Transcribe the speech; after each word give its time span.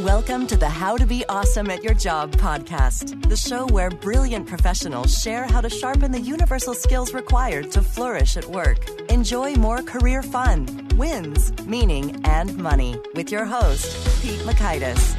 Welcome 0.00 0.48
to 0.48 0.56
the 0.56 0.68
How 0.68 0.96
to 0.96 1.06
Be 1.06 1.24
Awesome 1.28 1.70
at 1.70 1.84
Your 1.84 1.94
Job 1.94 2.32
podcast, 2.32 3.28
the 3.28 3.36
show 3.36 3.64
where 3.68 3.90
brilliant 3.90 4.44
professionals 4.44 5.16
share 5.16 5.44
how 5.44 5.60
to 5.60 5.70
sharpen 5.70 6.10
the 6.10 6.20
universal 6.20 6.74
skills 6.74 7.14
required 7.14 7.70
to 7.70 7.80
flourish 7.80 8.36
at 8.36 8.44
work. 8.46 8.90
Enjoy 9.08 9.54
more 9.54 9.82
career 9.82 10.20
fun, 10.20 10.88
wins, 10.96 11.52
meaning, 11.64 12.20
and 12.24 12.56
money 12.56 12.96
with 13.14 13.30
your 13.30 13.44
host, 13.44 13.86
Pete 14.20 14.40
Mockaitis. 14.40 15.14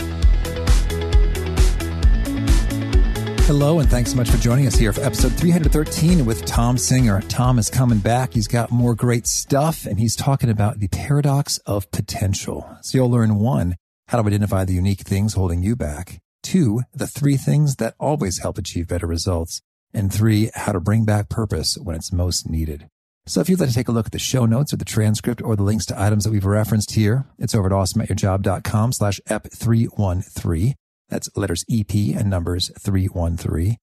Hello, 3.46 3.80
and 3.80 3.90
thanks 3.90 4.12
so 4.12 4.18
much 4.18 4.30
for 4.30 4.38
joining 4.40 4.68
us 4.68 4.76
here 4.76 4.92
for 4.92 5.02
episode 5.02 5.32
313 5.36 6.26
with 6.26 6.44
Thom 6.46 6.78
Singer. 6.78 7.22
Thom 7.22 7.60
is 7.60 7.70
coming 7.70 8.00
back. 8.00 8.34
He's 8.34 8.50
got 8.50 8.72
more 8.72 8.94
great 8.94 9.26
stuff, 9.26 9.86
and 9.86 10.00
he's 10.00 10.18
talking 10.18 10.50
about 10.50 10.80
the 10.80 10.90
paradox 10.90 11.60
of 11.60 11.90
potential. 11.92 12.68
So 12.82 12.98
you'll 12.98 13.12
learn 13.12 13.36
one, 13.36 13.78
how 14.08 14.22
to 14.22 14.28
identify 14.28 14.66
the 14.66 14.74
unique 14.74 15.02
things 15.02 15.34
holding 15.34 15.64
you 15.64 15.76
back. 15.76 16.20
Two, 16.44 16.82
the 16.94 17.08
three 17.08 17.38
things 17.38 17.78
that 17.78 17.96
always 18.00 18.40
help 18.40 18.58
achieve 18.58 18.88
better 18.88 19.08
results. 19.08 19.62
And 19.94 20.14
three, 20.14 20.52
how 20.54 20.74
to 20.74 20.80
bring 20.80 21.06
back 21.06 21.30
purpose 21.30 21.78
when 21.78 21.96
it's 21.96 22.12
most 22.12 22.50
needed. 22.50 22.88
So 23.28 23.42
if 23.42 23.50
you'd 23.50 23.60
like 23.60 23.70
to 23.70 23.76
take 23.76 23.88
a 23.88 23.92
look 23.92 24.06
at 24.06 24.12
the 24.12 24.20
show 24.20 24.46
notes 24.46 24.72
or 24.72 24.78
the 24.78 24.86
transcript 24.86 25.42
or 25.42 25.56
the 25.56 25.64
links 25.64 25.86
to 25.88 26.00
items 26.00 26.26
that 26.26 26.32
we've 26.32 26.46
referenced 26.46 26.92
here, 26.92 27.26
it's 27.40 27.56
over 27.56 27.68
at 27.68 27.74
awesomeatyourjob.com 27.74 28.94
slash 28.94 29.20
ep313. 29.28 30.74
That's 31.10 31.30
letters 31.36 31.66
EP 31.70 31.94
and 32.16 32.30
numbers 32.30 32.72
313. 32.80 33.78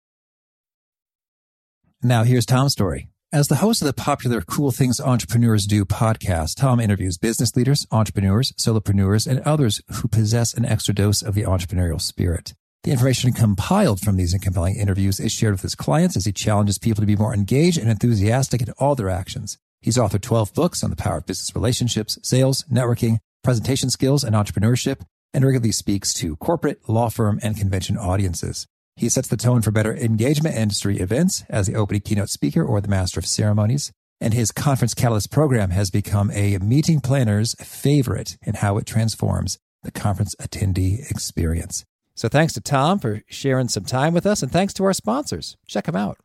Now 2.04 2.24
here's 2.24 2.46
Thom's 2.46 2.72
story. 2.72 3.11
As 3.34 3.48
the 3.48 3.56
host 3.56 3.80
of 3.80 3.86
the 3.86 3.94
popular 3.94 4.42
Cool 4.42 4.72
Things 4.72 5.00
Entrepreneurs 5.00 5.64
Do 5.64 5.86
podcast, 5.86 6.56
Thom 6.56 6.78
interviews 6.78 7.16
business 7.16 7.56
leaders, 7.56 7.86
entrepreneurs, 7.90 8.52
solopreneurs, 8.60 9.26
and 9.26 9.40
others 9.40 9.80
who 9.90 10.06
possess 10.06 10.52
an 10.52 10.66
extra 10.66 10.92
dose 10.92 11.22
of 11.22 11.34
the 11.34 11.44
entrepreneurial 11.44 11.98
spirit. 11.98 12.52
The 12.84 12.90
information 12.90 13.32
compiled 13.32 14.00
from 14.00 14.16
these 14.16 14.36
compelling 14.42 14.76
interviews 14.76 15.18
is 15.18 15.32
shared 15.32 15.52
with 15.54 15.62
his 15.62 15.74
clients 15.74 16.14
as 16.14 16.26
he 16.26 16.32
challenges 16.32 16.76
people 16.76 17.00
to 17.00 17.06
be 17.06 17.16
more 17.16 17.32
engaged 17.32 17.78
and 17.78 17.88
enthusiastic 17.88 18.60
in 18.60 18.70
all 18.72 18.94
their 18.94 19.08
actions. 19.08 19.56
He's 19.80 19.96
authored 19.96 20.20
12 20.20 20.52
books 20.52 20.84
on 20.84 20.90
the 20.90 20.96
power 20.96 21.16
of 21.16 21.24
business 21.24 21.54
relationships, 21.54 22.18
sales, 22.22 22.64
networking, 22.64 23.16
presentation 23.42 23.88
skills, 23.88 24.24
and 24.24 24.34
entrepreneurship, 24.36 25.06
and 25.32 25.42
regularly 25.42 25.72
speaks 25.72 26.12
to 26.14 26.36
corporate, 26.36 26.86
law 26.86 27.08
firm, 27.08 27.40
and 27.42 27.56
convention 27.56 27.96
audiences. 27.96 28.66
He 28.96 29.08
sets 29.08 29.28
the 29.28 29.36
tone 29.36 29.62
for 29.62 29.70
better 29.70 29.94
engagement 29.94 30.54
industry 30.56 30.98
events 30.98 31.44
as 31.48 31.66
the 31.66 31.74
opening 31.74 32.02
keynote 32.02 32.28
speaker 32.28 32.62
or 32.62 32.80
the 32.80 32.88
master 32.88 33.18
of 33.18 33.26
ceremonies. 33.26 33.90
And 34.20 34.34
his 34.34 34.52
Conference 34.52 34.94
Catalyst 34.94 35.32
program 35.32 35.70
has 35.70 35.90
become 35.90 36.30
a 36.30 36.58
meeting 36.58 37.00
planner's 37.00 37.54
favorite 37.54 38.36
in 38.42 38.54
how 38.54 38.76
it 38.78 38.86
transforms 38.86 39.58
the 39.82 39.90
conference 39.90 40.34
attendee 40.36 41.10
experience. 41.10 41.84
So 42.14 42.28
thanks 42.28 42.52
to 42.52 42.60
Thom 42.60 43.00
for 43.00 43.22
sharing 43.28 43.68
some 43.68 43.84
time 43.84 44.14
with 44.14 44.26
us, 44.26 44.42
and 44.42 44.52
thanks 44.52 44.72
to 44.74 44.84
our 44.84 44.92
sponsors. 44.92 45.56
Check 45.66 45.86
them 45.86 45.96
out. 45.96 46.18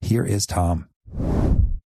Here 0.00 0.24
is 0.24 0.46
Thom. 0.46 0.88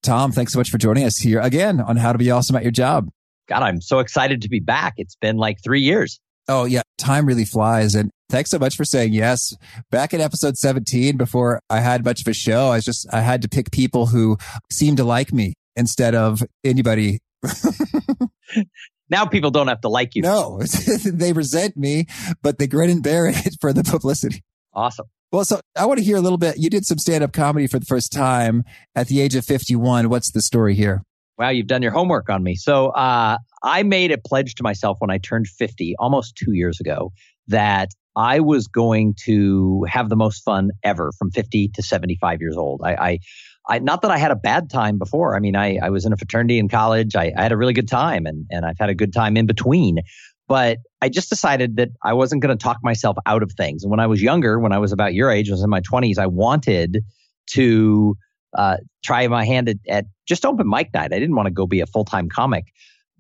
Thom, 0.04 0.32
thanks 0.32 0.52
so 0.52 0.60
much 0.60 0.70
for 0.70 0.78
joining 0.78 1.06
us 1.06 1.18
here 1.18 1.40
again 1.40 1.80
on 1.80 1.96
How 1.96 2.12
to 2.12 2.18
Be 2.18 2.32
Awesome 2.32 2.56
at 2.56 2.64
Your 2.64 2.72
Job. 2.72 3.10
God, 3.48 3.64
I'm 3.64 3.80
so 3.80 4.00
excited 4.00 4.42
to 4.42 4.50
be 4.50 4.60
back. 4.60 4.96
It's 4.98 5.16
been 5.16 5.38
like 5.38 5.60
three 5.64 5.82
years. 5.82 6.20
Oh, 6.48 6.66
yeah. 6.66 6.82
Time 6.98 7.26
really 7.26 7.46
flies. 7.46 7.96
And 7.96 8.12
thanks 8.32 8.50
so 8.50 8.58
much 8.58 8.76
for 8.76 8.86
saying 8.86 9.14
yes. 9.14 9.56
Back 9.92 10.14
in 10.14 10.22
episode 10.22 10.58
17, 10.58 11.18
before 11.18 11.62
I 11.70 11.82
had 11.82 12.04
much 12.04 12.22
of 12.22 12.28
a 12.28 12.34
show, 12.34 12.70
I 12.70 12.76
was 12.76 12.86
just, 12.86 13.06
I 13.14 13.22
had 13.22 13.42
to 13.44 13.50
pick 13.50 13.72
people 13.72 14.08
who 14.08 14.38
seemed 14.72 14.98
to 14.98 15.04
like 15.04 15.32
me 15.34 15.54
instead 15.76 16.16
of 16.16 16.42
anybody. 16.64 17.20
now 19.10 19.26
people 19.26 19.52
don't 19.52 19.68
have 19.68 19.82
to 19.82 19.90
like 19.90 20.16
you. 20.16 20.22
No, 20.22 20.62
they 21.06 21.34
resent 21.34 21.78
me, 21.78 22.08
but 22.42 22.58
they 22.58 22.68
grin 22.68 22.90
and 22.90 23.04
bear 23.04 23.28
it 23.28 23.58
for 23.60 23.74
the 23.74 23.84
publicity. 23.84 24.44
Awesome. 24.74 25.08
Well, 25.32 25.46
so 25.46 25.62
I 25.78 25.86
want 25.86 26.00
to 26.00 26.04
hear 26.04 26.18
a 26.18 26.22
little 26.22 26.38
bit. 26.38 26.58
You 26.58 26.70
did 26.70 26.86
some 26.86 26.98
stand 26.98 27.24
up 27.24 27.34
comedy 27.34 27.68
for 27.68 27.80
the 27.80 27.86
first 27.86 28.12
time 28.12 28.64
at 28.96 29.08
the 29.08 29.22
age 29.22 29.36
of 29.36 29.46
51. 29.46 30.10
What's 30.10 30.32
the 30.32 30.42
story 30.42 30.76
here? 30.76 31.04
Wow, 31.38 31.50
you've 31.50 31.68
done 31.68 31.82
your 31.82 31.92
homework 31.92 32.30
on 32.30 32.44
me. 32.44 32.56
So 32.56 32.90
uh, 32.90 33.38
I 33.64 33.84
made 33.84 34.12
a 34.12 34.18
pledge 34.18 34.56
to 34.56 34.64
myself 34.64 34.98
when 35.00 35.10
I 35.10 35.18
turned 35.18 35.48
50, 35.48 35.96
almost 35.98 36.36
two 36.36 36.54
years 36.54 36.80
ago, 36.80 37.12
that 37.48 37.90
I 38.16 38.40
was 38.40 38.68
going 38.68 39.16
to 39.26 39.86
have 39.90 40.10
the 40.10 40.16
most 40.16 40.44
fun 40.44 40.72
ever 40.84 41.12
from 41.18 41.32
50 41.32 41.70
to 41.70 41.82
75 41.82 42.42
years 42.42 42.58
old. 42.58 42.82
I, 42.84 42.94
I, 42.94 43.20
I 43.68 43.80
not 43.80 44.02
that 44.02 44.12
I 44.12 44.18
had 44.18 44.32
a 44.32 44.36
bad 44.36 44.70
time 44.70 44.98
before. 44.98 45.36
I 45.36 45.40
mean, 45.40 45.56
I, 45.56 45.78
I 45.82 45.90
was 45.90 46.06
in 46.06 46.14
a 46.14 46.18
fraternity 46.18 46.58
in 46.58 46.68
college. 46.68 47.16
I, 47.16 47.32
I 47.36 47.44
had 47.44 47.52
a 47.52 47.58
really 47.58 47.74
good 47.74 47.88
time, 47.88 48.26
and 48.26 48.46
and 48.50 48.66
I've 48.66 48.80
had 48.80 48.90
a 48.90 48.96
good 48.96 49.14
time 49.14 49.38
in 49.38 49.46
between. 49.46 50.00
But 50.48 50.80
I 51.02 51.08
just 51.08 51.30
decided 51.30 51.78
that 51.78 51.90
I 52.04 52.14
wasn't 52.14 52.42
going 52.42 52.58
to 52.58 52.62
talk 52.62 52.78
myself 52.84 53.16
out 53.26 53.42
of 53.42 53.54
things. 53.54 53.84
And 53.84 53.92
when 53.92 54.02
I 54.02 54.08
was 54.08 54.22
younger, 54.22 54.60
when 54.60 54.74
I 54.74 54.80
was 54.80 54.92
about 54.92 55.14
your 55.14 55.32
age, 55.32 55.50
I 55.50 55.54
was 55.54 55.64
in 55.64 55.70
my 55.70 55.80
20s, 55.80 56.18
I 56.18 56.28
wanted 56.28 57.06
to 57.52 58.18
uh, 58.58 58.78
try 59.04 59.28
my 59.28 59.46
hand 59.46 59.70
at, 59.70 59.78
at 59.88 60.06
just 60.28 60.46
open 60.46 60.68
mic 60.68 60.94
night. 60.94 61.14
I 61.14 61.20
didn't 61.20 61.36
want 61.36 61.48
to 61.48 61.52
go 61.52 61.66
be 61.68 61.80
a 61.80 61.86
full 61.86 62.04
time 62.04 62.28
comic, 62.28 62.66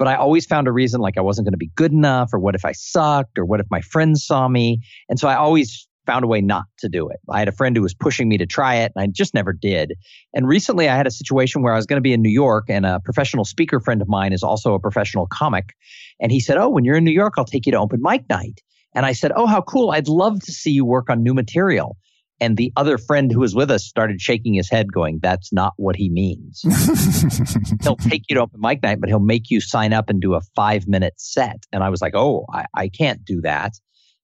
but 0.02 0.08
I 0.08 0.16
always 0.16 0.48
found 0.48 0.68
a 0.68 0.72
reason 0.72 1.00
like 1.00 1.16
I 1.16 1.22
wasn't 1.22 1.46
going 1.46 1.54
to 1.54 1.60
be 1.60 1.70
good 1.76 1.92
enough, 1.92 2.34
or 2.34 2.40
what 2.40 2.56
if 2.56 2.66
I 2.66 2.72
sucked, 2.72 3.38
or 3.38 3.46
what 3.46 3.60
if 3.60 3.68
my 3.70 3.82
friends 3.82 4.26
saw 4.26 4.48
me. 4.48 4.82
And 5.10 5.20
so 5.20 5.28
I 5.28 5.36
always 5.36 5.88
found 6.08 6.26
a 6.26 6.28
way 6.28 6.42
not 6.42 6.64
to 6.80 6.90
do 6.90 7.08
it. 7.10 7.18
I 7.30 7.38
had 7.38 7.48
a 7.48 7.52
friend 7.52 7.76
who 7.76 7.84
was 7.84 7.94
pushing 7.94 8.28
me 8.28 8.40
to 8.40 8.48
try 8.48 8.78
it, 8.78 8.92
and 8.96 9.04
I 9.04 9.06
just 9.06 9.36
never 9.36 9.54
did. 9.54 9.94
And 10.34 10.48
recently 10.48 10.90
I 10.90 10.96
had 10.96 11.06
a 11.06 11.12
situation 11.12 11.62
where 11.62 11.72
I 11.72 11.76
was 11.76 11.86
going 11.86 11.98
to 11.98 12.02
be 12.02 12.14
in 12.14 12.24
New 12.24 12.32
York, 12.32 12.66
and 12.68 12.84
a 12.84 13.00
professional 13.00 13.46
speaker 13.46 13.80
friend 13.80 14.02
of 14.02 14.08
mine 14.08 14.34
is 14.34 14.42
also 14.42 14.74
a 14.74 14.80
professional 14.80 15.28
comic. 15.28 15.76
And 16.20 16.32
he 16.32 16.40
said, 16.40 16.58
Oh, 16.58 16.70
when 16.70 16.84
you're 16.84 16.98
in 16.98 17.04
New 17.04 17.12
York, 17.12 17.36
I'll 17.38 17.46
take 17.46 17.68
you 17.68 17.72
to 17.74 17.78
open 17.78 18.00
mic 18.02 18.28
night. 18.28 18.60
And 18.96 19.06
I 19.06 19.14
said, 19.14 19.32
Oh, 19.36 19.46
how 19.46 19.62
cool. 19.62 19.92
I'd 19.92 20.08
love 20.08 20.40
to 20.40 20.52
see 20.52 20.72
you 20.72 20.84
work 20.84 21.12
on 21.12 21.22
new 21.22 21.36
material. 21.36 21.96
And 22.42 22.58
the 22.58 22.74
other 22.76 22.98
friend 22.98 23.32
who 23.32 23.40
was 23.40 23.54
with 23.54 23.70
us 23.70 23.86
started 23.86 24.20
shaking 24.20 24.56
his 24.56 24.68
head, 24.68 24.92
going, 24.92 25.20
That's 25.22 25.54
not 25.54 25.74
what 25.78 25.96
he 25.96 26.10
means. 26.10 26.62
he'll 27.84 27.96
take 27.96 28.24
you 28.28 28.36
to 28.36 28.42
open 28.42 28.60
mic 28.60 28.82
night, 28.82 29.00
but 29.00 29.10
he'll 29.10 29.20
make 29.20 29.52
you 29.52 29.62
sign 29.62 29.94
up 29.94 30.10
and 30.10 30.20
do 30.20 30.34
a 30.34 30.42
five 30.56 30.88
minute 30.88 31.14
set. 31.18 31.68
And 31.72 31.84
I 31.84 31.90
was 31.90 32.02
like, 32.02 32.16
Oh, 32.16 32.48
I, 32.52 32.66
I 32.76 32.90
can't 32.90 33.24
do 33.24 33.42
that. 33.42 33.74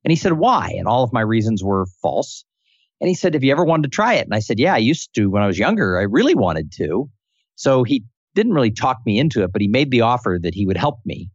And 0.03 0.11
he 0.11 0.15
said, 0.15 0.33
Why? 0.33 0.73
And 0.75 0.87
all 0.87 1.03
of 1.03 1.13
my 1.13 1.21
reasons 1.21 1.63
were 1.63 1.85
false. 2.01 2.43
And 2.99 3.07
he 3.07 3.13
said, 3.13 3.35
Have 3.35 3.43
you 3.43 3.51
ever 3.51 3.63
wanted 3.63 3.83
to 3.83 3.89
try 3.95 4.15
it? 4.15 4.25
And 4.25 4.33
I 4.33 4.39
said, 4.39 4.57
Yeah, 4.57 4.73
I 4.73 4.79
used 4.79 5.13
to 5.13 5.27
when 5.27 5.43
I 5.43 5.47
was 5.47 5.59
younger. 5.59 5.99
I 5.99 6.03
really 6.03 6.35
wanted 6.35 6.71
to. 6.77 7.07
So 7.55 7.83
he 7.83 8.03
didn't 8.33 8.53
really 8.53 8.71
talk 8.71 8.97
me 9.05 9.19
into 9.19 9.43
it, 9.43 9.51
but 9.53 9.61
he 9.61 9.67
made 9.67 9.91
the 9.91 10.01
offer 10.01 10.39
that 10.41 10.55
he 10.55 10.65
would 10.65 10.77
help 10.77 10.99
me. 11.05 11.29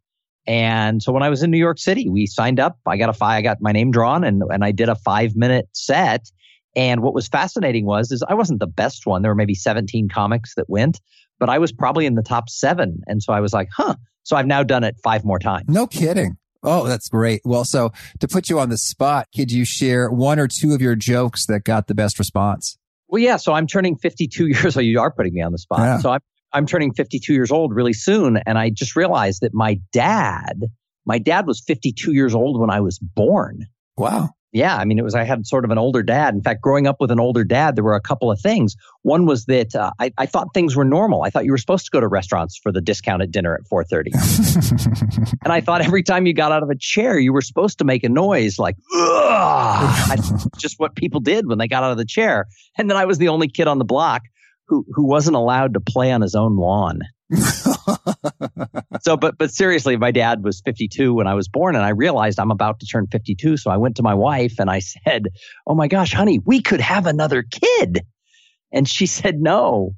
And 0.49 1.01
so 1.01 1.13
when 1.13 1.23
I 1.23 1.31
was 1.31 1.45
in 1.45 1.53
New 1.53 1.59
York 1.59 1.79
City, 1.79 2.09
we 2.09 2.27
signed 2.27 2.59
up. 2.59 2.77
I 2.87 2.97
got 2.97 3.09
a 3.09 3.13
five, 3.13 3.39
I 3.39 3.43
got 3.43 3.59
my 3.61 3.71
name 3.71 3.93
drawn 3.93 4.25
and, 4.25 4.43
and 4.51 4.65
I 4.65 4.73
did 4.73 4.89
a 4.89 4.97
five 4.97 5.37
minute 5.37 5.69
set 5.73 6.29
and 6.75 7.03
what 7.03 7.15
was 7.15 7.29
fascinating 7.29 7.85
was 7.85 8.11
is 8.11 8.23
I 8.27 8.35
wasn't 8.35 8.61
the 8.61 8.67
best 8.67 9.07
one. 9.07 9.23
There 9.23 9.31
were 9.31 9.37
maybe 9.37 9.55
17 9.55 10.09
comics 10.09 10.55
that 10.55 10.69
went, 10.69 11.01
but 11.39 11.49
I 11.49 11.59
was 11.59 11.73
probably 11.73 12.07
in 12.07 12.15
the 12.15 12.23
top 12.23 12.49
seven. 12.49 13.03
And 13.07 13.23
so 13.23 13.33
I 13.33 13.41
was 13.41 13.53
like, 13.53 13.69
huh. 13.75 13.97
So 14.25 14.37
I've 14.37 14.47
now 14.47 14.63
done 14.63 14.85
it 14.85 14.97
five 15.03 15.25
more 15.25 15.39
times. 15.39 15.65
No 15.69 15.87
kidding. 15.87 16.37
Oh, 16.63 16.87
that's 16.87 17.09
great. 17.09 17.43
Well, 17.45 17.65
so 17.65 17.93
to 18.21 18.29
put 18.29 18.49
you 18.49 18.61
on 18.61 18.69
the 18.69 18.79
spot, 18.79 19.27
could 19.35 19.51
you 19.51 19.65
share 19.65 20.11
one 20.11 20.39
or 20.39 20.47
two 20.47 20.75
of 20.75 20.81
your 20.81 20.95
jokes 20.95 21.47
that 21.47 21.65
got 21.65 21.89
the 21.89 21.95
best 21.95 22.19
response? 22.19 22.79
Well, 23.09 23.21
yeah. 23.21 23.37
So 23.37 23.53
I'm 23.53 23.67
turning 23.67 23.97
52 23.97 24.47
years 24.49 24.77
old. 24.77 24.87
You 24.87 25.01
are 25.01 25.11
putting 25.11 25.35
me 25.35 25.43
on 25.43 25.53
the 25.53 25.59
spot. 25.59 25.81
Yeah. 25.81 25.99
So 25.99 26.11
I'm, 26.11 26.21
I'm 26.53 26.67
turning 26.67 26.95
52 26.95 27.35
years 27.35 27.51
old 27.51 27.75
really 27.75 27.93
soon. 27.93 28.39
And 28.47 28.57
I 28.57 28.71
just 28.71 28.95
realized 28.95 29.41
that 29.43 29.53
my 29.53 29.81
dad, 29.93 30.63
my 31.05 31.19
dad 31.19 31.47
was 31.47 31.61
52 31.61 32.13
years 32.13 32.35
old 32.35 32.61
when 32.61 32.71
I 32.71 32.81
was 32.81 32.99
born. 32.99 33.67
Wow 33.97 34.31
yeah, 34.53 34.77
I 34.77 34.85
mean, 34.85 34.99
it 34.99 35.03
was, 35.03 35.15
I 35.15 35.25
had 35.25 35.47
sort 35.47 35.65
of 35.65 35.71
an 35.71 35.79
older 35.79 36.03
dad. 36.03 36.35
In 36.35 36.43
fact, 36.43 36.61
growing 36.61 36.87
up 36.87 37.01
with 37.01 37.11
an 37.11 37.19
older 37.19 37.43
dad, 37.43 37.75
there 37.75 37.83
were 37.83 37.95
a 37.95 38.01
couple 38.01 38.31
of 38.31 38.39
things. 38.39 38.77
One 39.01 39.25
was 39.25 39.47
that 39.47 39.75
uh, 39.75 39.93
I, 39.99 40.13
I 40.19 40.27
thought 40.27 40.49
things 40.53 40.77
were 40.77 40.85
normal. 40.85 41.23
I 41.23 41.31
thought 41.31 41.47
you 41.47 41.53
were 41.53 41.59
supposed 41.59 41.87
to 41.87 41.91
go 41.91 42.01
to 42.01 42.07
restaurants 42.09 42.59
for 42.59 42.71
the 42.71 42.83
discounted 42.83 43.33
dinner 43.33 43.55
at 43.55 43.63
4.30. 43.63 45.37
and 45.45 45.53
I 45.53 45.63
thought 45.63 45.81
every 45.81 46.03
time 46.03 46.27
you 46.27 46.35
got 46.35 46.53
out 46.53 46.63
of 46.63 46.69
a 46.69 46.77
chair, 46.77 47.19
you 47.19 47.33
were 47.33 47.41
supposed 47.41 47.79
to 47.79 47.85
make 47.85 48.05
a 48.05 48.11
noise 48.11 48.59
like, 48.59 48.77
just 50.59 50.79
what 50.79 50.97
people 50.97 51.21
did 51.21 51.47
when 51.47 51.57
they 51.57 51.67
got 51.67 51.83
out 51.83 51.93
of 51.93 51.97
the 51.97 52.05
chair. 52.05 52.47
And 52.77 52.91
then 52.91 52.99
I 52.99 53.07
was 53.07 53.17
the 53.17 53.29
only 53.29 53.49
kid 53.49 53.69
on 53.69 53.79
the 53.79 53.87
block 53.87 54.23
who, 54.67 54.85
who 54.93 55.07
wasn't 55.07 55.37
allowed 55.37 55.73
to 55.75 55.81
play 55.81 56.13
on 56.13 56.21
his 56.21 56.35
own 56.35 56.57
lawn. 56.57 57.01
so, 59.03 59.17
but 59.17 59.39
but 59.39 59.53
seriously, 59.53 59.97
my 59.97 60.11
dad 60.11 60.43
was 60.43 60.61
52 60.65 61.15
when 61.15 61.27
I 61.27 61.35
was 61.35 61.49
born, 61.49 61.77
and 61.77 61.85
I 61.85 61.91
realized 61.91 62.39
I'm 62.39 62.51
about 62.51 62.81
to 62.81 62.87
turn 62.87 63.07
52. 63.07 63.57
So 63.57 63.71
I 63.71 63.77
went 63.77 63.97
to 63.97 64.03
my 64.03 64.15
wife 64.15 64.55
and 64.59 64.71
I 64.71 64.79
said, 65.05 65.29
"Oh 65.67 65.75
my 65.75 65.89
gosh, 65.89 66.13
honey, 66.13 66.39
we 66.45 66.61
could 66.61 66.81
have 66.81 67.07
another 67.07 67.43
kid." 67.43 68.05
And 68.73 68.89
she 68.89 69.07
said, 69.07 69.41
"No, 69.41 69.95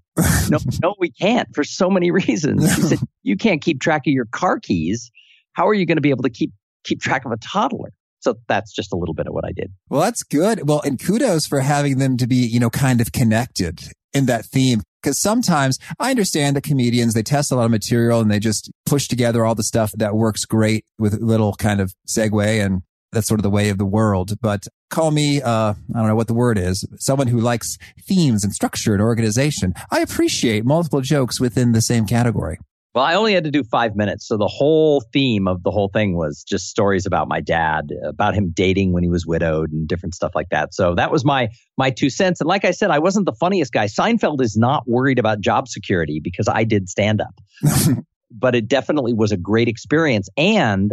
no, 0.49 0.59
no, 0.83 0.95
we 0.99 1.11
can't 1.11 1.49
for 1.55 1.65
so 1.65 1.91
many 1.91 2.11
reasons." 2.11 2.75
She 2.75 2.83
said, 2.83 2.99
"You 3.23 3.37
can't 3.37 3.63
keep 3.63 3.81
track 3.81 4.03
of 4.07 4.13
your 4.13 4.27
car 4.27 4.59
keys. 4.59 5.11
How 5.53 5.69
are 5.69 5.75
you 5.75 5.87
going 5.87 5.97
to 5.97 6.03
be 6.03 6.11
able 6.11 6.25
to 6.25 6.31
keep 6.31 6.53
keep 6.85 7.01
track 7.01 7.25
of 7.25 7.33
a 7.33 7.37
toddler?" 7.37 7.93
So 8.25 8.37
that's 8.49 8.73
just 8.73 8.91
a 8.93 8.97
little 8.97 9.15
bit 9.15 9.27
of 9.27 9.35
what 9.35 9.45
I 9.45 9.53
did. 9.53 9.71
Well, 9.91 10.01
that's 10.01 10.23
good. 10.23 10.67
Well, 10.67 10.81
and 10.83 10.99
kudos 10.99 11.47
for 11.47 11.61
having 11.61 11.99
them 11.99 12.17
to 12.17 12.27
be, 12.27 12.37
you 12.37 12.59
know, 12.59 12.71
kind 12.71 13.03
of 13.03 13.13
connected 13.13 13.81
in 14.15 14.25
that 14.27 14.47
theme. 14.47 14.81
Cause 15.05 15.19
sometimes 15.19 15.79
I 16.01 16.11
understand 16.11 16.56
that 16.56 16.65
comedians, 16.65 17.15
they 17.15 17.23
test 17.23 17.53
a 17.53 17.56
lot 17.56 17.67
of 17.67 17.71
material 17.71 18.21
and 18.21 18.31
they 18.31 18.41
just 18.41 18.71
push 18.87 19.06
together 19.06 19.45
all 19.45 19.55
the 19.55 19.62
stuff 19.62 19.93
that 19.99 20.17
works 20.17 20.45
great 20.45 20.85
with 20.99 21.15
a 21.15 21.19
little 21.19 21.55
kind 21.55 21.81
of 21.81 21.95
segue. 22.09 22.65
And 22.65 22.83
that's 23.12 23.29
sort 23.29 23.39
of 23.39 23.43
the 23.43 23.51
way 23.51 23.69
of 23.69 23.79
the 23.79 23.87
world. 23.87 24.33
But 24.41 24.67
call 24.91 25.11
me, 25.11 25.41
uh, 25.41 25.75
I 25.75 25.99
don't 25.99 26.09
know 26.09 26.17
what 26.17 26.27
the 26.27 26.35
word 26.35 26.59
is, 26.59 26.85
someone 26.99 27.29
who 27.29 27.41
likes 27.41 27.79
themes 28.06 28.45
and 28.45 28.53
structure 28.53 28.93
and 28.93 29.03
organization. 29.03 29.75
I 29.91 30.01
appreciate 30.01 30.65
multiple 30.65 31.01
jokes 31.01 31.41
within 31.41 31.73
the 31.73 31.81
same 31.81 32.06
category. 32.06 32.59
Well, 32.94 33.05
I 33.05 33.14
only 33.14 33.35
had 33.35 33.43
to 33.43 33.50
do 33.50 33.64
five 33.64 33.96
minutes. 33.96 34.26
So 34.29 34.37
the 34.37 34.46
whole 34.46 35.00
theme 35.12 35.49
of 35.49 35.64
the 35.64 35.73
whole 35.73 35.88
thing 35.88 36.17
was 36.17 36.44
just 36.44 36.69
stories 36.69 37.06
about 37.06 37.26
my 37.26 37.41
dad, 37.41 37.91
about 38.05 38.35
him 38.35 38.52
dating 38.55 38.93
when 38.93 39.02
he 39.02 39.08
was 39.08 39.26
widowed 39.26 39.73
and 39.73 39.88
different 39.88 40.14
stuff 40.14 40.32
like 40.37 40.50
that. 40.50 40.75
So 40.75 40.94
that 40.94 41.11
was 41.11 41.25
my 41.25 41.49
my 41.76 41.91
two 41.91 42.08
cents. 42.08 42.41
And 42.41 42.46
like 42.46 42.64
I 42.64 42.70
said, 42.70 42.93
I 42.93 43.00
wasn't 43.00 43.26
the 43.26 43.32
funniest 43.32 43.73
guy. 43.73 43.87
Seinfeld 43.87 44.41
is 44.41 44.56
not 44.56 44.87
worried 44.87 45.19
about 45.19 45.41
job 45.41 45.67
security 45.67 46.20
because 46.23 46.46
I 46.46 46.62
did 46.62 46.88
stand 46.88 47.20
up. 47.20 47.41
but 48.31 48.55
it 48.55 48.69
definitely 48.69 49.12
was 49.12 49.32
a 49.32 49.37
great 49.37 49.67
experience. 49.67 50.29
And 50.37 50.93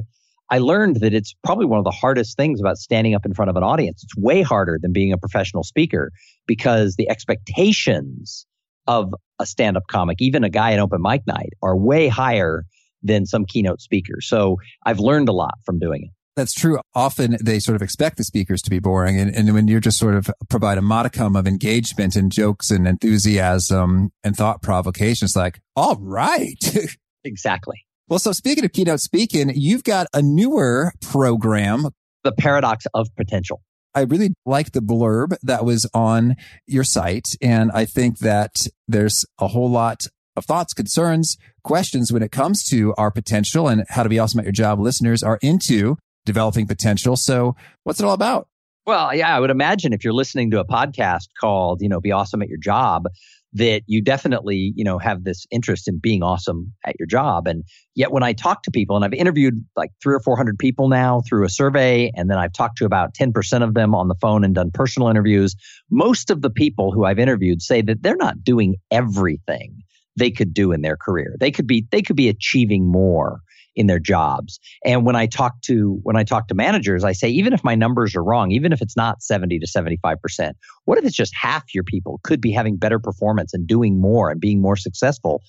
I 0.49 0.57
learned 0.57 0.97
that 0.97 1.13
it's 1.13 1.35
probably 1.43 1.65
one 1.65 1.77
of 1.77 1.85
the 1.85 1.91
hardest 1.91 2.35
things 2.35 2.59
about 2.59 2.77
standing 2.77 3.13
up 3.13 3.25
in 3.25 3.33
front 3.33 3.49
of 3.49 3.55
an 3.55 3.63
audience. 3.63 4.03
It's 4.03 4.17
way 4.17 4.41
harder 4.41 4.79
than 4.81 4.91
being 4.91 5.13
a 5.13 5.17
professional 5.17 5.63
speaker 5.63 6.11
because 6.47 6.95
the 6.95 7.09
expectations 7.09 8.47
of 8.87 9.13
a 9.39 9.45
stand 9.45 9.77
up 9.77 9.83
comic, 9.89 10.17
even 10.21 10.43
a 10.43 10.49
guy 10.49 10.73
at 10.73 10.79
open 10.79 11.01
mic 11.01 11.25
night, 11.27 11.53
are 11.61 11.77
way 11.77 12.07
higher 12.07 12.65
than 13.03 13.25
some 13.25 13.45
keynote 13.45 13.81
speakers. 13.81 14.27
So 14.27 14.57
I've 14.85 14.99
learned 14.99 15.29
a 15.29 15.33
lot 15.33 15.55
from 15.65 15.79
doing 15.79 16.03
it. 16.05 16.11
That's 16.35 16.53
true. 16.53 16.79
Often 16.95 17.37
they 17.43 17.59
sort 17.59 17.75
of 17.75 17.81
expect 17.81 18.17
the 18.17 18.23
speakers 18.23 18.61
to 18.61 18.69
be 18.69 18.79
boring. 18.79 19.19
And, 19.19 19.35
and 19.35 19.53
when 19.53 19.67
you're 19.67 19.81
just 19.81 19.97
sort 19.97 20.15
of 20.15 20.29
provide 20.49 20.77
a 20.77 20.81
modicum 20.81 21.35
of 21.35 21.45
engagement 21.45 22.15
and 22.15 22.31
jokes 22.31 22.71
and 22.71 22.87
enthusiasm 22.87 24.11
and 24.23 24.35
thought 24.35 24.61
provocation, 24.61 25.25
it's 25.25 25.35
like, 25.35 25.59
all 25.75 25.97
right. 25.99 26.63
exactly. 27.25 27.85
Well, 28.07 28.19
so 28.19 28.31
speaking 28.31 28.63
of 28.63 28.71
keynote 28.71 29.01
speaking, 29.01 29.51
you've 29.55 29.83
got 29.83 30.07
a 30.13 30.21
newer 30.21 30.93
program. 31.01 31.87
The 32.23 32.31
paradox 32.31 32.85
of 32.93 33.13
potential. 33.15 33.61
I 33.93 34.01
really 34.01 34.33
like 34.45 34.71
the 34.71 34.81
blurb 34.81 35.35
that 35.43 35.65
was 35.65 35.89
on 35.93 36.35
your 36.65 36.83
site. 36.83 37.35
And 37.41 37.71
I 37.73 37.85
think 37.85 38.19
that 38.19 38.55
there's 38.87 39.25
a 39.39 39.47
whole 39.47 39.69
lot 39.69 40.05
of 40.35 40.45
thoughts, 40.45 40.73
concerns, 40.73 41.37
questions 41.63 42.11
when 42.11 42.23
it 42.23 42.31
comes 42.31 42.63
to 42.69 42.93
our 42.97 43.11
potential 43.11 43.67
and 43.67 43.83
how 43.89 44.03
to 44.03 44.09
be 44.09 44.17
awesome 44.17 44.39
at 44.39 44.45
your 44.45 44.53
job. 44.53 44.79
Listeners 44.79 45.23
are 45.23 45.39
into 45.41 45.97
developing 46.25 46.67
potential. 46.67 47.15
So 47.17 47.55
what's 47.83 47.99
it 47.99 48.05
all 48.05 48.13
about? 48.13 48.47
Well, 48.85 49.13
yeah, 49.13 49.35
I 49.35 49.39
would 49.39 49.51
imagine 49.51 49.93
if 49.93 50.03
you're 50.03 50.13
listening 50.13 50.51
to 50.51 50.59
a 50.59 50.65
podcast 50.65 51.27
called, 51.39 51.81
you 51.81 51.89
know, 51.89 51.99
Be 51.99 52.11
Awesome 52.11 52.41
at 52.41 52.49
Your 52.49 52.57
Job, 52.57 53.07
that 53.53 53.81
you 53.85 54.01
definitely, 54.01 54.73
you 54.75 54.83
know, 54.83 54.97
have 54.97 55.23
this 55.23 55.45
interest 55.51 55.87
in 55.87 55.99
being 55.99 56.23
awesome 56.23 56.73
at 56.85 56.95
your 56.99 57.05
job. 57.05 57.47
And 57.47 57.63
yet 57.95 58.11
when 58.11 58.23
I 58.23 58.33
talk 58.33 58.63
to 58.63 58.71
people, 58.71 58.95
and 58.95 59.03
I've 59.03 59.13
interviewed 59.13 59.63
like 59.75 59.91
three 60.01 60.15
or 60.15 60.19
400 60.19 60.57
people 60.57 60.87
now 60.87 61.21
through 61.27 61.45
a 61.45 61.49
survey, 61.49 62.11
and 62.15 62.29
then 62.29 62.37
I've 62.37 62.53
talked 62.53 62.77
to 62.77 62.85
about 62.85 63.13
10% 63.13 63.63
of 63.63 63.73
them 63.73 63.93
on 63.93 64.07
the 64.07 64.15
phone 64.15 64.43
and 64.43 64.55
done 64.55 64.71
personal 64.71 65.09
interviews, 65.09 65.55
most 65.89 66.29
of 66.29 66.41
the 66.41 66.49
people 66.49 66.91
who 66.91 67.05
I've 67.05 67.19
interviewed 67.19 67.61
say 67.61 67.81
that 67.81 68.03
they're 68.03 68.15
not 68.15 68.43
doing 68.43 68.75
everything 68.89 69.81
they 70.17 70.31
could 70.31 70.53
do 70.53 70.71
in 70.71 70.81
their 70.81 70.97
career. 70.97 71.35
They 71.39 71.51
could 71.51 71.67
be, 71.67 71.85
they 71.91 72.01
could 72.01 72.15
be 72.15 72.29
achieving 72.29 72.89
more 72.89 73.41
in 73.75 73.87
their 73.87 73.99
jobs. 73.99 74.59
And 74.83 75.05
when 75.05 75.15
I 75.15 75.25
talk 75.25 75.61
to 75.63 75.99
when 76.03 76.15
I 76.15 76.23
talk 76.23 76.47
to 76.49 76.55
managers, 76.55 77.03
I 77.03 77.13
say 77.13 77.29
even 77.29 77.53
if 77.53 77.63
my 77.63 77.75
numbers 77.75 78.15
are 78.15 78.23
wrong, 78.23 78.51
even 78.51 78.73
if 78.73 78.81
it's 78.81 78.97
not 78.97 79.21
70 79.21 79.59
to 79.59 79.67
75%, 79.67 80.53
what 80.85 80.97
if 80.97 81.05
it's 81.05 81.15
just 81.15 81.33
half 81.35 81.73
your 81.73 81.83
people 81.83 82.19
could 82.23 82.41
be 82.41 82.51
having 82.51 82.77
better 82.77 82.99
performance 82.99 83.53
and 83.53 83.67
doing 83.67 83.99
more 83.99 84.29
and 84.29 84.41
being 84.41 84.61
more 84.61 84.75
successful? 84.75 85.41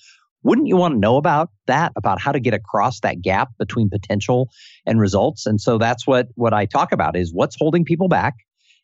Wouldn't 0.43 0.67
you 0.67 0.75
want 0.75 0.95
to 0.95 0.99
know 0.99 1.15
about 1.15 1.51
that, 1.67 1.93
about 1.95 2.19
how 2.19 2.33
to 2.33 2.39
get 2.39 2.53
across 2.53 2.99
that 2.99 3.21
gap 3.21 3.49
between 3.57 3.89
potential 3.89 4.49
and 4.85 4.99
results? 4.99 5.45
And 5.45 5.59
so 5.59 5.77
that's 5.77 6.05
what 6.05 6.27
what 6.35 6.53
I 6.53 6.65
talk 6.65 6.91
about 6.91 7.15
is 7.15 7.33
what's 7.33 7.55
holding 7.57 7.85
people 7.85 8.07
back 8.07 8.35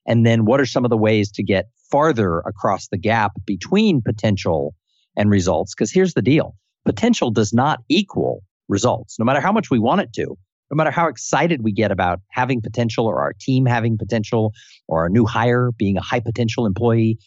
and 0.05 0.25
then 0.25 0.45
what 0.45 0.59
are 0.59 0.65
some 0.65 0.85
of 0.85 0.89
the 0.89 0.97
ways 0.97 1.31
to 1.31 1.43
get 1.43 1.69
farther 1.91 2.39
across 2.39 2.87
the 2.87 2.97
gap 2.97 3.33
between 3.45 4.01
potential 4.01 4.75
and 5.15 5.29
results? 5.29 5.73
Because 5.75 5.91
here's 5.91 6.13
the 6.13 6.21
deal. 6.21 6.55
Potential 6.85 7.29
does 7.29 7.53
not 7.53 7.81
equal 7.89 8.41
results, 8.69 9.19
no 9.19 9.25
matter 9.25 9.41
how 9.41 9.51
much 9.51 9.69
we 9.69 9.79
want 9.79 10.01
it 10.01 10.13
to, 10.13 10.37
no 10.71 10.75
matter 10.75 10.91
how 10.91 11.07
excited 11.07 11.63
we 11.63 11.71
get 11.71 11.91
about 11.91 12.19
having 12.29 12.61
potential 12.61 13.05
or 13.05 13.19
our 13.19 13.33
team 13.39 13.65
having 13.65 13.97
potential 13.97 14.53
or 14.87 15.05
a 15.05 15.09
new 15.09 15.25
hire 15.25 15.71
being 15.77 15.97
a 15.97 16.01
high 16.01 16.19
potential 16.19 16.65
employee, 16.65 17.17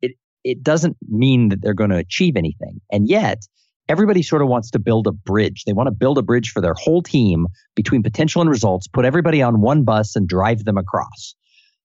it, 0.00 0.12
it 0.42 0.62
doesn't 0.62 0.96
mean 1.08 1.50
that 1.50 1.60
they're 1.62 1.74
going 1.74 1.90
to 1.90 1.96
achieve 1.96 2.36
anything. 2.36 2.80
And 2.90 3.08
yet, 3.08 3.42
everybody 3.88 4.22
sort 4.22 4.42
of 4.42 4.48
wants 4.48 4.70
to 4.70 4.78
build 4.78 5.06
a 5.06 5.12
bridge. 5.12 5.64
They 5.64 5.72
want 5.72 5.88
to 5.88 5.92
build 5.92 6.18
a 6.18 6.22
bridge 6.22 6.50
for 6.50 6.60
their 6.60 6.74
whole 6.74 7.02
team 7.02 7.46
between 7.74 8.02
potential 8.02 8.40
and 8.40 8.50
results, 8.50 8.86
put 8.86 9.04
everybody 9.04 9.42
on 9.42 9.60
one 9.60 9.84
bus 9.84 10.16
and 10.16 10.28
drive 10.28 10.64
them 10.64 10.78
across. 10.78 11.34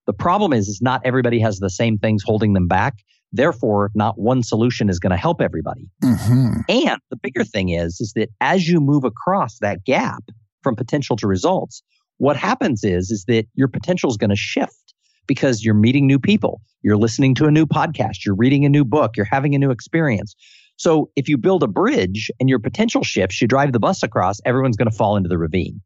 The 0.06 0.14
problem 0.14 0.54
is, 0.54 0.68
is 0.68 0.82
not 0.82 1.02
everybody 1.06 1.40
has 1.40 1.60
the 1.60 1.70
same 1.70 1.98
things 1.98 2.24
holding 2.26 2.54
them 2.54 2.68
back. 2.68 2.96
Therefore, 3.32 3.92
not 3.94 4.18
one 4.18 4.42
solution 4.44 4.90
is 4.90 5.00
going 5.00 5.12
to 5.12 5.18
help 5.18 5.42
everybody. 5.42 5.90
Mm-hmm. 6.04 6.62
And 6.68 7.00
the 7.10 7.16
bigger 7.16 7.44
thing 7.44 7.70
is, 7.70 8.00
is 8.02 8.14
that 8.16 8.30
as 8.42 8.68
you 8.68 8.80
move 8.80 9.04
across 9.04 9.60
that 9.60 9.84
gap 9.86 10.24
from 10.64 10.76
potential 10.76 11.16
to 11.18 11.28
results, 11.28 11.84
what 12.18 12.36
happens 12.36 12.84
is, 12.84 13.12
is 13.12 13.26
that 13.28 13.46
your 13.54 13.68
potential 13.68 14.10
is 14.10 14.18
going 14.18 14.32
to 14.32 14.36
shift 14.36 14.94
because 15.28 15.64
you're 15.64 15.76
meeting 15.76 16.08
new 16.08 16.20
people. 16.20 16.62
You're 16.82 16.98
listening 16.98 17.36
to 17.36 17.46
a 17.46 17.52
new 17.52 17.66
podcast. 17.66 18.26
You're 18.26 18.36
reading 18.36 18.66
a 18.66 18.70
new 18.70 18.84
book. 18.84 19.16
You're 19.16 19.26
having 19.26 19.54
a 19.54 19.60
new 19.60 19.72
experience. 19.72 20.36
So 20.78 21.12
if 21.16 21.28
you 21.28 21.38
build 21.38 21.62
a 21.62 21.68
bridge 21.68 22.32
and 22.40 22.50
your 22.50 22.60
potential 22.60 23.04
shifts, 23.04 23.42
you 23.42 23.48
drive 23.48 23.74
the 23.74 23.80
bus 23.80 24.02
across, 24.02 24.40
everyone's 24.46 24.78
going 24.78 24.90
to 24.90 24.96
fall 24.96 25.18
into 25.18 25.30
the 25.30 25.38
ravine. 25.38 25.82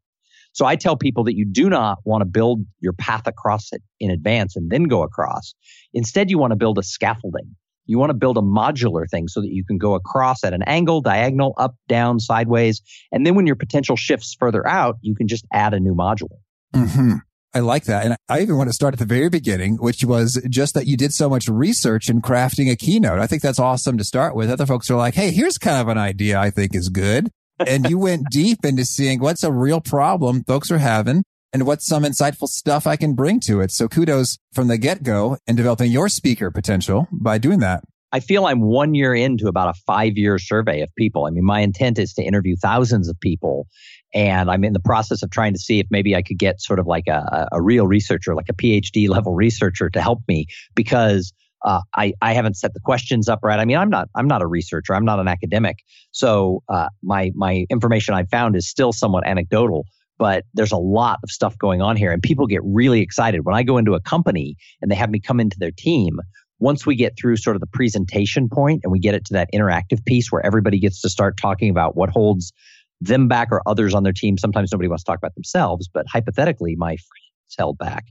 So 0.54 0.64
I 0.64 0.76
tell 0.76 0.96
people 0.96 1.24
that 1.24 1.36
you 1.36 1.44
do 1.44 1.68
not 1.68 1.98
want 2.04 2.22
to 2.22 2.26
build 2.26 2.64
your 2.80 2.92
path 2.92 3.26
across 3.26 3.72
it 3.72 3.82
in 3.98 4.10
advance 4.10 4.54
and 4.54 4.70
then 4.70 4.84
go 4.84 5.02
across. 5.02 5.52
Instead, 5.92 6.30
you 6.30 6.38
want 6.38 6.52
to 6.52 6.56
build 6.56 6.78
a 6.78 6.82
scaffolding. 6.82 7.56
You 7.86 7.98
want 7.98 8.10
to 8.10 8.14
build 8.14 8.38
a 8.38 8.40
modular 8.40 9.04
thing 9.10 9.26
so 9.26 9.40
that 9.40 9.50
you 9.50 9.64
can 9.64 9.78
go 9.78 9.94
across 9.94 10.44
at 10.44 10.54
an 10.54 10.62
angle, 10.62 11.00
diagonal, 11.00 11.54
up, 11.58 11.74
down, 11.88 12.20
sideways. 12.20 12.80
And 13.10 13.26
then 13.26 13.34
when 13.34 13.46
your 13.46 13.56
potential 13.56 13.96
shifts 13.96 14.36
further 14.38 14.66
out, 14.66 14.96
you 15.02 15.14
can 15.16 15.26
just 15.26 15.44
add 15.52 15.74
a 15.74 15.80
new 15.80 15.94
module. 15.94 16.38
Mm-hmm. 16.72 17.16
I 17.52 17.58
like 17.58 17.84
that. 17.84 18.04
And 18.04 18.16
I 18.28 18.40
even 18.40 18.56
want 18.56 18.68
to 18.68 18.74
start 18.74 18.94
at 18.94 19.00
the 19.00 19.04
very 19.04 19.28
beginning, 19.28 19.76
which 19.76 20.04
was 20.04 20.40
just 20.48 20.74
that 20.74 20.86
you 20.86 20.96
did 20.96 21.12
so 21.12 21.28
much 21.28 21.48
research 21.48 22.08
in 22.08 22.22
crafting 22.22 22.70
a 22.70 22.76
keynote. 22.76 23.18
I 23.18 23.26
think 23.26 23.42
that's 23.42 23.60
awesome 23.60 23.98
to 23.98 24.04
start 24.04 24.36
with. 24.36 24.50
Other 24.50 24.66
folks 24.66 24.88
are 24.90 24.96
like, 24.96 25.14
Hey, 25.14 25.32
here's 25.32 25.58
kind 25.58 25.80
of 25.80 25.88
an 25.88 25.98
idea 25.98 26.38
I 26.38 26.50
think 26.50 26.74
is 26.74 26.88
good 26.88 27.30
and 27.66 27.88
you 27.88 27.98
went 27.98 28.30
deep 28.30 28.64
into 28.64 28.84
seeing 28.84 29.20
what's 29.20 29.42
a 29.42 29.52
real 29.52 29.80
problem 29.80 30.44
folks 30.44 30.70
are 30.70 30.78
having 30.78 31.24
and 31.52 31.66
what's 31.66 31.86
some 31.86 32.02
insightful 32.02 32.48
stuff 32.48 32.86
I 32.86 32.96
can 32.96 33.14
bring 33.14 33.40
to 33.40 33.60
it. 33.60 33.70
So 33.70 33.88
kudos 33.88 34.38
from 34.52 34.68
the 34.68 34.76
get 34.76 35.02
go 35.02 35.38
in 35.46 35.56
developing 35.56 35.92
your 35.92 36.08
speaker 36.08 36.50
potential 36.50 37.06
by 37.12 37.38
doing 37.38 37.60
that. 37.60 37.84
I 38.12 38.20
feel 38.20 38.46
I'm 38.46 38.60
one 38.60 38.94
year 38.94 39.12
into 39.12 39.48
about 39.48 39.74
a 39.74 39.80
five 39.86 40.16
year 40.16 40.38
survey 40.38 40.82
of 40.82 40.88
people. 40.96 41.26
I 41.26 41.30
mean, 41.30 41.44
my 41.44 41.60
intent 41.60 41.98
is 41.98 42.12
to 42.14 42.22
interview 42.22 42.54
thousands 42.56 43.08
of 43.08 43.18
people. 43.18 43.66
And 44.14 44.48
I'm 44.48 44.62
in 44.62 44.72
the 44.72 44.80
process 44.80 45.24
of 45.24 45.30
trying 45.30 45.52
to 45.54 45.58
see 45.58 45.80
if 45.80 45.88
maybe 45.90 46.14
I 46.14 46.22
could 46.22 46.38
get 46.38 46.60
sort 46.60 46.78
of 46.78 46.86
like 46.86 47.08
a, 47.08 47.48
a 47.50 47.60
real 47.60 47.88
researcher, 47.88 48.36
like 48.36 48.48
a 48.48 48.54
PhD 48.54 49.08
level 49.08 49.34
researcher 49.34 49.90
to 49.90 50.00
help 50.00 50.20
me 50.28 50.46
because 50.76 51.32
uh, 51.64 51.80
I, 51.94 52.12
I 52.20 52.34
haven't 52.34 52.56
set 52.56 52.74
the 52.74 52.80
questions 52.80 53.28
up 53.28 53.40
right. 53.42 53.58
I 53.58 53.64
mean, 53.64 53.78
I'm 53.78 53.90
not 53.90 54.08
I'm 54.14 54.28
not 54.28 54.42
a 54.42 54.46
researcher. 54.46 54.94
I'm 54.94 55.04
not 55.04 55.18
an 55.18 55.28
academic. 55.28 55.78
So 56.12 56.62
uh, 56.68 56.88
my 57.02 57.32
my 57.34 57.64
information 57.70 58.14
I 58.14 58.24
found 58.24 58.54
is 58.54 58.68
still 58.68 58.92
somewhat 58.92 59.26
anecdotal. 59.26 59.86
But 60.16 60.44
there's 60.54 60.70
a 60.70 60.76
lot 60.76 61.18
of 61.24 61.30
stuff 61.30 61.58
going 61.58 61.82
on 61.82 61.96
here, 61.96 62.12
and 62.12 62.22
people 62.22 62.46
get 62.46 62.60
really 62.64 63.00
excited 63.00 63.44
when 63.44 63.56
I 63.56 63.64
go 63.64 63.78
into 63.78 63.94
a 63.94 64.00
company 64.00 64.56
and 64.80 64.88
they 64.88 64.94
have 64.94 65.10
me 65.10 65.18
come 65.18 65.40
into 65.40 65.58
their 65.58 65.72
team. 65.72 66.20
Once 66.60 66.86
we 66.86 66.94
get 66.94 67.14
through 67.18 67.36
sort 67.36 67.56
of 67.56 67.60
the 67.60 67.66
presentation 67.66 68.48
point 68.48 68.82
and 68.84 68.92
we 68.92 69.00
get 69.00 69.14
it 69.14 69.24
to 69.24 69.32
that 69.32 69.48
interactive 69.52 70.04
piece 70.04 70.30
where 70.30 70.44
everybody 70.46 70.78
gets 70.78 71.00
to 71.00 71.08
start 71.08 71.36
talking 71.36 71.68
about 71.68 71.96
what 71.96 72.10
holds 72.10 72.52
them 73.00 73.26
back 73.26 73.48
or 73.50 73.60
others 73.66 73.92
on 73.92 74.04
their 74.04 74.12
team. 74.12 74.38
Sometimes 74.38 74.70
nobody 74.70 74.88
wants 74.88 75.02
to 75.02 75.10
talk 75.10 75.18
about 75.18 75.34
themselves, 75.34 75.88
but 75.92 76.06
hypothetically, 76.08 76.76
my 76.76 76.90
friends 76.90 77.56
held 77.58 77.76
back 77.76 78.04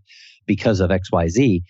because 0.46 0.82
of 0.82 0.90
XYZ 0.90 1.62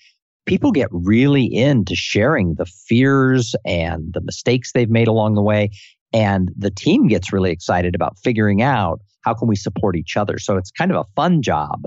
people 0.45 0.71
get 0.71 0.89
really 0.91 1.45
into 1.45 1.95
sharing 1.95 2.55
the 2.55 2.65
fears 2.65 3.55
and 3.65 4.13
the 4.13 4.21
mistakes 4.21 4.71
they've 4.71 4.89
made 4.89 5.07
along 5.07 5.35
the 5.35 5.41
way. 5.41 5.71
And 6.11 6.51
the 6.57 6.71
team 6.71 7.07
gets 7.07 7.33
really 7.33 7.51
excited 7.51 7.95
about 7.95 8.17
figuring 8.23 8.61
out 8.61 9.01
how 9.21 9.33
can 9.33 9.47
we 9.47 9.55
support 9.55 9.95
each 9.95 10.17
other. 10.17 10.37
So 10.37 10.57
it's 10.57 10.71
kind 10.71 10.91
of 10.91 10.97
a 10.97 11.05
fun 11.15 11.41
job 11.41 11.85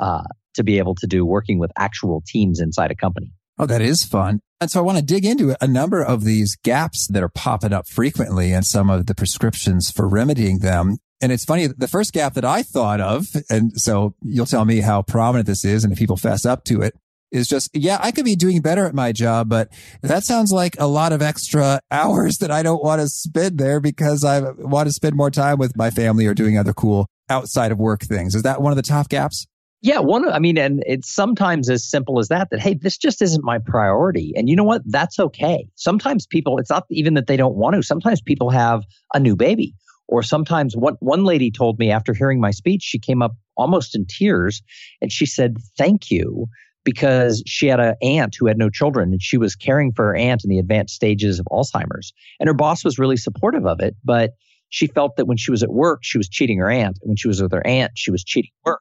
uh, 0.00 0.22
to 0.54 0.64
be 0.64 0.78
able 0.78 0.94
to 0.96 1.06
do 1.06 1.24
working 1.24 1.58
with 1.58 1.70
actual 1.76 2.22
teams 2.26 2.60
inside 2.60 2.90
a 2.90 2.94
company. 2.94 3.32
Oh, 3.58 3.66
that 3.66 3.82
is 3.82 4.04
fun. 4.04 4.40
And 4.60 4.70
so 4.70 4.80
I 4.80 4.82
want 4.82 4.98
to 4.98 5.04
dig 5.04 5.24
into 5.24 5.54
a 5.60 5.66
number 5.66 6.02
of 6.02 6.24
these 6.24 6.56
gaps 6.56 7.06
that 7.08 7.22
are 7.22 7.28
popping 7.28 7.72
up 7.72 7.88
frequently 7.88 8.52
and 8.52 8.64
some 8.64 8.88
of 8.88 9.06
the 9.06 9.14
prescriptions 9.14 9.90
for 9.90 10.08
remedying 10.08 10.60
them. 10.60 10.96
And 11.20 11.32
it's 11.32 11.44
funny, 11.44 11.66
the 11.66 11.88
first 11.88 12.12
gap 12.12 12.34
that 12.34 12.44
I 12.44 12.62
thought 12.62 13.00
of, 13.00 13.26
and 13.48 13.72
so 13.80 14.14
you'll 14.22 14.46
tell 14.46 14.64
me 14.64 14.80
how 14.80 15.02
prominent 15.02 15.46
this 15.46 15.64
is 15.64 15.84
and 15.84 15.92
if 15.92 15.98
people 15.98 16.16
fess 16.16 16.44
up 16.44 16.64
to 16.64 16.82
it, 16.82 16.94
is 17.32 17.48
just, 17.48 17.70
yeah, 17.74 17.98
I 18.00 18.12
could 18.12 18.24
be 18.24 18.36
doing 18.36 18.60
better 18.60 18.86
at 18.86 18.94
my 18.94 19.12
job, 19.12 19.48
but 19.48 19.68
that 20.02 20.24
sounds 20.24 20.52
like 20.52 20.76
a 20.78 20.86
lot 20.86 21.12
of 21.12 21.22
extra 21.22 21.80
hours 21.90 22.38
that 22.38 22.50
I 22.50 22.62
don't 22.62 22.82
want 22.82 23.00
to 23.00 23.08
spend 23.08 23.58
there 23.58 23.80
because 23.80 24.24
I 24.24 24.50
want 24.52 24.88
to 24.88 24.92
spend 24.92 25.16
more 25.16 25.30
time 25.30 25.58
with 25.58 25.76
my 25.76 25.90
family 25.90 26.26
or 26.26 26.34
doing 26.34 26.56
other 26.58 26.72
cool 26.72 27.06
outside 27.28 27.72
of 27.72 27.78
work 27.78 28.02
things. 28.02 28.34
Is 28.34 28.42
that 28.42 28.62
one 28.62 28.72
of 28.72 28.76
the 28.76 28.82
top 28.82 29.08
gaps? 29.08 29.46
Yeah, 29.82 29.98
one. 29.98 30.28
I 30.28 30.38
mean, 30.38 30.58
and 30.58 30.82
it's 30.86 31.14
sometimes 31.14 31.68
as 31.68 31.88
simple 31.88 32.18
as 32.18 32.28
that. 32.28 32.48
That 32.50 32.60
hey, 32.60 32.74
this 32.74 32.96
just 32.96 33.20
isn't 33.20 33.44
my 33.44 33.58
priority, 33.58 34.32
and 34.34 34.48
you 34.48 34.56
know 34.56 34.64
what? 34.64 34.82
That's 34.86 35.18
okay. 35.18 35.68
Sometimes 35.74 36.26
people, 36.26 36.58
it's 36.58 36.70
not 36.70 36.84
even 36.90 37.14
that 37.14 37.26
they 37.26 37.36
don't 37.36 37.54
want 37.54 37.76
to. 37.76 37.82
Sometimes 37.82 38.20
people 38.22 38.50
have 38.50 38.84
a 39.12 39.20
new 39.20 39.36
baby, 39.36 39.74
or 40.08 40.22
sometimes 40.22 40.74
one 40.76 40.96
one 41.00 41.24
lady 41.24 41.50
told 41.50 41.78
me 41.78 41.90
after 41.90 42.14
hearing 42.14 42.40
my 42.40 42.50
speech, 42.50 42.82
she 42.82 42.98
came 42.98 43.20
up 43.20 43.36
almost 43.56 43.94
in 43.94 44.06
tears, 44.06 44.62
and 45.02 45.12
she 45.12 45.26
said, 45.26 45.58
"Thank 45.76 46.10
you." 46.10 46.46
Because 46.86 47.42
she 47.46 47.66
had 47.66 47.80
an 47.80 47.96
aunt 48.00 48.36
who 48.38 48.46
had 48.46 48.56
no 48.56 48.70
children 48.70 49.12
and 49.12 49.20
she 49.20 49.36
was 49.36 49.54
caring 49.54 49.92
for 49.92 50.06
her 50.06 50.16
aunt 50.16 50.44
in 50.44 50.50
the 50.50 50.58
advanced 50.58 50.94
stages 50.94 51.38
of 51.38 51.46
Alzheimer's. 51.50 52.12
And 52.40 52.46
her 52.46 52.54
boss 52.54 52.84
was 52.84 52.98
really 52.98 53.16
supportive 53.16 53.66
of 53.66 53.80
it, 53.80 53.96
but 54.04 54.30
she 54.68 54.86
felt 54.86 55.16
that 55.16 55.26
when 55.26 55.36
she 55.36 55.50
was 55.50 55.62
at 55.62 55.70
work, 55.70 56.00
she 56.02 56.16
was 56.16 56.28
cheating 56.28 56.58
her 56.58 56.70
aunt. 56.70 56.98
And 57.02 57.10
when 57.10 57.16
she 57.16 57.28
was 57.28 57.42
with 57.42 57.52
her 57.52 57.66
aunt, 57.66 57.92
she 57.96 58.10
was 58.10 58.24
cheating 58.24 58.52
work. 58.64 58.80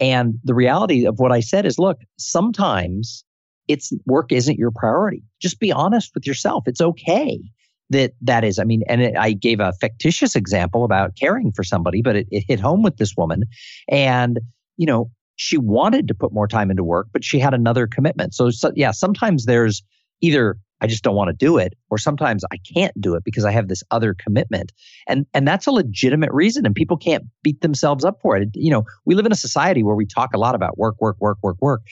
And 0.00 0.34
the 0.44 0.54
reality 0.54 1.06
of 1.06 1.18
what 1.18 1.32
I 1.32 1.40
said 1.40 1.64
is 1.64 1.78
look, 1.78 2.00
sometimes 2.18 3.24
it's 3.68 3.92
work 4.06 4.32
isn't 4.32 4.58
your 4.58 4.70
priority. 4.70 5.22
Just 5.40 5.60
be 5.60 5.72
honest 5.72 6.12
with 6.14 6.26
yourself. 6.26 6.64
It's 6.66 6.80
okay 6.80 7.40
that 7.90 8.12
that 8.20 8.44
is. 8.44 8.58
I 8.58 8.64
mean, 8.64 8.82
and 8.88 9.02
it, 9.02 9.16
I 9.16 9.32
gave 9.32 9.60
a 9.60 9.72
fictitious 9.80 10.36
example 10.36 10.84
about 10.84 11.16
caring 11.16 11.52
for 11.52 11.64
somebody, 11.64 12.02
but 12.02 12.16
it, 12.16 12.26
it 12.30 12.44
hit 12.46 12.60
home 12.60 12.82
with 12.82 12.96
this 12.96 13.14
woman. 13.16 13.44
And, 13.88 14.40
you 14.76 14.86
know, 14.86 15.10
she 15.38 15.56
wanted 15.56 16.08
to 16.08 16.14
put 16.14 16.32
more 16.32 16.48
time 16.48 16.70
into 16.70 16.82
work, 16.82 17.06
but 17.12 17.24
she 17.24 17.38
had 17.38 17.54
another 17.54 17.86
commitment. 17.86 18.34
So, 18.34 18.50
so 18.50 18.72
yeah, 18.74 18.90
sometimes 18.90 19.46
there's 19.46 19.82
either 20.20 20.58
I 20.80 20.86
just 20.86 21.02
don't 21.02 21.16
want 21.16 21.28
to 21.28 21.36
do 21.36 21.58
it. 21.58 21.74
Or 21.90 21.98
sometimes 21.98 22.44
I 22.52 22.56
can't 22.74 22.98
do 23.00 23.14
it 23.14 23.24
because 23.24 23.44
I 23.44 23.50
have 23.50 23.68
this 23.68 23.82
other 23.90 24.14
commitment. 24.14 24.72
And, 25.06 25.26
and 25.34 25.46
that's 25.46 25.66
a 25.66 25.72
legitimate 25.72 26.30
reason. 26.32 26.66
And 26.66 26.74
people 26.74 26.96
can't 26.96 27.24
beat 27.42 27.60
themselves 27.60 28.04
up 28.04 28.20
for 28.22 28.36
it. 28.36 28.50
You 28.54 28.70
know, 28.70 28.84
we 29.04 29.14
live 29.14 29.26
in 29.26 29.32
a 29.32 29.36
society 29.36 29.82
where 29.82 29.96
we 29.96 30.06
talk 30.06 30.30
a 30.34 30.38
lot 30.38 30.54
about 30.54 30.78
work, 30.78 30.96
work, 31.00 31.16
work, 31.20 31.38
work, 31.42 31.56
work. 31.60 31.82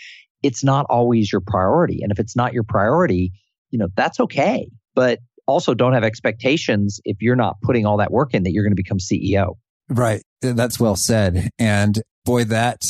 It's 0.43 0.63
not 0.63 0.87
always 0.89 1.33
your 1.33 1.41
priority. 1.41 2.01
And 2.03 2.13
if 2.13 2.19
it's 2.19 2.37
not 2.37 2.53
your 2.53 2.63
priority, 2.63 3.33
you 3.71 3.79
know, 3.79 3.89
that's 3.97 4.21
okay. 4.21 4.69
But 4.95 5.21
also 5.47 5.75
don't 5.75 5.93
have 5.93 6.05
expectations 6.05 7.01
if 7.05 7.17
you're 7.21 7.37
not 7.37 7.61
putting 7.63 7.87
all 7.87 7.97
that 7.99 8.13
work 8.13 8.35
in 8.35 8.45
that 8.45 8.53
you're 8.53 8.65
going 8.65 8.73
to 8.73 8.77
become 8.77 8.99
CEO. 8.99 9.55
Right. 9.89 10.23
That's 10.41 10.79
well 10.79 10.97
said. 10.97 11.51
And 11.59 12.03
boy, 12.25 12.45
that 12.45 12.81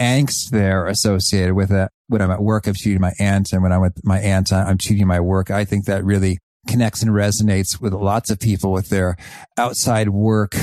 angst 0.00 0.50
there 0.50 0.86
associated 0.86 1.54
with 1.54 1.70
it. 1.70 1.90
When 2.06 2.22
I'm 2.22 2.30
at 2.30 2.42
work, 2.42 2.66
I'm 2.66 2.74
cheating 2.74 3.00
my 3.00 3.12
aunt. 3.18 3.52
And 3.52 3.62
when 3.62 3.72
I'm 3.72 3.80
with 3.80 4.04
my 4.04 4.18
aunt, 4.18 4.52
I'm 4.52 4.78
cheating 4.78 5.06
my 5.06 5.20
work. 5.20 5.50
I 5.50 5.64
think 5.64 5.84
that 5.86 6.04
really 6.04 6.38
connects 6.66 7.02
and 7.02 7.10
resonates 7.10 7.80
with 7.80 7.92
lots 7.92 8.30
of 8.30 8.40
people 8.40 8.72
with 8.72 8.88
their 8.88 9.16
outside 9.58 10.10
work 10.10 10.56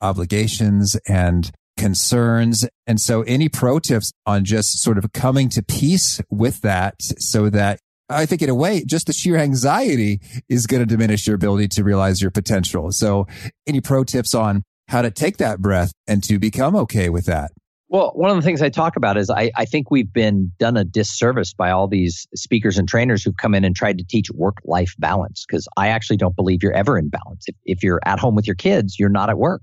obligations 0.00 0.96
and 1.08 1.50
concerns. 1.76 2.66
And 2.86 3.00
so 3.00 3.22
any 3.22 3.48
pro 3.48 3.78
tips 3.78 4.12
on 4.26 4.44
just 4.44 4.82
sort 4.82 4.98
of 4.98 5.12
coming 5.12 5.48
to 5.50 5.62
peace 5.62 6.20
with 6.30 6.60
that 6.60 6.96
so 7.00 7.48
that 7.50 7.80
I 8.10 8.26
think 8.26 8.42
in 8.42 8.48
a 8.48 8.54
way, 8.54 8.84
just 8.84 9.06
the 9.06 9.12
sheer 9.12 9.36
anxiety 9.36 10.20
is 10.48 10.66
going 10.66 10.80
to 10.80 10.86
diminish 10.86 11.26
your 11.26 11.36
ability 11.36 11.68
to 11.68 11.84
realize 11.84 12.22
your 12.22 12.30
potential. 12.30 12.90
So 12.90 13.26
any 13.66 13.80
pro 13.80 14.02
tips 14.04 14.34
on 14.34 14.64
how 14.88 15.02
to 15.02 15.10
take 15.10 15.36
that 15.36 15.60
breath 15.60 15.92
and 16.06 16.22
to 16.24 16.38
become 16.38 16.74
okay 16.76 17.08
with 17.08 17.26
that? 17.26 17.52
Well, 17.90 18.12
one 18.14 18.30
of 18.30 18.36
the 18.36 18.42
things 18.42 18.60
I 18.60 18.68
talk 18.68 18.96
about 18.96 19.16
is 19.16 19.30
I, 19.30 19.50
I 19.56 19.64
think 19.64 19.90
we've 19.90 20.12
been 20.12 20.52
done 20.58 20.76
a 20.76 20.84
disservice 20.84 21.54
by 21.54 21.70
all 21.70 21.88
these 21.88 22.26
speakers 22.34 22.76
and 22.76 22.86
trainers 22.86 23.24
who've 23.24 23.36
come 23.36 23.54
in 23.54 23.64
and 23.64 23.74
tried 23.74 23.96
to 23.96 24.04
teach 24.04 24.30
work 24.30 24.58
life 24.64 24.94
balance 24.98 25.46
because 25.48 25.66
I 25.78 25.88
actually 25.88 26.18
don't 26.18 26.36
believe 26.36 26.62
you're 26.62 26.74
ever 26.74 26.98
in 26.98 27.08
balance. 27.08 27.44
If, 27.46 27.56
if 27.64 27.82
you're 27.82 28.00
at 28.04 28.18
home 28.18 28.34
with 28.34 28.46
your 28.46 28.56
kids, 28.56 28.98
you're 28.98 29.08
not 29.08 29.30
at 29.30 29.38
work. 29.38 29.62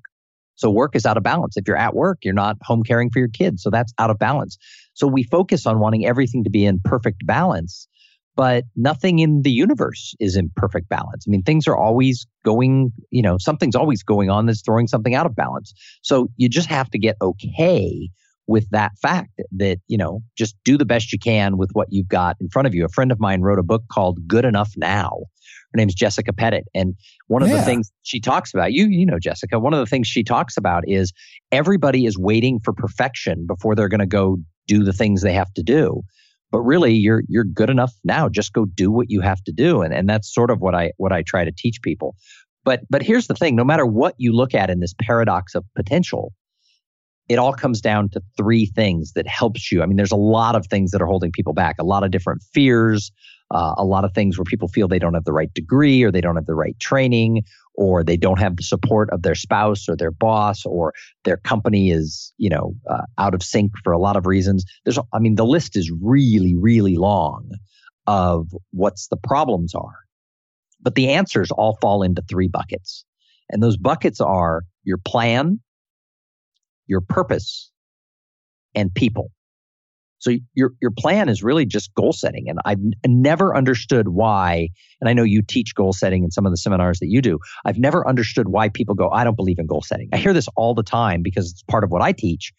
So 0.55 0.71
work 0.71 0.95
is 0.95 1.05
out 1.05 1.17
of 1.17 1.23
balance. 1.23 1.55
If 1.55 1.67
you're 1.67 1.77
at 1.77 1.93
work, 1.93 2.19
you're 2.23 2.33
not 2.33 2.57
home 2.63 2.81
caring 2.81 3.11
for 3.11 3.19
your 3.19 3.27
kids. 3.27 3.61
So 3.61 3.69
that's 3.69 3.93
out 3.99 4.09
of 4.09 4.17
balance. 4.17 4.57
So 4.93 5.05
we 5.05 5.23
focus 5.23 5.67
on 5.67 5.79
wanting 5.79 6.07
everything 6.07 6.43
to 6.45 6.49
be 6.49 6.65
in 6.65 6.79
perfect 6.83 7.27
balance 7.27 7.87
but 8.35 8.65
nothing 8.75 9.19
in 9.19 9.41
the 9.43 9.51
universe 9.51 10.13
is 10.19 10.35
in 10.35 10.51
perfect 10.55 10.89
balance. 10.89 11.25
I 11.27 11.29
mean, 11.29 11.43
things 11.43 11.67
are 11.67 11.77
always 11.77 12.27
going, 12.43 12.91
you 13.09 13.21
know, 13.21 13.37
something's 13.39 13.75
always 13.75 14.03
going 14.03 14.29
on 14.29 14.45
that's 14.45 14.61
throwing 14.61 14.87
something 14.87 15.15
out 15.15 15.25
of 15.25 15.35
balance. 15.35 15.73
So 16.01 16.27
you 16.37 16.49
just 16.49 16.69
have 16.69 16.89
to 16.91 16.99
get 16.99 17.15
okay 17.21 18.09
with 18.47 18.69
that 18.69 18.91
fact 19.01 19.41
that, 19.57 19.79
you 19.87 19.97
know, 19.97 20.21
just 20.37 20.55
do 20.63 20.77
the 20.77 20.85
best 20.85 21.11
you 21.11 21.17
can 21.17 21.57
with 21.57 21.71
what 21.73 21.87
you've 21.89 22.09
got 22.09 22.35
in 22.39 22.49
front 22.49 22.67
of 22.67 22.75
you. 22.75 22.85
A 22.85 22.89
friend 22.89 23.11
of 23.11 23.19
mine 23.19 23.41
wrote 23.41 23.57
a 23.57 23.63
book 23.63 23.83
called 23.91 24.27
Good 24.27 24.45
Enough 24.45 24.73
Now. 24.77 25.11
Her 25.73 25.77
name's 25.77 25.95
Jessica 25.95 26.31
Pettitt. 26.31 26.65
And 26.75 26.95
one 27.27 27.41
of 27.41 27.49
yeah. 27.49 27.57
the 27.57 27.63
things 27.63 27.91
she 28.03 28.19
talks 28.19 28.53
about, 28.53 28.71
you, 28.71 28.87
you 28.87 29.05
know, 29.05 29.17
Jessica, 29.19 29.59
one 29.59 29.73
of 29.73 29.79
the 29.79 29.85
things 29.85 30.07
she 30.07 30.23
talks 30.23 30.57
about 30.57 30.83
is 30.87 31.11
everybody 31.51 32.05
is 32.05 32.17
waiting 32.17 32.59
for 32.63 32.71
perfection 32.71 33.47
before 33.47 33.75
they're 33.75 33.89
going 33.89 33.99
to 33.99 34.05
go 34.05 34.37
do 34.67 34.83
the 34.83 34.93
things 34.93 35.21
they 35.21 35.33
have 35.33 35.53
to 35.53 35.63
do 35.63 36.03
but 36.51 36.59
really 36.61 36.93
you're 36.93 37.23
you're 37.27 37.43
good 37.43 37.69
enough 37.69 37.93
now. 38.03 38.29
Just 38.29 38.53
go 38.53 38.65
do 38.65 38.91
what 38.91 39.09
you 39.09 39.21
have 39.21 39.43
to 39.43 39.51
do. 39.51 39.81
And 39.81 39.93
and 39.93 40.09
that's 40.09 40.33
sort 40.33 40.51
of 40.51 40.61
what 40.61 40.75
i 40.75 40.91
what 40.97 41.11
i 41.11 41.21
try 41.21 41.43
to 41.43 41.51
teach 41.51 41.81
people. 41.81 42.15
But 42.63 42.81
but 42.89 43.03
here's 43.03 43.27
the 43.27 43.35
thing. 43.35 43.55
No 43.55 43.63
matter 43.63 43.85
what 43.85 44.15
you 44.17 44.33
look 44.33 44.53
at 44.53 44.69
in 44.69 44.79
this 44.79 44.93
paradox 44.99 45.55
of 45.55 45.65
potential 45.75 46.33
it 47.27 47.39
all 47.39 47.53
comes 47.53 47.81
down 47.81 48.07
to 48.07 48.21
three 48.37 48.67
things 48.67 49.13
that 49.13 49.27
helps 49.27 49.71
you. 49.71 49.81
I 49.81 49.85
mean 49.85 49.97
there's 49.97 50.11
a 50.11 50.17
lot 50.17 50.55
of 50.55 50.67
things 50.67 50.91
that 50.91 51.01
are 51.01 51.07
holding 51.07 51.31
people 51.31 51.53
back. 51.53 51.77
A 51.79 51.83
lot 51.83 52.03
of 52.03 52.11
different 52.11 52.43
fears 52.53 53.11
uh, 53.51 53.75
a 53.77 53.85
lot 53.85 54.03
of 54.03 54.13
things 54.13 54.37
where 54.37 54.45
people 54.45 54.67
feel 54.67 54.87
they 54.87 54.99
don't 54.99 55.13
have 55.13 55.25
the 55.25 55.33
right 55.33 55.53
degree 55.53 56.03
or 56.03 56.11
they 56.11 56.21
don't 56.21 56.35
have 56.35 56.47
the 56.47 56.55
right 56.55 56.79
training 56.79 57.43
or 57.77 58.03
they 58.03 58.17
don't 58.17 58.39
have 58.39 58.55
the 58.57 58.63
support 58.63 59.09
of 59.11 59.21
their 59.21 59.35
spouse 59.35 59.87
or 59.89 59.95
their 59.95 60.11
boss 60.11 60.65
or 60.65 60.93
their 61.23 61.37
company 61.37 61.91
is 61.91 62.33
you 62.37 62.49
know 62.49 62.73
uh, 62.89 63.03
out 63.17 63.33
of 63.33 63.43
sync 63.43 63.71
for 63.83 63.93
a 63.93 63.99
lot 63.99 64.15
of 64.15 64.25
reasons. 64.25 64.65
There's 64.83 64.99
i 65.13 65.19
mean 65.19 65.35
the 65.35 65.45
list 65.45 65.75
is 65.75 65.91
really 66.01 66.55
really 66.55 66.95
long 66.95 67.51
of 68.07 68.47
what's 68.71 69.07
the 69.07 69.17
problems 69.17 69.73
are 69.73 70.05
but 70.85 70.95
the 70.95 71.09
answers 71.09 71.49
all 71.51 71.77
fall 71.81 72.03
into 72.03 72.21
three 72.21 72.47
buckets. 72.47 73.03
And 73.49 73.61
those 73.61 73.75
buckets 73.75 74.21
are 74.21 74.63
your 74.83 74.99
plan 74.99 75.59
your 76.87 77.01
purpose 77.01 77.71
and 78.75 78.93
people 78.93 79.31
so 80.25 80.35
your 80.55 80.71
your 80.81 80.89
plan 80.89 81.29
is 81.29 81.43
really 81.43 81.65
just 81.65 81.93
goal 81.93 82.11
setting. 82.11 82.49
And 82.49 82.59
I've 82.65 82.79
never 83.05 83.55
understood 83.55 84.09
why, 84.09 84.69
and 84.99 85.07
I 85.07 85.13
know 85.13 85.21
you 85.21 85.43
teach 85.43 85.75
goal 85.75 85.93
setting 85.93 86.23
in 86.23 86.31
some 86.31 86.47
of 86.47 86.51
the 86.51 86.57
seminars 86.57 86.99
that 86.99 87.09
you 87.09 87.21
do. 87.21 87.37
I've 87.63 87.77
never 87.77 88.07
understood 88.07 88.49
why 88.49 88.69
people 88.69 88.95
go, 88.95 89.09
I 89.11 89.23
don't 89.23 89.35
believe 89.35 89.59
in 89.59 89.67
goal 89.67 89.83
setting. 89.83 90.09
I 90.11 90.17
hear 90.17 90.33
this 90.33 90.47
all 90.55 90.73
the 90.73 90.83
time 90.83 91.21
because 91.21 91.51
it's 91.51 91.61
part 91.63 91.83
of 91.83 91.91
what 91.91 92.01
I 92.01 92.11
teach. 92.11 92.53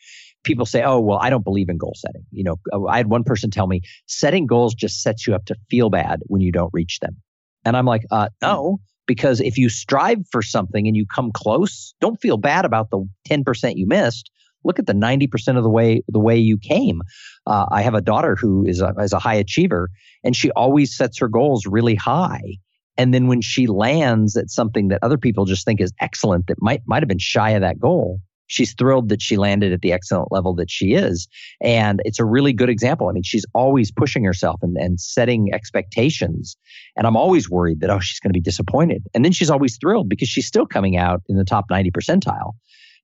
People 0.45 0.65
say, 0.65 0.85
Oh, 0.85 1.01
well, 1.01 1.19
I 1.21 1.29
don't 1.29 1.43
believe 1.43 1.69
in 1.69 1.77
goal 1.77 1.95
setting. 1.97 2.25
You 2.31 2.45
know, 2.45 2.57
uh, 2.73 2.87
I 2.87 2.99
had 2.99 3.09
one 3.09 3.25
person 3.25 3.51
tell 3.51 3.67
me 3.67 3.81
setting 4.07 4.47
goals 4.47 4.73
just 4.73 5.03
sets 5.03 5.27
you 5.27 5.35
up 5.35 5.47
to 5.47 5.57
feel 5.69 5.91
bad 5.91 6.21
when 6.27 6.41
you 6.41 6.53
don't 6.53 6.71
reach 6.73 7.01
them. 7.01 7.17
And 7.65 7.77
I'm 7.77 7.87
like, 7.87 8.03
uh, 8.13 8.29
no, 8.41 8.79
because 9.09 9.41
if 9.41 9.59
you 9.59 9.69
strive 9.69 10.21
for 10.31 10.41
something 10.41 10.87
and 10.87 10.97
you 10.97 11.05
come 11.05 11.33
close, 11.33 11.95
don't 12.01 12.21
feel 12.21 12.37
bad 12.37 12.65
about 12.65 12.91
the 12.91 13.05
10% 13.29 13.77
you 13.77 13.89
missed 13.89 14.31
look 14.67 14.79
at 14.79 14.87
the 14.87 14.93
90% 14.93 15.57
of 15.57 15.63
the 15.63 15.71
way 15.71 16.03
the 16.09 16.19
way 16.19 16.37
you 16.37 16.59
came. 16.59 17.03
Uh, 17.47 17.67
i 17.71 17.83
have 17.83 17.95
a 17.95 18.01
daughter 18.01 18.37
who 18.37 18.67
is 18.67 18.81
a, 18.81 18.93
is 18.99 19.13
a 19.13 19.19
high 19.19 19.35
achiever 19.35 19.89
and 20.25 20.35
she 20.35 20.51
always 20.53 20.97
sets 20.97 21.19
her 21.19 21.29
goals 21.29 21.67
really 21.67 21.95
high. 21.95 22.59
And 22.99 23.13
then 23.13 23.27
when 23.27 23.43
she 23.43 23.67
lands 23.67 24.37
at 24.37 24.51
something 24.51 24.89
that 24.89 25.01
other 25.03 25.19
people 25.19 25.45
just 25.45 25.65
think 25.65 25.81
is 25.81 25.93
excellent 26.01 26.47
that 26.49 26.61
might 26.61 26.83
might 26.87 27.03
have 27.03 27.09
been 27.09 27.19
shy 27.19 27.51
of 27.51 27.63
that 27.63 27.79
goal 27.79 28.21
she's 28.49 28.75
thrilled 28.75 29.09
that 29.09 29.21
she 29.21 29.37
landed 29.37 29.73
at 29.73 29.81
the 29.81 29.93
excellent 29.93 30.31
level 30.31 30.55
that 30.55 30.71
she 30.71 30.95
is. 30.95 31.29
And 31.61 32.01
it's 32.05 32.21
a 32.21 32.25
really 32.25 32.53
good 32.53 32.69
example. 32.69 33.09
I 33.09 33.13
mean 33.13 33.23
she's 33.23 33.47
always 33.55 33.91
pushing 33.91 34.25
herself 34.25 34.61
and, 34.63 34.77
and 34.77 35.01
setting 35.01 35.53
expectations. 35.53 36.57
And 36.97 37.07
i'm 37.07 37.17
always 37.17 37.51
worried 37.51 37.81
that 37.81 37.91
oh 37.91 38.01
she's 38.01 38.21
going 38.21 38.31
to 38.31 38.37
be 38.37 38.43
disappointed. 38.43 39.03
And 39.15 39.25
then 39.25 39.33
she's 39.33 39.51
always 39.51 39.77
thrilled 39.79 40.09
because 40.09 40.29
she's 40.29 40.47
still 40.47 40.67
coming 40.67 40.97
out 40.97 41.23
in 41.29 41.37
the 41.37 41.45
top 41.45 41.67
90 41.71 41.91
percentile 41.91 42.53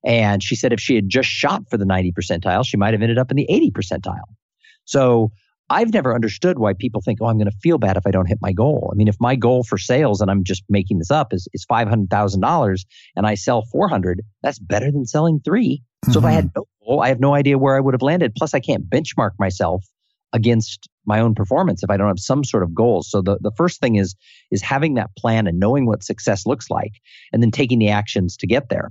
and 0.03 0.43
she 0.43 0.55
said 0.55 0.73
if 0.73 0.79
she 0.79 0.95
had 0.95 1.09
just 1.09 1.29
shot 1.29 1.63
for 1.69 1.77
the 1.77 1.85
90 1.85 2.11
percentile, 2.11 2.65
she 2.65 2.77
might 2.77 2.93
have 2.93 3.01
ended 3.01 3.17
up 3.17 3.31
in 3.31 3.37
the 3.37 3.45
80 3.49 3.71
percentile. 3.71 4.23
So 4.85 5.31
I've 5.69 5.93
never 5.93 6.13
understood 6.13 6.59
why 6.59 6.73
people 6.73 7.01
think, 7.01 7.19
oh, 7.21 7.27
I'm 7.27 7.37
going 7.37 7.49
to 7.49 7.57
feel 7.61 7.77
bad 7.77 7.97
if 7.97 8.05
I 8.05 8.11
don't 8.11 8.27
hit 8.27 8.39
my 8.41 8.51
goal. 8.51 8.89
I 8.91 8.95
mean, 8.95 9.07
if 9.07 9.15
my 9.19 9.35
goal 9.35 9.63
for 9.63 9.77
sales, 9.77 10.21
and 10.21 10.29
I'm 10.29 10.43
just 10.43 10.63
making 10.69 10.99
this 10.99 11.09
up, 11.09 11.33
is, 11.33 11.47
is 11.53 11.65
$500,000 11.65 12.85
and 13.15 13.25
I 13.25 13.35
sell 13.35 13.63
400, 13.71 14.21
that's 14.41 14.59
better 14.59 14.91
than 14.91 15.05
selling 15.05 15.39
3 15.43 15.81
mm-hmm. 15.81 16.11
So 16.11 16.19
if 16.19 16.25
I 16.25 16.31
had 16.31 16.45
mm-hmm. 16.45 16.59
no 16.59 16.65
goal, 16.85 17.01
I 17.01 17.07
have 17.07 17.19
no 17.19 17.33
idea 17.33 17.57
where 17.57 17.75
I 17.75 17.79
would 17.79 17.93
have 17.93 18.01
landed. 18.01 18.35
Plus, 18.35 18.53
I 18.53 18.59
can't 18.59 18.89
benchmark 18.89 19.31
myself 19.39 19.83
against 20.33 20.89
my 21.05 21.19
own 21.19 21.35
performance 21.35 21.83
if 21.83 21.89
I 21.89 21.97
don't 21.97 22.07
have 22.07 22.19
some 22.19 22.43
sort 22.43 22.63
of 22.63 22.73
goals. 22.73 23.09
So 23.09 23.21
the, 23.21 23.37
the 23.39 23.51
first 23.55 23.79
thing 23.79 23.95
is 23.95 24.15
is 24.51 24.61
having 24.61 24.95
that 24.95 25.15
plan 25.17 25.47
and 25.47 25.59
knowing 25.59 25.85
what 25.85 26.03
success 26.03 26.45
looks 26.45 26.69
like 26.69 26.93
and 27.31 27.41
then 27.41 27.51
taking 27.51 27.79
the 27.79 27.89
actions 27.89 28.35
to 28.37 28.47
get 28.47 28.69
there. 28.69 28.89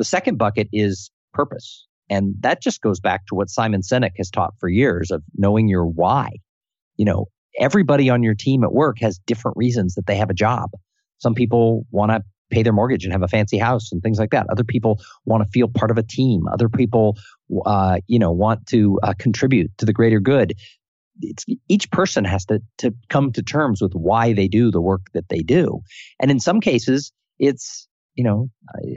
The 0.00 0.04
second 0.06 0.38
bucket 0.38 0.66
is 0.72 1.10
purpose. 1.34 1.86
And 2.08 2.34
that 2.40 2.62
just 2.62 2.80
goes 2.80 3.00
back 3.00 3.26
to 3.26 3.34
what 3.34 3.50
Simon 3.50 3.82
Sinek 3.82 4.12
has 4.16 4.30
taught 4.30 4.54
for 4.58 4.70
years 4.70 5.10
of 5.10 5.22
knowing 5.36 5.68
your 5.68 5.84
why. 5.84 6.30
you 7.00 7.06
know, 7.06 7.26
everybody 7.58 8.10
on 8.10 8.22
your 8.22 8.34
team 8.34 8.62
at 8.62 8.72
work 8.74 8.98
has 9.00 9.18
different 9.26 9.56
reasons 9.56 9.94
that 9.94 10.06
they 10.06 10.16
have 10.16 10.28
a 10.28 10.34
job. 10.34 10.70
Some 11.18 11.34
people 11.34 11.86
want 11.90 12.12
to 12.12 12.22
pay 12.50 12.62
their 12.62 12.74
mortgage 12.74 13.04
and 13.04 13.12
have 13.12 13.22
a 13.22 13.28
fancy 13.28 13.56
house 13.56 13.90
and 13.90 14.02
things 14.02 14.18
like 14.18 14.30
that. 14.30 14.46
Other 14.50 14.64
people 14.64 15.00
want 15.24 15.42
to 15.42 15.48
feel 15.50 15.66
part 15.66 15.90
of 15.90 15.96
a 15.96 16.02
team. 16.02 16.46
Other 16.52 16.68
people, 16.68 17.16
uh, 17.64 18.00
you 18.06 18.18
know, 18.18 18.32
want 18.32 18.66
to 18.68 19.00
uh, 19.02 19.14
contribute 19.18 19.70
to 19.78 19.86
the 19.86 19.94
greater 19.94 20.20
good. 20.20 20.54
It's, 21.22 21.46
each 21.68 21.90
person 21.90 22.24
has 22.26 22.44
to 22.46 22.60
to 22.78 22.94
come 23.08 23.32
to 23.32 23.42
terms 23.42 23.80
with 23.80 23.92
why 23.92 24.32
they 24.32 24.48
do 24.48 24.70
the 24.70 24.80
work 24.80 25.02
that 25.12 25.28
they 25.28 25.40
do, 25.40 25.80
and 26.20 26.30
in 26.30 26.40
some 26.40 26.60
cases, 26.60 27.12
it's 27.38 27.88
you 28.14 28.24
know, 28.24 28.50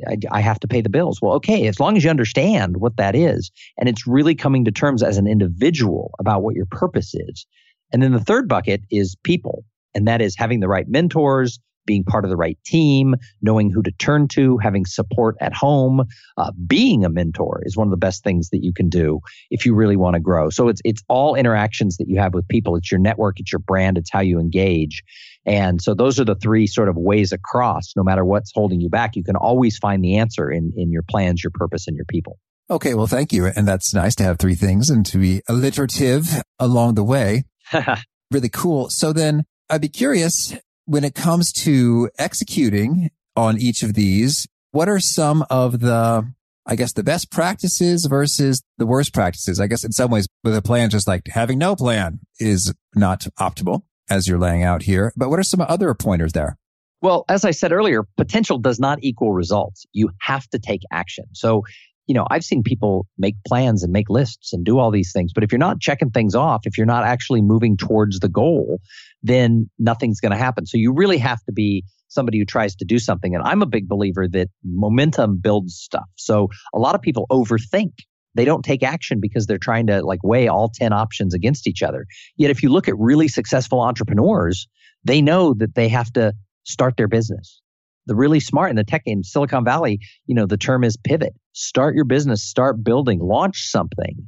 I, 0.08 0.18
I, 0.32 0.42
have 0.42 0.60
to 0.62 0.68
pay 0.68 0.82
the 0.82 0.90
bills. 0.90 1.20
Well, 1.22 1.34
okay, 1.34 1.68
as 1.68 1.80
long 1.80 1.96
as 1.96 2.04
you 2.04 2.10
understand 2.10 2.78
what 2.78 2.98
that 2.98 3.16
is, 3.16 3.52
and 3.78 3.88
it's 3.88 4.08
really 4.08 4.36
coming 4.36 4.66
to 4.66 4.72
terms 4.72 5.04
as 5.04 5.18
an 5.18 5.28
individual 5.28 6.14
about 6.20 6.44
what 6.44 6.56
your 6.56 6.66
purpose 6.66 7.14
is. 7.14 7.46
And 7.92 8.02
then 8.02 8.12
the 8.12 8.20
third 8.20 8.48
bucket 8.48 8.82
is 8.90 9.16
people, 9.24 9.66
and 9.94 10.08
that 10.08 10.22
is 10.22 10.36
having 10.38 10.60
the 10.60 10.68
right 10.68 10.88
mentors, 10.88 11.60
being 11.86 12.04
part 12.04 12.24
of 12.24 12.30
the 12.30 12.38
right 12.38 12.58
team, 12.66 13.16
knowing 13.42 13.70
who 13.70 13.82
to 13.84 13.92
turn 13.92 14.28
to, 14.30 14.58
having 14.58 14.86
support 14.86 15.36
at 15.42 15.54
home, 15.54 16.04
uh, 16.38 16.52
being 16.66 17.06
a 17.06 17.10
mentor 17.10 17.62
is 17.66 17.76
one 17.76 17.88
of 17.88 17.92
the 17.92 17.98
best 17.98 18.24
things 18.24 18.50
that 18.50 18.64
you 18.64 18.74
can 18.74 18.90
do 18.90 19.20
if 19.50 19.66
you 19.66 19.76
really 19.76 19.98
want 19.98 20.16
to 20.16 20.20
grow. 20.20 20.50
So 20.50 20.68
it's 20.68 20.82
it's 20.86 21.04
all 21.10 21.36
interactions 21.36 21.98
that 21.98 22.08
you 22.08 22.20
have 22.20 22.34
with 22.34 22.48
people. 22.48 22.76
It's 22.76 22.92
your 22.92 23.00
network, 23.00 23.40
it's 23.40 23.52
your 23.52 23.60
brand, 23.60 23.98
it's 23.98 24.12
how 24.12 24.22
you 24.22 24.40
engage. 24.40 25.04
And 25.46 25.82
so 25.82 25.94
those 25.94 26.20
are 26.20 26.26
the 26.26 26.36
three 26.36 26.68
sort 26.68 26.90
of 26.90 26.96
ways 26.96 27.32
across. 27.32 27.94
No 27.96 28.04
matter 28.04 28.24
what's 28.24 28.52
holding 28.54 28.80
you 28.80 28.90
back, 28.90 29.16
you 29.16 29.24
can 29.24 29.36
always 29.36 29.78
find 29.78 30.04
the 30.04 30.18
answer 30.18 30.50
in 30.50 30.74
in 30.78 30.92
your 30.92 31.04
plans, 31.04 31.44
your 31.44 31.52
purpose, 31.52 31.88
and 31.88 31.96
your 31.96 32.06
people. 32.06 32.40
Okay, 32.70 32.94
well, 32.94 33.08
thank 33.08 33.34
you. 33.34 33.48
And 33.48 33.68
that's 33.68 33.94
nice 33.94 34.16
to 34.16 34.24
have 34.24 34.40
three 34.40 34.56
things 34.56 34.90
and 34.90 35.06
to 35.08 35.18
be 35.18 35.42
alliterative 35.50 36.42
along 36.60 36.96
the 36.96 37.04
way. 37.04 37.44
really 38.32 38.50
cool. 38.50 38.90
So 38.90 39.12
then 39.12 39.46
I'd 39.70 39.82
be 39.82 39.90
curious 39.90 40.56
when 40.86 41.04
it 41.04 41.14
comes 41.14 41.52
to 41.54 42.10
executing 42.18 43.10
on 43.36 43.58
each 43.58 43.84
of 43.84 43.94
these, 43.94 44.48
what 44.72 44.88
are 44.88 45.00
some 45.00 45.46
of 45.50 45.82
the, 45.82 46.26
I 46.66 46.76
guess, 46.76 46.94
the 46.94 47.04
best 47.04 47.32
practices 47.32 48.06
versus 48.10 48.62
the 48.78 48.86
worst 48.86 49.14
practices? 49.14 49.60
I 49.60 49.68
guess 49.68 49.84
in 49.84 49.92
some 49.92 50.10
ways 50.10 50.28
with 50.44 50.56
a 50.56 50.62
plan, 50.62 50.90
just 50.90 51.08
like 51.08 51.28
having 51.28 51.58
no 51.58 51.76
plan 51.76 52.20
is 52.40 52.74
not 52.96 53.28
optimal 53.40 53.84
as 54.10 54.28
you're 54.28 54.40
laying 54.40 54.64
out 54.64 54.84
here. 54.84 55.14
But 55.16 55.30
what 55.30 55.40
are 55.40 55.44
some 55.44 55.62
other 55.62 55.94
pointers 55.94 56.34
there? 56.34 56.58
Well, 57.02 57.26
as 57.28 57.44
I 57.44 57.52
said 57.52 57.72
earlier, 57.72 58.04
potential 58.16 58.58
does 58.58 58.80
not 58.80 59.00
equal 59.02 59.34
results. 59.34 59.86
You 59.92 60.12
have 60.22 60.48
to 60.50 60.60
take 60.60 60.82
action. 60.92 61.26
So, 61.34 61.64
you 62.08 62.16
know, 62.16 62.26
I've 62.30 62.46
seen 62.46 62.64
people 62.64 63.08
make 63.18 63.36
plans 63.46 63.84
and 63.84 63.92
make 63.92 64.10
lists 64.10 64.54
and 64.54 64.64
do 64.66 64.80
all 64.80 64.90
these 64.90 65.12
things. 65.12 65.32
But 65.34 65.44
if 65.44 65.52
you're 65.52 65.60
not 65.60 65.82
checking 65.82 66.12
things 66.12 66.34
off, 66.34 66.62
if 66.66 66.78
you're 66.78 66.86
not 66.86 67.04
actually 67.04 67.42
moving 67.42 67.76
towards 67.76 68.20
the 68.20 68.30
goal, 68.30 68.80
then 69.22 69.70
nothing's 69.80 70.22
going 70.22 70.32
to 70.32 70.38
happen. 70.38 70.66
So 70.66 70.78
you 70.78 70.94
really 70.94 71.18
have 71.18 71.44
to 71.44 71.52
be 71.52 71.84
somebody 72.08 72.40
who 72.40 72.46
tries 72.46 72.76
to 72.76 72.86
do 72.86 73.00
something. 73.00 73.36
And 73.36 73.44
I'm 73.44 73.62
a 73.62 73.66
big 73.66 73.88
believer 73.90 74.28
that 74.30 74.48
momentum 74.64 75.40
builds 75.40 75.76
stuff. 75.76 76.08
So 76.16 76.50
a 76.74 76.80
lot 76.80 76.96
of 76.96 77.02
people 77.02 77.26
overthink. 77.30 77.92
They 78.36 78.46
don't 78.46 78.64
take 78.64 78.84
action 78.84 79.20
because 79.22 79.46
they're 79.46 79.58
trying 79.58 79.88
to 79.88 80.04
like 80.04 80.24
weigh 80.24 80.48
all 80.48 80.70
10 80.70 80.94
options 80.94 81.34
against 81.34 81.68
each 81.68 81.84
other. 81.84 82.06
Yet 82.38 82.52
if 82.52 82.64
you 82.64 82.70
look 82.70 82.88
at 82.88 82.98
really 82.98 83.28
successful 83.28 83.82
entrepreneurs, 83.82 84.68
they 85.04 85.22
know 85.22 85.54
that 85.56 85.76
they 85.76 85.90
have 85.90 86.12
to 86.14 86.34
start 86.64 86.98
their 86.98 87.08
business. 87.08 87.62
The 88.06 88.16
really 88.16 88.40
smart 88.40 88.70
in 88.70 88.76
the 88.76 88.84
tech 88.84 89.04
in 89.06 89.24
Silicon 89.24 89.64
Valley, 89.64 90.00
you 90.26 90.36
know, 90.36 90.46
the 90.46 90.58
term 90.58 90.84
is 90.84 90.98
pivot. 90.98 91.34
Start 91.54 91.96
your 91.96 92.06
business, 92.06 92.44
start 92.44 92.84
building, 92.84 93.20
launch 93.20 93.70
something 93.70 94.28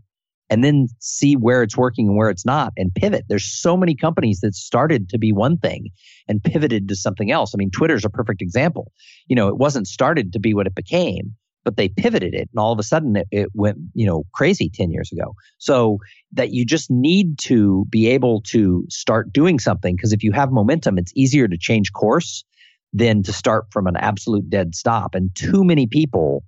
and 0.50 0.64
then 0.64 0.88
see 1.00 1.36
where 1.36 1.64
it's 1.64 1.78
working 1.78 2.08
and 2.08 2.18
where 2.18 2.30
it's 2.30 2.46
not 2.46 2.74
and 2.78 2.94
pivot. 2.94 3.26
There's 3.28 3.52
so 3.52 3.76
many 3.76 3.96
companies 3.96 4.40
that 4.42 4.54
started 4.54 5.10
to 5.10 5.18
be 5.18 5.32
one 5.32 5.58
thing 5.58 5.90
and 6.28 6.44
pivoted 6.44 6.88
to 6.90 6.96
something 6.96 7.32
else. 7.32 7.54
I 7.54 7.58
mean, 7.58 7.72
Twitter's 7.72 8.06
a 8.06 8.10
perfect 8.10 8.42
example. 8.42 8.92
You 9.28 9.36
know, 9.36 9.48
it 9.48 9.58
wasn't 9.58 9.88
started 9.88 10.34
to 10.34 10.40
be 10.40 10.54
what 10.54 10.68
it 10.68 10.76
became, 10.76 11.36
but 11.66 11.76
they 11.76 11.90
pivoted 11.90 12.34
it 12.34 12.48
and 12.52 12.60
all 12.60 12.72
of 12.72 12.80
a 12.80 12.84
sudden 12.84 13.18
it, 13.18 13.28
it 13.32 13.50
went, 13.54 13.78
you 13.94 14.06
know, 14.06 14.24
crazy 14.34 14.70
10 14.70 14.92
years 14.92 15.12
ago. 15.12 15.34
So 15.58 15.98
that 16.32 16.52
you 16.52 16.64
just 16.64 16.90
need 16.90 17.40
to 17.40 17.86
be 17.90 18.08
able 18.08 18.42
to 18.44 18.86
start 18.90 19.34
doing 19.34 19.60
something 19.60 19.96
because 19.96 20.14
if 20.14 20.24
you 20.24 20.32
have 20.32 20.52
momentum, 20.52 20.98
it's 20.98 21.12
easier 21.16 21.48
to 21.48 21.58
change 21.58 21.92
course 21.92 22.46
than 22.94 23.24
to 23.24 23.34
start 23.34 23.66
from 23.72 23.88
an 23.88 23.98
absolute 23.98 24.50
dead 24.50 24.76
stop. 24.76 25.16
And 25.16 25.32
too 25.36 25.66
many 25.66 25.88
people 25.88 26.44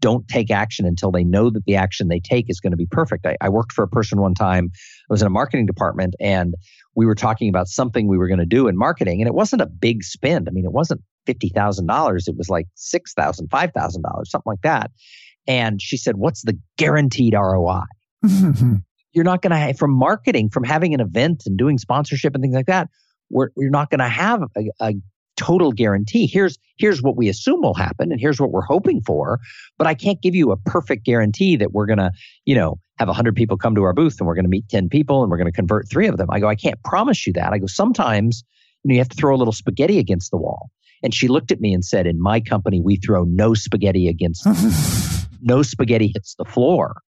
don't 0.00 0.26
take 0.28 0.50
action 0.50 0.86
until 0.86 1.10
they 1.10 1.24
know 1.24 1.50
that 1.50 1.64
the 1.64 1.76
action 1.76 2.08
they 2.08 2.20
take 2.20 2.48
is 2.48 2.60
going 2.60 2.72
to 2.72 2.76
be 2.76 2.86
perfect. 2.86 3.26
I, 3.26 3.36
I, 3.40 3.48
worked 3.48 3.72
for 3.72 3.82
a 3.82 3.88
person 3.88 4.20
one 4.20 4.34
time. 4.34 4.70
I 4.74 5.12
was 5.12 5.22
in 5.22 5.26
a 5.26 5.30
marketing 5.30 5.66
department 5.66 6.14
and 6.20 6.54
we 6.94 7.06
were 7.06 7.14
talking 7.14 7.48
about 7.48 7.68
something 7.68 8.06
we 8.06 8.18
were 8.18 8.28
going 8.28 8.40
to 8.40 8.46
do 8.46 8.68
in 8.68 8.76
marketing. 8.76 9.20
And 9.20 9.28
it 9.28 9.34
wasn't 9.34 9.62
a 9.62 9.66
big 9.66 10.04
spend. 10.04 10.48
I 10.48 10.52
mean, 10.52 10.64
it 10.64 10.72
wasn't 10.72 11.00
$50,000. 11.26 12.28
It 12.28 12.36
was 12.36 12.48
like 12.48 12.66
$6,000, 12.76 13.48
$5,000, 13.48 14.26
something 14.26 14.42
like 14.46 14.62
that. 14.62 14.90
And 15.46 15.80
she 15.80 15.96
said, 15.96 16.16
What's 16.16 16.42
the 16.42 16.58
guaranteed 16.78 17.34
ROI? 17.34 17.82
you're 19.12 19.24
not 19.24 19.42
going 19.42 19.52
to, 19.52 19.78
from 19.78 19.92
marketing, 19.92 20.50
from 20.50 20.64
having 20.64 20.94
an 20.94 21.00
event 21.00 21.44
and 21.46 21.56
doing 21.56 21.78
sponsorship 21.78 22.34
and 22.34 22.42
things 22.42 22.54
like 22.54 22.66
that, 22.66 22.88
we're, 23.30 23.50
we're 23.56 23.70
not 23.70 23.90
going 23.90 24.00
to 24.00 24.08
have 24.08 24.42
a, 24.56 24.70
a 24.80 24.94
total 25.36 25.72
guarantee. 25.72 26.26
Here's 26.26 26.58
here's 26.76 27.02
what 27.02 27.16
we 27.16 27.28
assume 27.28 27.62
will 27.62 27.74
happen 27.74 28.10
and 28.10 28.20
here's 28.20 28.40
what 28.40 28.50
we're 28.50 28.62
hoping 28.62 29.00
for, 29.00 29.40
but 29.78 29.86
I 29.86 29.94
can't 29.94 30.20
give 30.20 30.34
you 30.34 30.52
a 30.52 30.56
perfect 30.56 31.04
guarantee 31.04 31.56
that 31.56 31.72
we're 31.72 31.86
going 31.86 31.98
to, 31.98 32.10
you 32.44 32.54
know, 32.54 32.78
have 32.98 33.08
100 33.08 33.34
people 33.34 33.56
come 33.56 33.74
to 33.74 33.82
our 33.82 33.92
booth 33.92 34.16
and 34.18 34.26
we're 34.26 34.34
going 34.34 34.44
to 34.44 34.50
meet 34.50 34.68
10 34.68 34.88
people 34.88 35.22
and 35.22 35.30
we're 35.30 35.36
going 35.36 35.50
to 35.50 35.52
convert 35.52 35.88
3 35.88 36.06
of 36.08 36.16
them. 36.16 36.28
I 36.30 36.40
go 36.40 36.48
I 36.48 36.54
can't 36.54 36.82
promise 36.84 37.26
you 37.26 37.32
that. 37.34 37.52
I 37.52 37.58
go 37.58 37.66
sometimes 37.66 38.44
you, 38.82 38.88
know, 38.88 38.94
you 38.94 39.00
have 39.00 39.08
to 39.08 39.16
throw 39.16 39.34
a 39.34 39.38
little 39.38 39.52
spaghetti 39.52 39.98
against 39.98 40.30
the 40.30 40.36
wall. 40.36 40.70
And 41.04 41.14
she 41.14 41.28
looked 41.28 41.52
at 41.52 41.60
me 41.60 41.72
and 41.72 41.84
said, 41.84 42.06
"In 42.06 42.20
my 42.20 42.40
company 42.40 42.80
we 42.80 42.96
throw 42.96 43.22
no 43.24 43.54
spaghetti 43.54 44.08
against 44.08 44.44
no 45.40 45.62
spaghetti 45.62 46.10
hits 46.12 46.34
the 46.36 46.44
floor." 46.44 47.02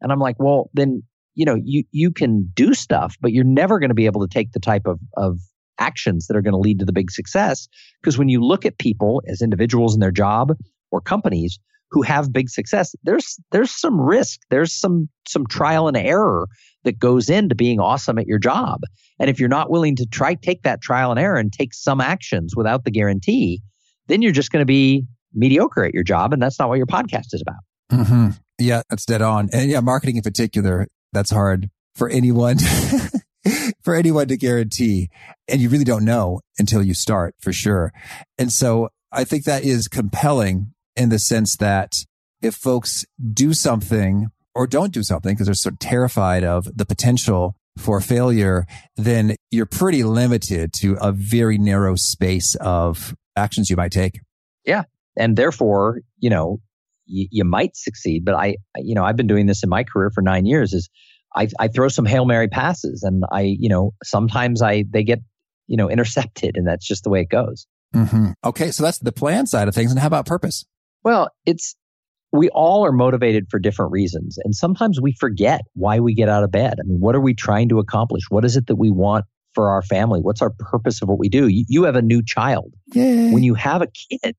And 0.00 0.12
I'm 0.12 0.20
like, 0.20 0.36
"Well, 0.38 0.70
then 0.74 1.02
you 1.34 1.44
know, 1.44 1.56
you 1.64 1.84
you 1.90 2.10
can 2.10 2.50
do 2.54 2.74
stuff, 2.74 3.16
but 3.20 3.32
you're 3.32 3.44
never 3.44 3.78
going 3.78 3.90
to 3.90 3.94
be 3.94 4.06
able 4.06 4.26
to 4.26 4.32
take 4.32 4.52
the 4.52 4.60
type 4.60 4.86
of 4.86 5.00
of 5.16 5.38
actions 5.78 6.26
that 6.26 6.36
are 6.36 6.42
going 6.42 6.52
to 6.52 6.58
lead 6.58 6.80
to 6.80 6.84
the 6.84 6.92
big 6.92 7.10
success. 7.10 7.68
Because 8.00 8.18
when 8.18 8.28
you 8.28 8.44
look 8.44 8.66
at 8.66 8.78
people 8.78 9.22
as 9.28 9.40
individuals 9.40 9.94
in 9.94 10.00
their 10.00 10.10
job 10.10 10.52
or 10.90 11.00
companies 11.00 11.58
who 11.90 12.02
have 12.02 12.32
big 12.32 12.48
success, 12.48 12.94
there's 13.02 13.38
there's 13.50 13.70
some 13.70 14.00
risk, 14.00 14.40
there's 14.50 14.72
some 14.72 15.08
some 15.26 15.46
trial 15.46 15.88
and 15.88 15.96
error 15.96 16.48
that 16.84 16.98
goes 16.98 17.28
into 17.28 17.54
being 17.54 17.80
awesome 17.80 18.18
at 18.18 18.26
your 18.26 18.38
job. 18.38 18.80
And 19.18 19.28
if 19.28 19.40
you're 19.40 19.48
not 19.48 19.70
willing 19.70 19.96
to 19.96 20.06
try 20.06 20.34
take 20.34 20.62
that 20.62 20.80
trial 20.80 21.10
and 21.10 21.18
error 21.18 21.36
and 21.36 21.52
take 21.52 21.74
some 21.74 22.00
actions 22.00 22.54
without 22.56 22.84
the 22.84 22.90
guarantee, 22.90 23.62
then 24.06 24.22
you're 24.22 24.32
just 24.32 24.50
going 24.50 24.62
to 24.62 24.66
be 24.66 25.04
mediocre 25.34 25.84
at 25.84 25.94
your 25.94 26.04
job, 26.04 26.32
and 26.32 26.42
that's 26.42 26.58
not 26.58 26.68
what 26.68 26.78
your 26.78 26.86
podcast 26.86 27.32
is 27.32 27.42
about. 27.42 28.00
Mm-hmm. 28.00 28.28
Yeah, 28.58 28.82
that's 28.90 29.04
dead 29.04 29.22
on. 29.22 29.50
And 29.52 29.70
yeah, 29.70 29.80
marketing 29.80 30.16
in 30.16 30.22
particular, 30.22 30.88
that's 31.12 31.30
hard 31.30 31.70
for 31.94 32.08
anyone 32.08 32.58
for 33.82 33.94
anyone 33.94 34.28
to 34.28 34.36
guarantee. 34.36 35.08
And 35.46 35.60
you 35.60 35.68
really 35.68 35.84
don't 35.84 36.04
know 36.04 36.40
until 36.58 36.82
you 36.82 36.94
start 36.94 37.34
for 37.40 37.52
sure. 37.52 37.92
And 38.36 38.52
so 38.52 38.90
I 39.12 39.24
think 39.24 39.44
that 39.44 39.64
is 39.64 39.88
compelling 39.88 40.72
in 40.98 41.08
the 41.08 41.18
sense 41.18 41.56
that 41.56 42.04
if 42.42 42.54
folks 42.54 43.04
do 43.32 43.54
something 43.54 44.28
or 44.54 44.66
don't 44.66 44.92
do 44.92 45.02
something 45.02 45.34
because 45.34 45.46
they're 45.46 45.54
so 45.54 45.70
terrified 45.78 46.44
of 46.44 46.68
the 46.76 46.84
potential 46.84 47.56
for 47.76 48.00
failure, 48.00 48.66
then 48.96 49.36
you're 49.50 49.66
pretty 49.66 50.02
limited 50.02 50.72
to 50.74 50.96
a 51.00 51.12
very 51.12 51.58
narrow 51.58 51.94
space 51.94 52.56
of 52.56 53.14
actions 53.36 53.70
you 53.70 53.76
might 53.76 53.92
take. 53.92 54.20
Yeah. 54.64 54.84
And 55.16 55.36
therefore, 55.36 56.00
you 56.18 56.30
know, 56.30 56.60
you, 57.06 57.28
you 57.30 57.44
might 57.44 57.76
succeed, 57.76 58.24
but 58.24 58.34
I, 58.34 58.56
you 58.76 58.94
know, 58.94 59.04
I've 59.04 59.16
been 59.16 59.28
doing 59.28 59.46
this 59.46 59.62
in 59.62 59.68
my 59.68 59.84
career 59.84 60.10
for 60.10 60.22
nine 60.22 60.44
years 60.44 60.74
is 60.74 60.90
I, 61.34 61.48
I 61.58 61.68
throw 61.68 61.88
some 61.88 62.04
hail 62.04 62.24
mary 62.24 62.48
passes, 62.48 63.02
and 63.02 63.24
I 63.30 63.42
you 63.42 63.68
know 63.68 63.92
sometimes 64.02 64.62
I 64.62 64.84
they 64.88 65.04
get 65.04 65.20
you 65.66 65.76
know 65.76 65.90
intercepted, 65.90 66.56
and 66.56 66.66
that's 66.66 66.86
just 66.86 67.04
the 67.04 67.10
way 67.10 67.20
it 67.20 67.28
goes. 67.28 67.66
Mm-hmm. 67.94 68.30
Okay, 68.44 68.70
so 68.70 68.82
that's 68.82 68.98
the 68.98 69.12
plan 69.12 69.46
side 69.46 69.68
of 69.68 69.74
things, 69.74 69.90
and 69.90 70.00
how 70.00 70.06
about 70.06 70.26
purpose? 70.26 70.64
Well, 71.04 71.30
it's 71.46 71.74
we 72.32 72.50
all 72.50 72.84
are 72.84 72.92
motivated 72.92 73.46
for 73.50 73.58
different 73.58 73.92
reasons, 73.92 74.38
and 74.44 74.54
sometimes 74.54 75.00
we 75.00 75.12
forget 75.12 75.62
why 75.74 76.00
we 76.00 76.14
get 76.14 76.28
out 76.28 76.44
of 76.44 76.50
bed. 76.50 76.74
I 76.78 76.82
mean, 76.84 77.00
what 77.00 77.14
are 77.14 77.20
we 77.20 77.34
trying 77.34 77.68
to 77.70 77.78
accomplish? 77.78 78.24
What 78.28 78.44
is 78.44 78.56
it 78.56 78.66
that 78.66 78.76
we 78.76 78.90
want 78.90 79.24
for 79.54 79.70
our 79.70 79.82
family? 79.82 80.20
What's 80.20 80.42
our 80.42 80.52
purpose 80.58 81.00
of 81.00 81.08
what 81.08 81.18
we 81.18 81.28
do? 81.28 81.48
You, 81.48 81.64
you 81.68 81.84
have 81.84 81.96
a 81.96 82.02
new 82.02 82.22
child. 82.22 82.74
Yay. 82.92 83.30
When 83.30 83.42
you 83.42 83.54
have 83.54 83.82
a 83.82 83.88
kid, 83.88 84.36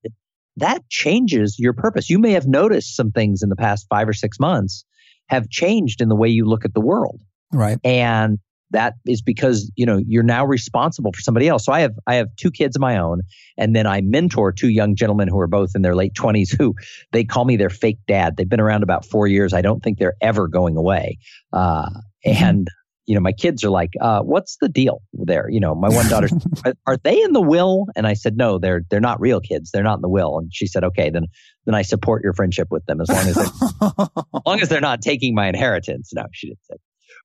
that 0.58 0.88
changes 0.89 1.58
your 1.58 1.74
purpose. 1.74 2.10
You 2.10 2.19
may 2.19 2.32
have 2.32 2.48
noticed 2.48 2.95
some 2.95 3.12
things 3.12 3.41
in 3.41 3.50
the 3.50 3.56
past 3.56 3.88
five 3.89 4.08
or 4.08 4.13
six 4.13 4.39
months 4.39 4.86
have 5.28 5.50
changed 5.50 6.02
in 6.02 6.10
the 6.10 6.15
way 6.15 6.30
you 6.30 6.45
look 6.45 6.65
at 6.65 6.74
the 6.74 6.82
world. 6.82 7.19
Right. 7.52 7.80
And 7.84 8.39
that 8.71 8.93
is 9.05 9.21
because 9.21 9.71
you 9.75 9.86
know 9.86 10.01
you're 10.08 10.23
now 10.23 10.45
responsible 10.45 11.12
for 11.12 11.21
somebody 11.21 11.47
else 11.47 11.65
so 11.65 11.71
i 11.71 11.79
have 11.79 11.93
i 12.08 12.15
have 12.15 12.27
two 12.36 12.51
kids 12.51 12.75
of 12.75 12.82
my 12.82 12.97
own 12.97 13.21
and 13.58 13.75
then 13.75 13.88
i 13.88 14.01
mentor 14.01 14.51
two 14.51 14.69
young 14.69 14.95
gentlemen 14.95 15.27
who 15.27 15.39
are 15.39 15.47
both 15.47 15.71
in 15.75 15.82
their 15.82 15.95
late 15.95 16.13
20s 16.13 16.55
who 16.58 16.75
they 17.12 17.23
call 17.23 17.45
me 17.45 17.55
their 17.55 17.69
fake 17.69 17.99
dad 18.08 18.38
they've 18.38 18.49
been 18.49 18.60
around 18.60 18.84
about 18.84 19.05
four 19.05 19.27
years 19.27 19.53
i 19.53 19.62
don't 19.62 19.84
think 19.84 19.97
they're 19.97 20.17
ever 20.21 20.47
going 20.47 20.77
away 20.77 21.17
uh, 21.53 21.89
mm-hmm. 21.89 22.43
and 22.43 22.67
you 23.10 23.15
know, 23.15 23.21
my 23.21 23.32
kids 23.32 23.63
are 23.63 23.71
like, 23.71 23.89
uh, 23.99 24.21
"What's 24.21 24.58
the 24.62 24.69
deal 24.69 25.01
there?" 25.13 25.49
You 25.49 25.60
know, 25.60 25.73
my 25.73 25.89
one 25.89 26.08
daughter, 26.10 26.29
are, 26.63 26.75
are, 26.86 26.97
they 26.97 27.19
in 27.19 27.34
the 27.34 27.41
will? 27.41 27.88
And 27.95 28.05
I 28.05 28.13
said, 28.13 28.38
"No, 28.38 28.60
they're 28.60 28.84
they're 28.88 28.99
not 28.99 29.19
real 29.19 29.41
kids. 29.41 29.71
They're 29.71 29.82
not 29.82 29.95
in 29.95 30.01
the 30.01 30.10
will." 30.10 30.38
And 30.38 30.53
she 30.53 30.67
said, 30.67 30.84
"Okay, 30.84 31.10
then 31.10 31.25
then 31.65 31.73
I 31.73 31.82
support 31.82 32.23
your 32.23 32.34
friendship 32.34 32.67
with 32.69 32.86
them 32.86 33.01
as 33.01 33.10
long 33.10 33.27
as 33.27 33.38
as 33.38 34.43
long 34.45 34.62
as 34.62 34.69
they're 34.69 34.79
not 34.79 35.01
taking 35.01 35.34
my 35.34 35.47
inheritance." 35.47 36.12
No, 36.13 36.27
she 36.34 36.49
didn't 36.49 36.65
say. 36.69 36.75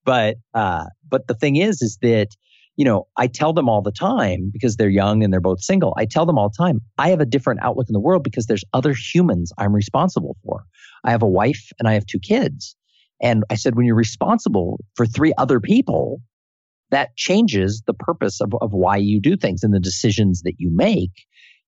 But 0.04 0.36
uh, 0.52 0.84
but 1.08 1.26
the 1.26 1.34
thing 1.34 1.56
is, 1.56 1.82
is 1.82 1.98
that 2.02 2.28
you 2.76 2.84
know, 2.84 3.06
I 3.16 3.28
tell 3.28 3.52
them 3.52 3.68
all 3.68 3.82
the 3.82 3.92
time 3.92 4.50
because 4.52 4.76
they're 4.76 4.88
young 4.88 5.22
and 5.22 5.32
they're 5.32 5.40
both 5.40 5.62
single. 5.62 5.94
I 5.96 6.06
tell 6.06 6.26
them 6.26 6.38
all 6.38 6.48
the 6.48 6.56
time, 6.62 6.80
I 6.98 7.10
have 7.10 7.20
a 7.20 7.26
different 7.26 7.62
outlook 7.62 7.88
in 7.88 7.92
the 7.92 8.00
world 8.00 8.24
because 8.24 8.46
there's 8.46 8.64
other 8.72 8.94
humans 8.94 9.52
I'm 9.58 9.72
responsible 9.72 10.36
for. 10.44 10.64
I 11.04 11.12
have 11.12 11.22
a 11.22 11.28
wife 11.28 11.70
and 11.78 11.86
I 11.88 11.92
have 11.92 12.06
two 12.06 12.18
kids. 12.18 12.74
And 13.22 13.44
I 13.48 13.54
said, 13.54 13.76
when 13.76 13.86
you're 13.86 13.94
responsible 13.94 14.80
for 14.96 15.06
three 15.06 15.32
other 15.38 15.60
people, 15.60 16.20
that 16.90 17.16
changes 17.16 17.82
the 17.86 17.94
purpose 17.94 18.40
of, 18.40 18.52
of 18.60 18.72
why 18.72 18.96
you 18.96 19.20
do 19.20 19.36
things 19.36 19.62
and 19.62 19.72
the 19.72 19.80
decisions 19.80 20.42
that 20.42 20.54
you 20.58 20.70
make, 20.72 21.12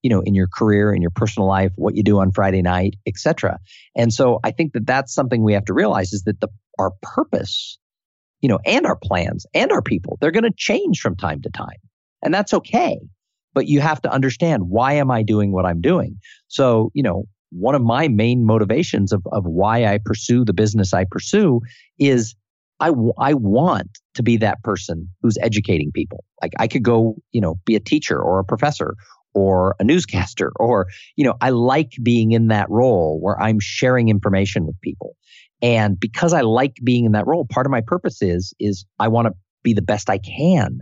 you 0.03 0.11
know, 0.11 0.21
in 0.21 0.35
your 0.35 0.49
career, 0.49 0.93
in 0.93 1.03
your 1.03 1.11
personal 1.11 1.49
life, 1.49 1.73
what 1.77 1.97
you 1.97 2.03
do 2.03 2.19
on 2.19 2.33
Friday 2.33 2.63
night, 2.63 2.95
etc. 3.07 3.59
And 3.95 4.13
so 4.13 4.41
I 4.45 4.51
think 4.51 4.73
that 4.73 4.87
that's 4.87 5.15
something 5.15 5.43
we 5.43 5.55
have 5.55 5.65
to 5.67 5.75
realize 5.75 6.13
is 6.13 6.25
that 6.25 6.41
the, 6.41 6.49
our 6.79 6.93
purpose 7.01 7.79
you 8.47 8.49
know, 8.49 8.61
and 8.65 8.87
our 8.87 8.95
plans 8.95 9.45
and 9.55 9.73
our 9.73 9.83
people. 9.83 10.19
They're 10.21 10.31
going 10.31 10.45
to 10.45 10.55
change 10.57 11.01
from 11.01 11.17
time 11.17 11.43
to 11.43 11.51
time. 11.51 11.81
And 12.23 12.33
that's 12.33 12.55
okay. 12.55 12.97
But 13.55 13.67
you 13.67 13.81
have 13.81 14.01
to 14.03 14.09
understand 14.09 14.69
why 14.69 14.93
am 14.93 15.11
I 15.11 15.25
doing 15.25 15.51
what 15.51 15.67
I'm 15.67 15.81
doing? 15.81 16.21
So, 16.47 16.93
you 16.95 17.03
know, 17.03 17.25
one 17.51 17.75
of 17.75 17.83
my 17.83 18.07
main 18.07 18.47
motivations 18.47 19.13
of, 19.13 19.27
of 19.33 19.45
why 19.47 19.85
I 19.85 19.99
pursue 19.99 20.45
the 20.45 20.53
business 20.53 20.95
I 20.95 21.07
pursue 21.11 21.61
is 21.99 22.37
I, 22.79 22.91
w- 22.91 23.15
I 23.19 23.35
want 23.35 23.99
to 24.15 24.23
be 24.23 24.37
that 24.37 24.63
person 24.63 25.09
who's 25.23 25.37
educating 25.43 25.91
people. 25.91 26.23
Like 26.41 26.53
I 26.61 26.69
could 26.69 26.85
go, 26.85 27.17
you 27.33 27.41
know, 27.41 27.57
be 27.65 27.75
a 27.75 27.81
teacher 27.81 28.23
or 28.23 28.39
a 28.39 28.45
professor 28.45 28.95
or 29.35 29.75
a 29.81 29.85
newscaster 29.85 30.53
or, 30.61 30.87
you 31.17 31.25
know, 31.25 31.35
I 31.41 31.51
like 31.51 31.95
being 32.01 32.31
in 32.31 32.47
that 32.47 32.71
role 32.71 33.19
where 33.21 33.43
I'm 33.43 33.59
sharing 33.59 34.09
information 34.09 34.67
with 34.67 34.81
people. 34.83 35.17
And 35.63 35.99
because 35.99 36.33
I 36.33 36.43
like 36.43 36.77
being 36.85 37.05
in 37.05 37.13
that 37.13 37.27
role, 37.27 37.47
part 37.49 37.67
of 37.67 37.71
my 37.71 37.81
purpose 37.81 38.23
is, 38.23 38.55
is 38.61 38.85
I 38.99 39.09
want 39.09 39.27
to 39.27 39.35
be 39.63 39.73
the 39.73 39.83
best 39.83 40.11
I 40.11 40.19
can 40.19 40.81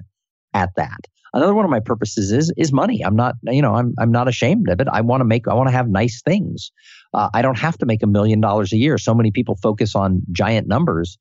at 0.52 0.70
that. 0.76 0.98
Another 1.32 1.54
one 1.54 1.64
of 1.64 1.70
my 1.70 1.80
purposes 1.80 2.30
is, 2.30 2.52
is 2.56 2.72
money. 2.72 3.04
I'm 3.04 3.16
not, 3.16 3.34
you 3.42 3.60
know, 3.60 3.74
I'm, 3.74 3.94
I'm 3.98 4.12
not 4.12 4.28
ashamed 4.28 4.68
of 4.68 4.80
it. 4.80 4.86
I 4.88 5.00
want 5.00 5.20
to 5.20 5.24
make, 5.24 5.48
I 5.48 5.54
want 5.54 5.68
to 5.68 5.72
have 5.72 5.88
nice 5.88 6.22
things. 6.22 6.70
Uh, 7.12 7.28
I 7.34 7.42
don't 7.42 7.58
have 7.58 7.76
to 7.78 7.86
make 7.86 8.04
a 8.04 8.06
million 8.06 8.40
dollars 8.40 8.72
a 8.72 8.76
year. 8.76 8.98
So 8.98 9.14
many 9.14 9.32
people 9.32 9.56
focus 9.60 9.96
on 9.96 10.22
giant 10.30 10.68
numbers, 10.68 11.18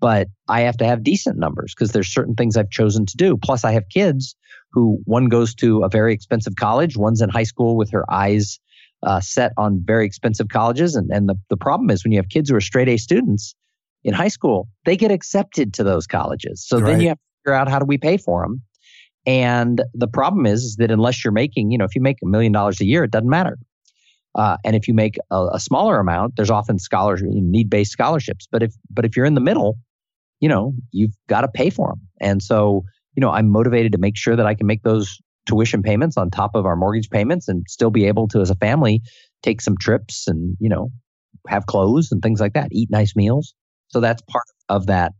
but 0.00 0.28
I 0.48 0.60
have 0.62 0.76
to 0.76 0.84
have 0.84 1.02
decent 1.02 1.38
numbers 1.38 1.74
because 1.74 1.90
there's 1.90 2.12
certain 2.12 2.34
things 2.34 2.56
I've 2.56 2.70
chosen 2.70 3.06
to 3.06 3.16
do. 3.16 3.36
Plus 3.36 3.64
I 3.64 3.72
have 3.72 3.88
kids 3.92 4.36
who 4.72 5.00
one 5.04 5.28
goes 5.28 5.54
to 5.56 5.82
a 5.82 5.88
very 5.88 6.12
expensive 6.12 6.54
college. 6.54 6.96
One's 6.96 7.20
in 7.20 7.28
high 7.28 7.44
school 7.44 7.76
with 7.76 7.90
her 7.90 8.04
eyes 8.12 8.60
uh, 9.02 9.20
set 9.20 9.52
on 9.56 9.82
very 9.84 10.06
expensive 10.06 10.48
colleges. 10.48 10.94
And, 10.94 11.10
and 11.10 11.28
the, 11.28 11.36
the 11.50 11.56
problem 11.56 11.90
is 11.90 12.04
when 12.04 12.12
you 12.12 12.18
have 12.18 12.28
kids 12.28 12.50
who 12.50 12.56
are 12.56 12.60
straight 12.60 12.88
A 12.88 12.96
students 12.96 13.54
in 14.04 14.14
high 14.14 14.28
school, 14.28 14.68
they 14.84 14.96
get 14.96 15.10
accepted 15.10 15.74
to 15.74 15.84
those 15.84 16.06
colleges. 16.06 16.64
So 16.66 16.78
right. 16.78 16.92
then 16.92 17.00
you 17.00 17.08
have 17.08 17.18
to 17.18 17.22
figure 17.44 17.54
out 17.54 17.68
how 17.68 17.78
do 17.78 17.84
we 17.84 17.98
pay 17.98 18.16
for 18.16 18.42
them. 18.42 18.62
And 19.26 19.82
the 19.92 20.06
problem 20.06 20.46
is, 20.46 20.62
is 20.62 20.76
that 20.76 20.90
unless 20.90 21.24
you're 21.24 21.32
making, 21.32 21.72
you 21.72 21.78
know, 21.78 21.84
if 21.84 21.94
you 21.94 22.00
make 22.00 22.18
a 22.22 22.26
million 22.26 22.52
dollars 22.52 22.80
a 22.80 22.84
year, 22.84 23.02
it 23.04 23.10
doesn't 23.10 23.28
matter. 23.28 23.58
Uh, 24.36 24.56
and 24.64 24.76
if 24.76 24.86
you 24.86 24.94
make 24.94 25.16
a, 25.30 25.48
a, 25.54 25.60
smaller 25.60 25.98
amount, 25.98 26.36
there's 26.36 26.50
often 26.50 26.78
scholarship, 26.78 27.26
need-based 27.30 27.90
scholarships. 27.90 28.46
But 28.50 28.62
if 28.62 28.74
but 28.90 29.06
if 29.06 29.16
you're 29.16 29.24
in 29.24 29.34
the 29.34 29.40
middle, 29.40 29.78
you 30.40 30.48
know, 30.48 30.74
you've 30.92 31.14
got 31.26 31.40
to 31.40 31.48
pay 31.48 31.70
for 31.70 31.88
them. 31.88 32.02
And 32.20 32.42
so, 32.42 32.84
you 33.14 33.22
know, 33.22 33.30
I'm 33.30 33.48
motivated 33.48 33.92
to 33.92 33.98
make 33.98 34.16
sure 34.16 34.36
that 34.36 34.46
I 34.46 34.54
can 34.54 34.66
make 34.66 34.82
those 34.82 35.18
tuition 35.46 35.82
payments 35.82 36.16
on 36.16 36.30
top 36.30 36.54
of 36.54 36.66
our 36.66 36.76
mortgage 36.76 37.10
payments 37.10 37.48
and 37.48 37.64
still 37.68 37.90
be 37.90 38.06
able 38.06 38.28
to, 38.28 38.40
as 38.40 38.50
a 38.50 38.56
family, 38.56 39.02
take 39.42 39.60
some 39.60 39.76
trips 39.78 40.26
and, 40.28 40.56
you 40.60 40.68
know, 40.68 40.90
have 41.48 41.66
clothes 41.66 42.10
and 42.12 42.22
things 42.22 42.40
like 42.40 42.54
that, 42.54 42.68
eat 42.72 42.90
nice 42.90 43.14
meals. 43.16 43.54
So 43.88 44.00
that's 44.00 44.22
part 44.22 44.44
of 44.68 44.86
that 44.86 45.12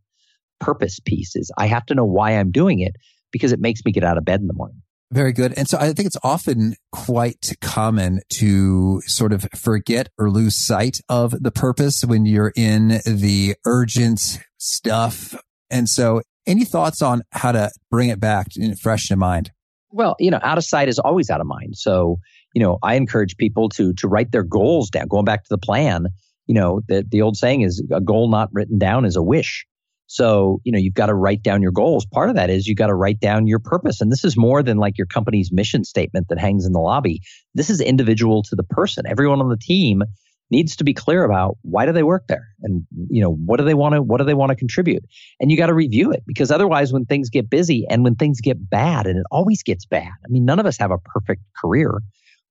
purpose 0.59 1.01
piece 1.01 1.37
is 1.37 1.51
I 1.57 1.67
have 1.67 1.87
to 1.87 1.95
know 1.95 2.05
why 2.05 2.33
I'm 2.33 2.51
doing 2.51 2.81
it 2.81 2.97
because 3.31 3.53
it 3.53 3.61
makes 3.61 3.81
me 3.85 3.93
get 3.93 4.05
out 4.05 4.19
of 4.19 4.25
bed 4.25 4.41
in 4.41 4.47
the 4.47 4.55
morning. 4.55 4.83
Very 5.13 5.33
good. 5.33 5.55
And 5.57 5.69
so 5.69 5.79
I 5.79 5.93
think 5.93 6.07
it's 6.07 6.17
often 6.25 6.75
quite 6.91 7.53
common 7.61 8.21
to 8.35 9.01
sort 9.07 9.33
of 9.33 9.47
forget 9.55 10.09
or 10.19 10.31
lose 10.31 10.57
sight 10.57 10.99
of 11.09 11.31
the 11.43 11.53
purpose 11.53 12.03
when 12.05 12.27
you're 12.27 12.53
in 12.57 13.01
the 13.07 13.55
urgent 13.65 14.41
stuff. 14.59 15.41
And 15.71 15.89
so 15.89 16.23
any 16.45 16.65
thoughts 16.65 17.03
on 17.03 17.23
how 17.33 17.53
to 17.53 17.71
bring 17.89 18.09
it 18.09 18.19
back 18.19 18.49
fresh 18.81 19.11
in 19.11 19.19
mind? 19.19 19.53
Well, 19.97 20.15
you 20.19 20.31
know, 20.31 20.41
out 20.43 20.59
of 20.59 20.65
sight 20.65 20.89
is 20.89 20.99
always 20.99 21.31
out 21.31 21.41
of 21.41 21.47
mind. 21.47 21.77
So, 21.77 22.19
you 22.55 22.63
know, 22.63 22.79
I 22.83 22.97
encourage 22.97 23.39
people 23.39 23.71
to 23.71 23.95
to 23.95 24.09
write 24.09 24.31
their 24.31 24.43
goals 24.43 24.91
down. 24.91 25.09
Going 25.09 25.25
back 25.25 25.43
to 25.45 25.49
the 25.49 25.59
plan, 25.59 26.09
you 26.47 26.55
know, 26.55 26.83
the 26.87 27.03
the 27.09 27.23
old 27.23 27.39
saying 27.39 27.63
is 27.63 27.83
a 27.91 28.03
goal 28.03 28.29
not 28.29 28.51
written 28.53 28.79
down 28.79 29.07
is 29.07 29.17
a 29.17 29.23
wish. 29.23 29.65
So, 30.07 30.61
you 30.65 30.71
know, 30.71 30.79
you've 30.79 30.95
got 30.95 31.07
to 31.07 31.15
write 31.15 31.43
down 31.43 31.63
your 31.63 31.73
goals. 31.73 32.05
Part 32.05 32.29
of 32.29 32.37
that 32.37 32.51
is 32.51 32.67
you've 32.67 32.77
got 32.77 32.89
to 32.89 32.95
write 32.95 33.21
down 33.21 33.47
your 33.47 33.59
purpose. 33.59 34.03
And 34.03 34.13
this 34.13 34.23
is 34.23 34.37
more 34.37 34.63
than 34.63 34.77
like 34.77 34.99
your 34.99 35.07
company's 35.07 35.51
mission 35.51 35.83
statement 35.83 36.29
that 36.29 36.39
hangs 36.39 36.67
in 36.67 36.73
the 36.73 36.79
lobby. 36.79 37.23
This 37.55 37.71
is 37.71 37.81
individual 37.81 38.43
to 38.45 38.55
the 38.55 38.63
person. 38.63 39.07
Everyone 39.09 39.41
on 39.41 39.49
the 39.49 39.57
team 39.57 40.03
needs 40.51 40.77
to 40.77 40.85
be 40.85 40.95
clear 40.95 41.25
about 41.25 41.57
why 41.63 41.87
do 41.87 41.93
they 41.93 42.03
work 42.03 42.27
there? 42.29 42.47
And 42.63 42.87
you 43.09 43.21
know 43.21 43.33
what 43.33 43.59
do 43.59 43.65
they 43.65 43.75
want 43.75 43.95
to 43.95 44.03
what 44.03 44.19
do 44.19 44.25
they 44.25 44.35
want 44.35 44.51
to 44.51 44.57
contribute? 44.57 45.05
And 45.41 45.51
you 45.51 45.57
got 45.57 45.67
to 45.67 45.75
review 45.75 46.13
it 46.13 46.23
because 46.27 46.51
otherwise 46.51 46.93
when 46.93 47.05
things 47.05 47.31
get 47.31 47.51
busy 47.51 47.87
and 47.89 48.05
when 48.05 48.15
things 48.15 48.41
get 48.41 48.71
bad 48.71 49.07
and 49.07 49.19
it 49.19 49.25
always 49.31 49.63
gets 49.63 49.85
bad 49.87 50.13
i 50.25 50.29
mean 50.29 50.45
none 50.45 50.59
of 50.59 50.67
us 50.67 50.77
have 50.79 50.91
a 50.91 50.99
perfect 50.99 51.43
career 51.61 52.01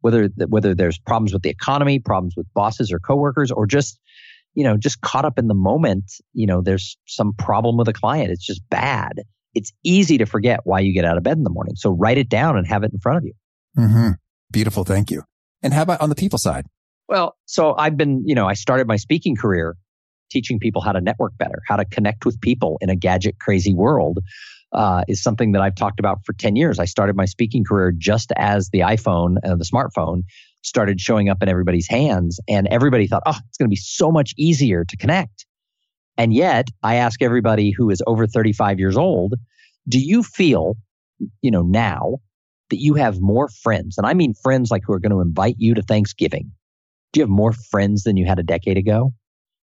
whether 0.01 0.29
whether 0.47 0.75
there's 0.75 0.99
problems 0.99 1.33
with 1.33 1.41
the 1.41 1.49
economy 1.49 1.99
problems 1.99 2.35
with 2.35 2.45
bosses 2.53 2.91
or 2.91 2.99
coworkers 2.99 3.51
or 3.51 3.65
just 3.65 3.99
you 4.53 4.63
know 4.63 4.77
just 4.77 5.01
caught 5.01 5.25
up 5.25 5.39
in 5.39 5.47
the 5.47 5.55
moment 5.55 6.11
you 6.33 6.45
know 6.45 6.61
there's 6.61 6.97
some 7.07 7.33
problem 7.33 7.77
with 7.77 7.87
a 7.87 7.93
client. 7.93 8.31
It's 8.31 8.45
just 8.45 8.61
bad. 8.69 9.23
It's 9.53 9.71
easy 9.83 10.17
to 10.17 10.25
forget 10.25 10.59
why 10.63 10.81
you 10.81 10.93
get 10.93 11.05
out 11.05 11.17
of 11.17 11.23
bed 11.23 11.37
in 11.37 11.43
the 11.43 11.49
morning. 11.49 11.75
So 11.75 11.89
write 11.89 12.17
it 12.17 12.29
down 12.29 12.57
and 12.57 12.67
have 12.67 12.83
it 12.83 12.91
in 12.91 12.99
front 12.99 13.17
of 13.19 13.23
you. 13.23 13.33
Mm-hmm. 13.77 14.09
beautiful. 14.51 14.83
Thank 14.83 15.11
you. 15.11 15.23
And 15.63 15.73
how 15.73 15.81
about 15.81 16.01
on 16.01 16.09
the 16.09 16.15
people 16.15 16.37
side 16.37 16.65
well, 17.07 17.35
so 17.45 17.75
I've 17.77 17.97
been, 17.97 18.23
you 18.25 18.35
know, 18.35 18.47
I 18.47 18.53
started 18.53 18.87
my 18.87 18.97
speaking 18.97 19.35
career 19.35 19.75
teaching 20.31 20.59
people 20.59 20.81
how 20.81 20.91
to 20.91 21.01
network 21.01 21.37
better, 21.37 21.61
how 21.67 21.75
to 21.75 21.85
connect 21.85 22.25
with 22.25 22.39
people 22.41 22.77
in 22.81 22.89
a 22.89 22.95
gadget 22.95 23.39
crazy 23.39 23.73
world. 23.73 24.19
Uh, 24.73 25.05
is 25.07 25.23
something 25.23 25.53
that 25.53 25.61
I've 25.61 25.75
talked 25.75 26.01
about 26.01 26.25
for 26.25 26.33
10 26.33 26.57
years. 26.57 26.79
I 26.79 26.85
started 26.85 27.15
my 27.15 27.23
speaking 27.23 27.63
career 27.63 27.93
just 27.97 28.33
as 28.35 28.71
the 28.71 28.79
iPhone, 28.79 29.37
and 29.41 29.61
the 29.61 29.63
smartphone, 29.63 30.23
started 30.63 30.99
showing 30.99 31.29
up 31.29 31.41
in 31.41 31.47
everybody's 31.47 31.87
hands. 31.87 32.41
And 32.49 32.67
everybody 32.67 33.07
thought, 33.07 33.23
oh, 33.25 33.37
it's 33.47 33.57
going 33.57 33.69
to 33.69 33.73
be 33.73 33.77
so 33.77 34.11
much 34.11 34.33
easier 34.37 34.83
to 34.83 34.97
connect. 34.97 35.45
And 36.17 36.33
yet, 36.33 36.67
I 36.83 36.95
ask 36.95 37.21
everybody 37.21 37.71
who 37.71 37.89
is 37.89 38.01
over 38.05 38.27
35 38.27 38.79
years 38.79 38.97
old, 38.97 39.35
do 39.87 39.99
you 39.99 40.23
feel, 40.23 40.75
you 41.41 41.51
know, 41.51 41.61
now 41.61 42.17
that 42.69 42.77
you 42.79 42.95
have 42.95 43.21
more 43.21 43.49
friends? 43.49 43.97
And 43.97 44.07
I 44.07 44.13
mean 44.13 44.33
friends 44.33 44.71
like 44.71 44.83
who 44.85 44.93
are 44.93 44.99
going 44.99 45.11
to 45.11 45.21
invite 45.21 45.55
you 45.57 45.73
to 45.75 45.81
Thanksgiving, 45.81 46.51
do 47.15 47.19
you 47.19 47.23
have 47.23 47.29
more 47.29 47.53
friends 47.53 48.03
than 48.03 48.17
you 48.17 48.25
had 48.25 48.39
a 48.39 48.43
decade 48.43 48.77
ago? 48.77 49.13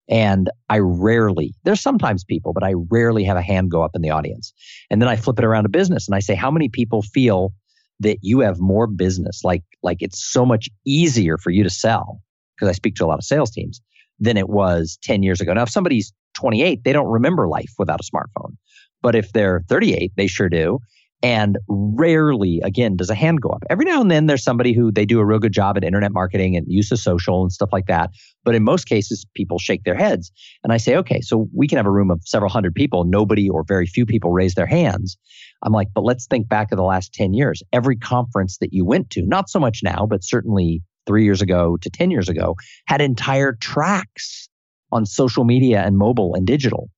And 0.08 0.50
I 0.68 0.78
rarely, 0.78 1.54
there's 1.64 1.80
sometimes 1.80 2.24
people, 2.24 2.52
but 2.52 2.62
I 2.62 2.74
rarely 2.90 3.24
have 3.24 3.38
a 3.38 3.42
hand 3.42 3.70
go 3.70 3.82
up 3.82 3.92
in 3.94 4.02
the 4.02 4.10
audience. 4.10 4.52
And 4.90 5.00
then 5.00 5.08
I 5.08 5.16
flip 5.16 5.38
it 5.38 5.44
around 5.44 5.64
to 5.64 5.70
business 5.70 6.06
and 6.06 6.14
I 6.14 6.20
say, 6.20 6.34
how 6.34 6.50
many 6.50 6.68
people 6.68 7.02
feel 7.02 7.52
that 8.00 8.18
you 8.20 8.40
have 8.40 8.60
more 8.60 8.86
business? 8.86 9.40
Like, 9.44 9.64
like 9.82 9.98
it's 10.00 10.22
so 10.22 10.44
much 10.44 10.68
easier 10.86 11.38
for 11.38 11.50
you 11.50 11.62
to 11.62 11.70
sell 11.70 12.20
because 12.54 12.68
I 12.68 12.72
speak 12.72 12.96
to 12.96 13.04
a 13.04 13.08
lot 13.08 13.18
of 13.18 13.24
sales 13.24 13.50
teams 13.50 13.80
than 14.20 14.36
it 14.36 14.50
was 14.50 14.98
10 15.02 15.22
years 15.22 15.40
ago. 15.40 15.54
Now, 15.54 15.62
if 15.62 15.70
somebody's 15.70 16.12
28, 16.34 16.84
they 16.84 16.92
don't 16.92 17.08
remember 17.08 17.48
life 17.48 17.72
without 17.78 18.00
a 18.00 18.04
smartphone. 18.04 18.56
But 19.00 19.14
if 19.14 19.32
they're 19.32 19.64
38, 19.68 20.12
they 20.16 20.26
sure 20.26 20.50
do. 20.50 20.80
And 21.20 21.58
rarely, 21.68 22.60
again, 22.62 22.96
does 22.96 23.10
a 23.10 23.14
hand 23.14 23.40
go 23.40 23.48
up. 23.48 23.64
Every 23.68 23.84
now 23.84 24.00
and 24.00 24.10
then, 24.10 24.26
there's 24.26 24.44
somebody 24.44 24.72
who 24.72 24.92
they 24.92 25.04
do 25.04 25.18
a 25.18 25.24
real 25.24 25.40
good 25.40 25.52
job 25.52 25.76
at 25.76 25.82
internet 25.82 26.12
marketing 26.12 26.56
and 26.56 26.64
use 26.68 26.92
of 26.92 27.00
social 27.00 27.42
and 27.42 27.52
stuff 27.52 27.70
like 27.72 27.86
that. 27.86 28.10
But 28.44 28.54
in 28.54 28.62
most 28.62 28.84
cases, 28.84 29.26
people 29.34 29.58
shake 29.58 29.82
their 29.82 29.96
heads. 29.96 30.30
And 30.62 30.72
I 30.72 30.76
say, 30.76 30.96
okay, 30.96 31.20
so 31.20 31.48
we 31.52 31.66
can 31.66 31.76
have 31.76 31.86
a 31.86 31.90
room 31.90 32.12
of 32.12 32.20
several 32.24 32.50
hundred 32.50 32.74
people. 32.74 33.04
Nobody 33.04 33.48
or 33.48 33.64
very 33.66 33.86
few 33.86 34.06
people 34.06 34.30
raise 34.30 34.54
their 34.54 34.66
hands. 34.66 35.16
I'm 35.64 35.72
like, 35.72 35.88
but 35.92 36.04
let's 36.04 36.26
think 36.26 36.48
back 36.48 36.70
of 36.70 36.76
the 36.76 36.84
last 36.84 37.12
10 37.14 37.34
years. 37.34 37.64
Every 37.72 37.96
conference 37.96 38.58
that 38.58 38.72
you 38.72 38.84
went 38.84 39.10
to, 39.10 39.26
not 39.26 39.50
so 39.50 39.58
much 39.58 39.80
now, 39.82 40.06
but 40.08 40.22
certainly 40.22 40.82
three 41.06 41.24
years 41.24 41.42
ago 41.42 41.76
to 41.78 41.90
10 41.90 42.12
years 42.12 42.28
ago, 42.28 42.54
had 42.86 43.00
entire 43.00 43.54
tracks 43.54 44.48
on 44.92 45.04
social 45.04 45.44
media 45.44 45.82
and 45.82 45.98
mobile 45.98 46.34
and 46.34 46.46
digital. 46.46 46.90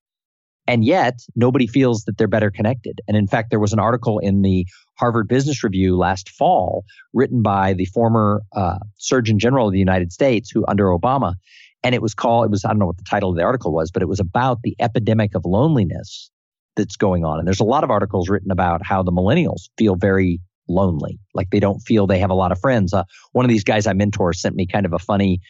And 0.71 0.85
yet, 0.85 1.19
nobody 1.35 1.67
feels 1.67 2.05
that 2.05 2.17
they're 2.17 2.29
better 2.29 2.49
connected. 2.49 3.01
And 3.09 3.17
in 3.17 3.27
fact, 3.27 3.51
there 3.51 3.59
was 3.59 3.73
an 3.73 3.81
article 3.81 4.21
in 4.21 4.43
the 4.43 4.65
Harvard 4.95 5.27
Business 5.27 5.65
Review 5.65 5.97
last 5.97 6.29
fall 6.29 6.85
written 7.13 7.43
by 7.43 7.73
the 7.73 7.87
former 7.87 8.43
uh, 8.53 8.79
Surgeon 8.97 9.41
General 9.41 9.67
of 9.67 9.73
the 9.73 9.81
United 9.81 10.13
States, 10.13 10.49
who 10.49 10.65
under 10.69 10.85
Obama, 10.85 11.35
and 11.83 11.93
it 11.93 12.03
was 12.03 12.15
called, 12.15 12.45
it 12.45 12.53
was, 12.53 12.65
I 12.65 12.69
don't 12.69 12.79
know 12.79 12.87
what 12.87 12.99
the 12.99 13.11
title 13.11 13.31
of 13.31 13.37
the 13.37 13.43
article 13.43 13.73
was, 13.73 13.91
but 13.91 14.01
it 14.01 14.07
was 14.07 14.21
about 14.21 14.63
the 14.63 14.77
epidemic 14.79 15.35
of 15.35 15.45
loneliness 15.45 16.31
that's 16.77 16.97
going 16.97 17.25
on. 17.25 17.41
And 17.41 17.49
there's 17.49 17.59
a 17.59 17.65
lot 17.65 17.83
of 17.83 17.91
articles 17.91 18.29
written 18.29 18.53
about 18.53 18.87
how 18.87 19.03
the 19.03 19.11
millennials 19.11 19.71
feel 19.77 19.97
very 19.97 20.41
lonely, 20.69 21.19
like 21.35 21.51
they 21.51 21.59
don't 21.59 21.81
feel 21.81 22.07
they 22.07 22.21
have 22.21 22.31
a 22.31 22.35
lot 22.35 22.53
of 22.53 22.61
friends. 22.61 22.95
Uh, 22.95 23.03
one 23.33 23.45
of 23.45 23.49
these 23.49 23.65
guys 23.65 23.89
I 23.89 23.93
mentor 23.93 24.33
sent 24.33 24.55
me 24.55 24.69
kind 24.69 24.87
of 24.87 24.93
a 24.93 25.01
funny, 25.01 25.41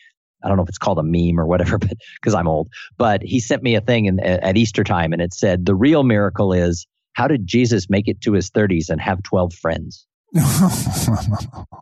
I 0.43 0.49
don't 0.49 0.57
know 0.57 0.63
if 0.63 0.69
it's 0.69 0.79
called 0.79 0.99
a 0.99 1.03
meme 1.03 1.39
or 1.39 1.47
whatever, 1.47 1.79
but 1.79 1.93
because 2.21 2.35
I'm 2.35 2.49
old, 2.49 2.69
but 2.99 3.23
he 3.23 3.41
sent 3.41 3.63
me 3.63 3.75
a 3.75 3.81
thing 3.81 4.07
in, 4.07 4.21
at 4.21 4.57
Easter 4.57 4.85
time 4.85 5.13
and 5.13 5.23
it 5.23 5.35
said, 5.35 5.67
the 5.67 5.75
real 5.75 6.03
miracle 6.03 6.53
is 6.53 6.87
how 7.15 7.27
did 7.27 7.47
Jesus 7.47 7.91
make 7.91 8.09
it 8.09 8.21
to 8.23 8.33
his 8.33 8.51
30s 8.51 8.89
and 8.89 9.01
have 9.01 9.23
12 9.23 9.55
friends? 9.55 10.07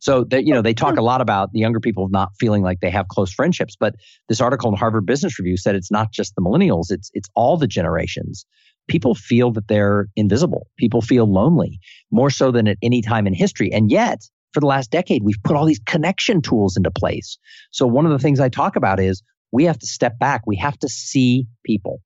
so 0.00 0.24
that 0.24 0.44
you 0.46 0.54
know 0.54 0.62
they 0.62 0.72
talk 0.72 0.96
a 0.96 1.02
lot 1.02 1.20
about 1.20 1.52
the 1.52 1.58
younger 1.58 1.80
people 1.80 2.08
not 2.08 2.30
feeling 2.40 2.62
like 2.62 2.80
they 2.80 2.88
have 2.88 3.06
close 3.08 3.30
friendships 3.30 3.76
but 3.78 3.94
this 4.30 4.40
article 4.40 4.70
in 4.70 4.74
harvard 4.74 5.04
business 5.04 5.38
review 5.38 5.58
said 5.58 5.74
it's 5.74 5.90
not 5.90 6.10
just 6.12 6.34
the 6.34 6.40
millennials 6.40 6.86
it's 6.88 7.10
it's 7.12 7.28
all 7.34 7.58
the 7.58 7.66
generations 7.66 8.46
people 8.88 9.14
feel 9.14 9.52
that 9.52 9.68
they're 9.68 10.08
invisible. 10.16 10.66
People 10.76 11.00
feel 11.00 11.30
lonely 11.30 11.78
more 12.10 12.30
so 12.30 12.50
than 12.50 12.66
at 12.66 12.78
any 12.82 13.00
time 13.00 13.26
in 13.26 13.34
history. 13.34 13.70
And 13.72 13.90
yet, 13.90 14.22
for 14.58 14.60
the 14.60 14.66
last 14.66 14.90
decade, 14.90 15.22
we've 15.22 15.40
put 15.44 15.54
all 15.54 15.64
these 15.64 15.78
connection 15.86 16.42
tools 16.42 16.76
into 16.76 16.90
place. 16.90 17.38
So 17.70 17.86
one 17.86 18.06
of 18.06 18.10
the 18.10 18.18
things 18.18 18.40
I 18.40 18.48
talk 18.48 18.74
about 18.74 18.98
is 18.98 19.22
we 19.52 19.64
have 19.64 19.78
to 19.78 19.86
step 19.86 20.18
back. 20.18 20.42
We 20.46 20.56
have 20.56 20.76
to 20.80 20.88
see 20.88 21.46
people. 21.64 22.00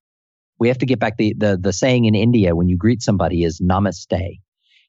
We 0.59 0.69
have 0.69 0.77
to 0.79 0.87
get 0.87 0.99
back 0.99 1.17
the, 1.17 1.35
the, 1.35 1.57
the 1.59 1.73
saying 1.73 2.05
in 2.05 2.15
India 2.15 2.55
when 2.55 2.69
you 2.69 2.77
greet 2.77 3.01
somebody 3.01 3.43
is 3.43 3.59
namaste. 3.59 4.39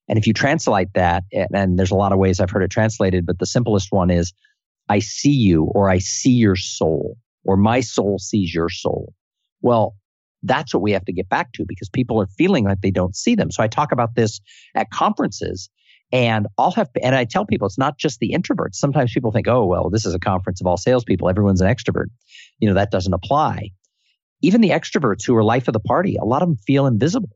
And 0.09 0.19
if 0.19 0.27
you 0.27 0.33
translate 0.33 0.89
that, 0.95 1.23
and 1.31 1.79
there's 1.79 1.91
a 1.91 1.95
lot 1.95 2.11
of 2.11 2.19
ways 2.19 2.41
I've 2.41 2.49
heard 2.49 2.63
it 2.63 2.69
translated, 2.69 3.25
but 3.25 3.39
the 3.39 3.45
simplest 3.45 3.93
one 3.93 4.11
is 4.11 4.33
I 4.89 4.99
see 4.99 5.31
you 5.31 5.63
or 5.63 5.89
I 5.89 5.99
see 5.99 6.33
your 6.33 6.57
soul 6.57 7.15
or 7.45 7.55
my 7.55 7.79
soul 7.79 8.19
sees 8.19 8.53
your 8.53 8.67
soul. 8.67 9.13
Well, 9.61 9.95
that's 10.43 10.73
what 10.73 10.83
we 10.83 10.91
have 10.91 11.05
to 11.05 11.13
get 11.13 11.29
back 11.29 11.53
to 11.53 11.63
because 11.65 11.87
people 11.87 12.21
are 12.21 12.27
feeling 12.27 12.65
like 12.65 12.81
they 12.81 12.91
don't 12.91 13.15
see 13.15 13.35
them. 13.35 13.49
So 13.49 13.63
I 13.63 13.69
talk 13.69 13.93
about 13.93 14.15
this 14.15 14.41
at 14.75 14.89
conferences 14.89 15.69
and 16.13 16.45
I'll 16.59 16.71
have, 16.71 16.89
and 17.01 17.15
I 17.15 17.25
tell 17.25 17.43
people 17.43 17.65
it's 17.65 17.79
not 17.79 17.97
just 17.97 18.19
the 18.19 18.33
introverts. 18.37 18.75
Sometimes 18.75 19.11
people 19.11 19.31
think, 19.31 19.47
oh, 19.47 19.65
well, 19.65 19.89
this 19.89 20.05
is 20.05 20.13
a 20.13 20.19
conference 20.19 20.61
of 20.61 20.67
all 20.67 20.77
salespeople. 20.77 21.27
Everyone's 21.27 21.59
an 21.59 21.67
extrovert. 21.67 22.05
You 22.59 22.69
know, 22.69 22.75
that 22.75 22.91
doesn't 22.91 23.13
apply. 23.13 23.71
Even 24.43 24.61
the 24.61 24.69
extroverts 24.69 25.25
who 25.25 25.35
are 25.35 25.43
life 25.43 25.67
of 25.67 25.73
the 25.73 25.79
party, 25.79 26.15
a 26.15 26.23
lot 26.23 26.43
of 26.43 26.49
them 26.49 26.57
feel 26.57 26.85
invisible. 26.85 27.35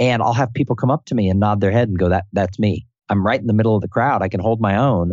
And 0.00 0.22
I'll 0.22 0.32
have 0.32 0.52
people 0.52 0.74
come 0.74 0.90
up 0.90 1.04
to 1.06 1.14
me 1.14 1.30
and 1.30 1.38
nod 1.38 1.60
their 1.60 1.70
head 1.70 1.88
and 1.88 1.98
go, 1.98 2.08
that, 2.08 2.24
that's 2.32 2.58
me. 2.58 2.84
I'm 3.08 3.24
right 3.24 3.40
in 3.40 3.46
the 3.46 3.52
middle 3.52 3.76
of 3.76 3.80
the 3.80 3.88
crowd. 3.88 4.22
I 4.22 4.28
can 4.28 4.40
hold 4.40 4.60
my 4.60 4.76
own, 4.76 5.12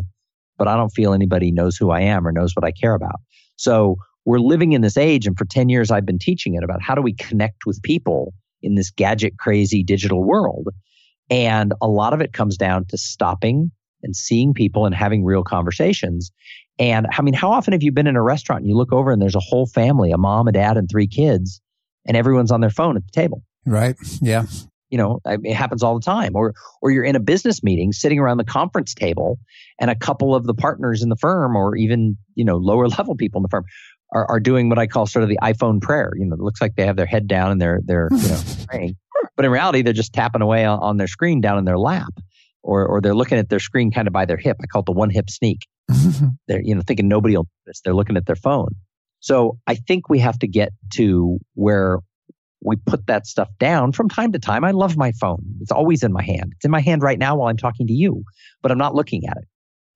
but 0.58 0.68
I 0.68 0.76
don't 0.76 0.90
feel 0.90 1.14
anybody 1.14 1.52
knows 1.52 1.78
who 1.78 1.92
I 1.92 2.02
am 2.02 2.28
or 2.28 2.32
knows 2.32 2.54
what 2.56 2.66
I 2.66 2.72
care 2.72 2.96
about. 2.96 3.22
So 3.58 3.98
we're 4.26 4.40
living 4.40 4.72
in 4.72 4.82
this 4.82 4.98
age, 4.98 5.28
and 5.28 5.38
for 5.38 5.46
10 5.46 5.70
years, 5.70 5.92
I've 5.92 6.06
been 6.06 6.18
teaching 6.18 6.56
it 6.56 6.64
about 6.64 6.82
how 6.82 6.96
do 6.96 7.02
we 7.02 7.14
connect 7.14 7.68
with 7.68 7.82
people 7.84 8.34
in 8.64 8.74
this 8.74 8.90
gadget 8.90 9.38
crazy 9.38 9.84
digital 9.84 10.24
world. 10.24 10.70
And 11.34 11.74
a 11.82 11.88
lot 11.88 12.14
of 12.14 12.22
it 12.22 12.32
comes 12.32 12.58
down 12.58 12.86
to 12.90 12.98
stopping 12.98 13.72
and 14.04 14.16
seeing 14.16 14.54
people 14.54 14.86
and 14.86 14.94
having 14.94 15.26
real 15.26 15.44
conversations. 15.44 16.32
And 16.78 17.08
I 17.12 17.24
mean, 17.24 17.34
how 17.34 17.52
often 17.52 17.72
have 17.72 17.82
you 17.82 17.92
been 17.92 18.06
in 18.06 18.16
a 18.16 18.22
restaurant 18.22 18.62
and 18.62 18.70
you 18.70 18.78
look 18.78 18.94
over 18.94 19.12
and 19.12 19.20
there's 19.20 19.34
a 19.34 19.40
whole 19.40 19.66
family, 19.66 20.12
a 20.12 20.18
mom, 20.18 20.48
a 20.48 20.52
dad, 20.52 20.78
and 20.78 20.88
three 20.88 21.08
kids, 21.08 21.60
and 22.06 22.16
everyone's 22.16 22.52
on 22.52 22.62
their 22.62 22.70
phone 22.70 22.98
at 22.98 23.04
the 23.04 23.12
table? 23.12 23.42
Right. 23.66 23.96
Yeah. 24.22 24.44
You 24.92 25.00
know, 25.00 25.22
it 25.26 25.56
happens 25.56 25.82
all 25.82 25.96
the 25.96 26.06
time. 26.06 26.34
Or, 26.36 26.54
or 26.84 26.92
you're 26.92 27.04
in 27.04 27.16
a 27.16 27.20
business 27.20 27.64
meeting 27.64 27.94
sitting 27.94 28.20
around 28.20 28.38
the 28.38 28.44
conference 28.44 28.94
table 28.94 29.40
and 29.82 29.90
a 29.90 29.96
couple 29.96 30.36
of 30.36 30.46
the 30.46 30.54
partners 30.54 31.02
in 31.02 31.10
the 31.10 31.16
firm 31.16 31.56
or 31.56 31.76
even, 31.76 32.16
you 32.36 32.46
know, 32.46 32.58
lower 32.58 32.88
level 32.98 33.16
people 33.16 33.40
in 33.40 33.44
the 33.44 33.50
firm 33.50 33.66
are, 34.14 34.30
are 34.30 34.40
doing 34.40 34.70
what 34.70 34.78
I 34.78 34.86
call 34.86 35.08
sort 35.08 35.24
of 35.24 35.30
the 35.30 35.40
iPhone 35.42 35.82
prayer. 35.82 36.12
You 36.16 36.26
know, 36.26 36.36
it 36.36 36.40
looks 36.40 36.62
like 36.62 36.76
they 36.76 36.86
have 36.86 36.96
their 36.96 37.08
head 37.08 37.28
down 37.28 37.52
and 37.52 37.60
they're 37.60 37.82
they're 37.84 38.10
you 38.12 38.28
know 38.28 38.42
praying, 38.68 38.96
but 39.36 39.46
in 39.46 39.52
reality 39.52 39.82
they're 39.82 39.94
just 39.94 40.14
tapping 40.14 40.42
away 40.42 40.66
on, 40.66 40.80
on, 40.80 40.98
their 40.98 41.08
screen 41.08 41.42
down 41.42 41.58
in 41.58 41.66
their 41.66 41.80
lap, 41.80 42.14
or 42.62 42.86
or 42.86 43.02
they're 43.02 43.16
looking 43.16 43.38
at 43.38 43.50
their 43.50 43.60
screen 43.60 43.92
kind 43.92 44.08
of 44.08 44.14
by 44.14 44.26
their 44.26 44.38
hip. 44.38 44.58
I 44.62 44.68
call 44.68 44.82
it 44.82 44.86
the 44.86 44.92
one 44.92 45.10
hip 45.10 45.30
sneak. 45.30 45.68
they're 46.48 46.62
you 46.62 46.76
know 46.76 46.82
thinking 46.86 47.08
nobody 47.08 47.36
will 47.36 47.48
notice. 47.66 47.82
They're 47.82 47.96
looking 47.96 48.18
at 48.18 48.26
their 48.26 48.36
phone. 48.36 48.76
So 49.20 49.58
I 49.68 49.76
think 49.76 50.10
we 50.10 50.20
have 50.20 50.38
to 50.40 50.48
get 50.48 50.74
to 50.96 51.40
where 51.54 52.00
we 52.64 52.76
put 52.76 53.08
that 53.08 53.28
stuff 53.28 53.50
down 53.60 53.92
from 53.92 54.10
time 54.10 54.32
to 54.32 54.40
time. 54.40 54.64
I 54.64 54.72
love 54.72 54.98
my 54.98 55.12
phone. 55.14 55.44
It's 55.62 55.72
always 55.72 56.04
in 56.04 56.12
my 56.12 56.24
hand. 56.24 56.54
It's 56.56 56.66
in 56.66 56.72
my 56.72 56.82
hand 56.82 57.02
right 57.02 57.20
now 57.20 57.36
while 57.36 57.50
I'm 57.50 57.58
talking 57.58 57.88
to 57.88 57.94
you, 57.94 58.24
but 58.62 58.72
I'm 58.72 58.78
not 58.78 58.96
looking 58.96 59.26
at 59.28 59.38
it. 59.38 59.48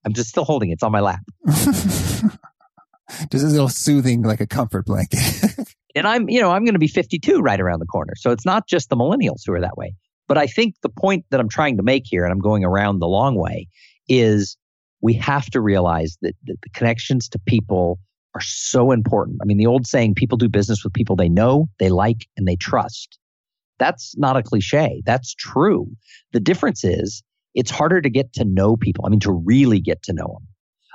I'm 0.05 0.13
just 0.13 0.29
still 0.29 0.45
holding 0.45 0.69
it. 0.69 0.73
It's 0.73 0.83
on 0.83 0.91
my 0.91 0.99
lap. 0.99 1.21
just 1.45 3.43
a 3.43 3.47
little 3.47 3.69
soothing, 3.69 4.21
like 4.21 4.41
a 4.41 4.47
comfort 4.47 4.85
blanket. 4.85 5.19
and 5.95 6.07
I'm, 6.07 6.29
you 6.29 6.41
know, 6.41 6.51
I'm 6.51 6.63
going 6.63 6.75
to 6.75 6.79
be 6.79 6.87
52 6.87 7.39
right 7.39 7.59
around 7.59 7.79
the 7.79 7.85
corner. 7.85 8.13
So 8.15 8.31
it's 8.31 8.45
not 8.45 8.67
just 8.67 8.89
the 8.89 8.95
millennials 8.95 9.41
who 9.45 9.53
are 9.53 9.61
that 9.61 9.77
way. 9.77 9.93
But 10.27 10.37
I 10.37 10.47
think 10.47 10.75
the 10.81 10.89
point 10.89 11.25
that 11.29 11.39
I'm 11.39 11.49
trying 11.49 11.77
to 11.77 11.83
make 11.83 12.03
here, 12.05 12.23
and 12.23 12.31
I'm 12.31 12.39
going 12.39 12.65
around 12.65 12.99
the 12.99 13.07
long 13.07 13.35
way, 13.35 13.67
is 14.09 14.57
we 15.01 15.13
have 15.13 15.45
to 15.51 15.61
realize 15.61 16.17
that, 16.21 16.33
that 16.45 16.57
the 16.61 16.69
connections 16.71 17.29
to 17.29 17.39
people 17.39 17.99
are 18.35 18.41
so 18.41 18.91
important. 18.91 19.39
I 19.41 19.45
mean, 19.45 19.57
the 19.57 19.67
old 19.67 19.87
saying, 19.87 20.15
people 20.15 20.37
do 20.37 20.49
business 20.49 20.83
with 20.83 20.93
people 20.93 21.15
they 21.15 21.29
know, 21.29 21.69
they 21.79 21.89
like, 21.89 22.27
and 22.35 22.47
they 22.47 22.55
trust. 22.55 23.17
That's 23.79 24.17
not 24.17 24.37
a 24.37 24.43
cliche. 24.43 25.01
That's 25.05 25.33
true. 25.33 25.87
The 26.33 26.39
difference 26.39 26.83
is 26.83 27.23
it's 27.55 27.71
harder 27.71 28.01
to 28.01 28.09
get 28.09 28.33
to 28.33 28.45
know 28.45 28.75
people. 28.75 29.05
I 29.05 29.09
mean, 29.09 29.19
to 29.21 29.31
really 29.31 29.79
get 29.79 30.03
to 30.03 30.13
know 30.13 30.27
them. 30.27 30.47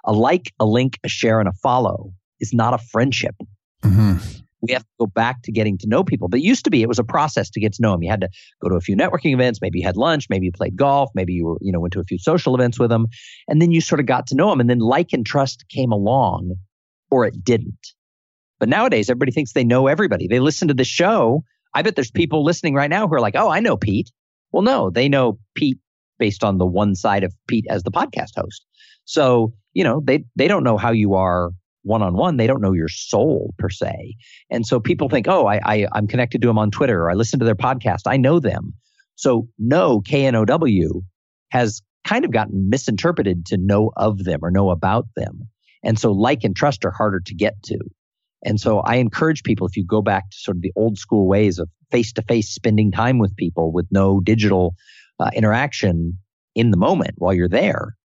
A 0.05 0.13
like, 0.13 0.53
a 0.59 0.65
link, 0.65 0.99
a 1.05 1.09
share, 1.09 1.41
and 1.41 1.49
a 1.49 1.53
follow 1.53 2.13
is 2.41 2.53
not 2.53 2.75
a 2.75 2.79
friendship. 2.79 3.37
Mm-hmm. 3.83 4.19
We 4.63 4.73
have 4.73 4.83
to 4.83 4.89
go 5.01 5.07
back 5.07 5.43
to 5.43 5.53
getting 5.53 5.77
to 5.79 5.89
know 5.89 6.05
people. 6.05 6.29
But 6.29 6.41
it 6.41 6.45
used 6.45 6.65
to 6.65 6.71
be, 6.71 6.83
it 6.83 6.89
was 6.89 7.01
a 7.01 7.05
process 7.05 7.51
to 7.51 7.61
get 7.61 7.73
to 7.75 7.83
know 7.83 7.93
them. 7.93 8.03
You 8.03 8.11
had 8.11 8.21
to 8.21 8.29
go 8.63 8.69
to 8.69 8.77
a 8.77 8.81
few 8.81 8.97
networking 8.97 9.35
events. 9.35 9.61
Maybe 9.61 9.81
you 9.81 9.87
had 9.87 9.97
lunch. 9.97 10.29
Maybe 10.31 10.47
you 10.47 10.53
played 10.53 10.77
golf. 10.77 11.11
Maybe 11.15 11.33
you 11.33 11.47
were, 11.47 11.59
you 11.61 11.73
know, 11.73 11.81
went 11.81 11.93
to 11.95 12.01
a 12.01 12.05
few 12.05 12.19
social 12.19 12.55
events 12.55 12.79
with 12.79 12.91
them. 12.91 13.09
And 13.49 13.61
then 13.61 13.73
you 13.73 13.81
sort 13.81 14.01
of 14.01 14.07
got 14.07 14.29
to 14.29 14.37
know 14.37 14.51
them. 14.51 14.61
And 14.61 14.71
then 14.71 14.79
like 14.79 15.13
and 15.13 15.27
trust 15.27 15.65
came 15.69 15.91
along 15.91 16.55
or 17.11 17.27
it 17.27 17.45
didn't. 17.45 17.89
But 18.61 18.69
nowadays, 18.69 19.11
everybody 19.11 19.33
thinks 19.33 19.53
they 19.53 19.65
know 19.65 19.89
everybody. 19.89 20.29
They 20.29 20.39
listen 20.39 20.69
to 20.69 20.75
the 20.75 20.85
show. 20.85 21.43
I 21.75 21.83
bet 21.83 21.97
there's 21.97 22.13
people 22.13 22.45
listening 22.45 22.75
right 22.75 22.91
now 22.91 23.09
who 23.09 23.15
are 23.15 23.21
like, 23.21 23.35
oh, 23.37 23.51
I 23.51 23.59
know 23.59 23.77
Pete. 23.77 24.13
Well, 24.53 24.63
no, 24.63 24.91
they 24.91 25.09
know 25.09 25.39
Pete 25.57 25.79
based 26.19 26.45
on 26.45 26.59
the 26.59 26.67
one 26.67 26.95
side 26.95 27.25
of 27.25 27.35
Pete 27.49 27.67
as 27.69 27.83
the 27.83 27.91
podcast 27.91 28.37
host. 28.37 28.65
So, 29.05 29.53
you 29.73 29.83
know, 29.83 30.01
they, 30.05 30.25
they 30.37 30.47
don't 30.47 30.63
know 30.63 30.77
how 30.77 30.93
you 30.93 31.15
are 31.15 31.51
one 31.83 32.03
on 32.03 32.15
one. 32.15 32.37
They 32.37 32.47
don't 32.47 32.61
know 32.61 32.73
your 32.73 32.89
soul 32.89 33.55
per 33.59 33.69
se. 33.69 34.15
And 34.51 34.67
so 34.67 34.81
people 34.81 35.09
think, 35.09 35.27
oh, 35.29 35.47
I, 35.47 35.61
I, 35.65 35.87
I'm 35.93 36.07
connected 36.07 36.43
to 36.43 36.49
them 36.49 36.59
on 36.59 36.71
Twitter 36.71 37.03
or 37.03 37.11
I 37.11 37.15
listen 37.15 37.39
to 37.41 37.45
their 37.45 37.55
podcast. 37.55 38.03
I 38.07 38.17
know 38.17 38.39
them. 38.41 38.75
So 39.17 39.49
know 39.59 40.01
K 40.01 40.27
N 40.27 40.35
O 40.35 40.45
W 40.45 41.03
has 41.51 41.83
kind 42.05 42.25
of 42.25 42.33
gotten 42.33 42.69
misinterpreted 42.71 43.47
to 43.47 43.57
know 43.57 43.93
of 43.97 44.25
them 44.25 44.41
or 44.43 44.51
know 44.51 44.71
about 44.71 45.07
them. 45.17 45.49
And 45.85 45.99
so 45.99 46.13
like 46.13 46.45
and 46.45 46.57
trust 46.57 46.85
are 46.85 46.91
harder 46.91 47.21
to 47.21 47.35
get 47.35 47.63
to. 47.65 47.79
And 48.45 48.61
so 48.61 48.81
I 48.81 48.97
encourage 48.97 49.45
people, 49.45 49.67
if 49.67 49.77
you 49.77 49.85
go 49.85 50.03
back 50.03 50.31
to 50.31 50.37
sort 50.37 50.57
of 50.57 50.63
the 50.63 50.73
old 50.75 50.99
school 50.99 51.29
ways 51.29 51.59
of 51.59 51.69
face 51.91 52.13
to 52.15 52.23
face 52.23 52.49
spending 52.49 52.91
time 52.91 53.19
with 53.19 53.37
people 53.37 53.73
with 53.73 53.87
no 53.91 54.21
digital 54.21 54.75
uh, 55.21 55.31
interaction 55.35 56.19
in 56.55 56.71
the 56.71 56.77
moment 56.77 57.15
while 57.17 57.35
you're 57.35 57.49
there, 57.49 57.97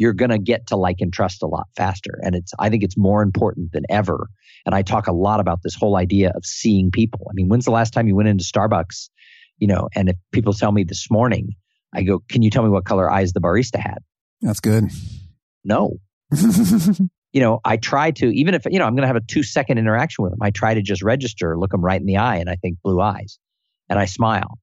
you're 0.00 0.14
going 0.14 0.30
to 0.30 0.38
get 0.38 0.66
to 0.68 0.76
like 0.76 0.96
and 1.00 1.12
trust 1.12 1.42
a 1.42 1.46
lot 1.46 1.68
faster. 1.76 2.18
And 2.22 2.34
it's, 2.34 2.54
I 2.58 2.70
think 2.70 2.82
it's 2.82 2.96
more 2.96 3.22
important 3.22 3.72
than 3.72 3.84
ever. 3.90 4.28
And 4.64 4.74
I 4.74 4.80
talk 4.80 5.08
a 5.08 5.12
lot 5.12 5.40
about 5.40 5.62
this 5.62 5.74
whole 5.74 5.98
idea 5.98 6.32
of 6.34 6.42
seeing 6.46 6.90
people. 6.90 7.26
I 7.28 7.34
mean, 7.34 7.48
when's 7.48 7.66
the 7.66 7.70
last 7.70 7.92
time 7.92 8.08
you 8.08 8.16
went 8.16 8.30
into 8.30 8.42
Starbucks? 8.42 9.10
You 9.58 9.66
know, 9.66 9.90
and 9.94 10.08
if 10.08 10.16
people 10.32 10.54
tell 10.54 10.72
me 10.72 10.84
this 10.84 11.10
morning, 11.10 11.50
I 11.94 12.02
go, 12.02 12.20
can 12.30 12.40
you 12.40 12.48
tell 12.48 12.62
me 12.62 12.70
what 12.70 12.86
color 12.86 13.10
eyes 13.10 13.34
the 13.34 13.42
barista 13.42 13.78
had? 13.78 13.98
That's 14.40 14.60
good. 14.60 14.84
No. 15.64 15.98
you 16.32 17.40
know, 17.42 17.60
I 17.62 17.76
try 17.76 18.10
to, 18.12 18.26
even 18.28 18.54
if, 18.54 18.64
you 18.70 18.78
know, 18.78 18.86
I'm 18.86 18.94
going 18.94 19.02
to 19.02 19.06
have 19.06 19.16
a 19.16 19.20
two 19.20 19.42
second 19.42 19.76
interaction 19.76 20.22
with 20.22 20.32
them, 20.32 20.40
I 20.40 20.48
try 20.48 20.72
to 20.72 20.80
just 20.80 21.02
register, 21.02 21.58
look 21.58 21.72
them 21.72 21.84
right 21.84 22.00
in 22.00 22.06
the 22.06 22.16
eye, 22.16 22.36
and 22.36 22.48
I 22.48 22.56
think 22.56 22.78
blue 22.82 23.02
eyes. 23.02 23.38
And 23.90 23.98
I 23.98 24.06
smile. 24.06 24.58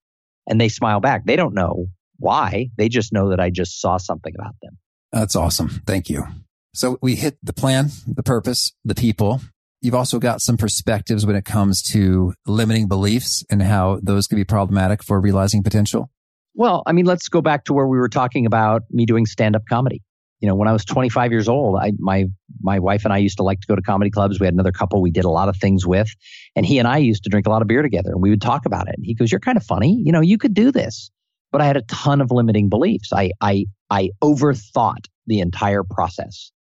And 0.50 0.60
they 0.60 0.70
smile 0.70 1.00
back. 1.00 1.26
They 1.26 1.36
don't 1.36 1.54
know 1.54 1.90
why. 2.18 2.72
They 2.76 2.90
just 2.90 3.14
know 3.14 3.30
that 3.30 3.40
I 3.40 3.52
just 3.52 3.80
saw 3.80 3.98
something 3.98 4.34
about 4.36 4.56
them. 4.64 4.80
That's 5.20 5.36
awesome. 5.36 5.70
Thank 5.88 6.10
you. 6.10 6.28
So 6.76 7.00
we 7.02 7.16
hit 7.16 7.40
the 7.42 7.54
plan, 7.54 7.90
the 8.06 8.22
purpose, 8.22 8.74
the 8.86 8.94
people. 8.94 9.42
You've 9.82 9.96
also 9.96 10.20
got 10.20 10.42
some 10.42 10.58
perspectives 10.58 11.26
when 11.26 11.36
it 11.36 11.44
comes 11.44 11.82
to 11.94 12.36
limiting 12.46 12.88
beliefs 12.88 13.44
and 13.50 13.64
how 13.64 14.00
those 14.04 14.28
can 14.28 14.36
be 14.36 14.44
problematic 14.44 15.04
for 15.04 15.20
realizing 15.20 15.64
potential. 15.64 16.12
Well, 16.54 16.84
I 16.86 16.92
mean, 16.92 17.06
let's 17.06 17.30
go 17.30 17.42
back 17.42 17.66
to 17.66 17.74
where 17.74 17.88
we 17.88 17.98
were 17.98 18.10
talking 18.10 18.46
about 18.46 18.84
me 18.92 19.08
doing 19.08 19.26
stand 19.26 19.56
up 19.56 19.64
comedy. 19.68 20.04
You 20.40 20.48
know, 20.48 20.54
when 20.54 20.68
I 20.68 20.72
was 20.72 20.86
25 20.86 21.32
years 21.32 21.48
old, 21.48 21.80
I, 21.80 21.94
my, 21.98 22.26
my 22.62 22.78
wife 22.78 23.04
and 23.04 23.12
I 23.12 23.18
used 23.18 23.38
to 23.38 23.44
like 23.44 23.62
to 23.62 23.68
go 23.68 23.76
to 23.76 23.82
comedy 23.82 24.12
clubs. 24.12 24.40
We 24.40 24.46
had 24.46 24.54
another 24.54 24.72
couple 24.72 25.02
we 25.02 25.10
did 25.10 25.26
a 25.26 25.30
lot 25.30 25.50
of 25.50 25.58
things 25.58 25.88
with. 25.88 26.10
And 26.56 26.64
he 26.64 26.78
and 26.78 26.88
I 26.88 26.98
used 26.98 27.24
to 27.24 27.30
drink 27.32 27.48
a 27.48 27.50
lot 27.50 27.64
of 27.64 27.68
beer 27.68 27.82
together 27.82 28.12
and 28.12 28.22
we 28.22 28.30
would 28.30 28.42
talk 28.42 28.68
about 28.68 28.88
it. 28.88 28.94
And 28.98 29.06
he 29.06 29.16
goes, 29.16 29.32
You're 29.32 29.40
kind 29.40 29.58
of 29.58 29.64
funny. 29.64 30.00
You 30.00 30.12
know, 30.12 30.22
you 30.22 30.38
could 30.38 30.54
do 30.54 30.72
this. 30.72 31.10
But 31.52 31.62
I 31.62 31.66
had 31.66 31.78
a 31.78 31.82
ton 31.84 32.22
of 32.22 32.30
limiting 32.30 32.70
beliefs. 32.70 33.12
I, 33.14 33.32
I 33.42 33.66
I 33.90 34.10
overthought 34.24 35.06
the 35.26 35.40
entire 35.40 35.84
process. 35.84 36.52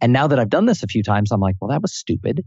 And 0.00 0.12
now 0.12 0.26
that 0.26 0.38
I've 0.38 0.50
done 0.50 0.66
this 0.66 0.82
a 0.82 0.86
few 0.86 1.02
times, 1.02 1.32
I'm 1.32 1.40
like, 1.40 1.56
well, 1.60 1.70
that 1.70 1.82
was 1.82 1.94
stupid. 1.94 2.44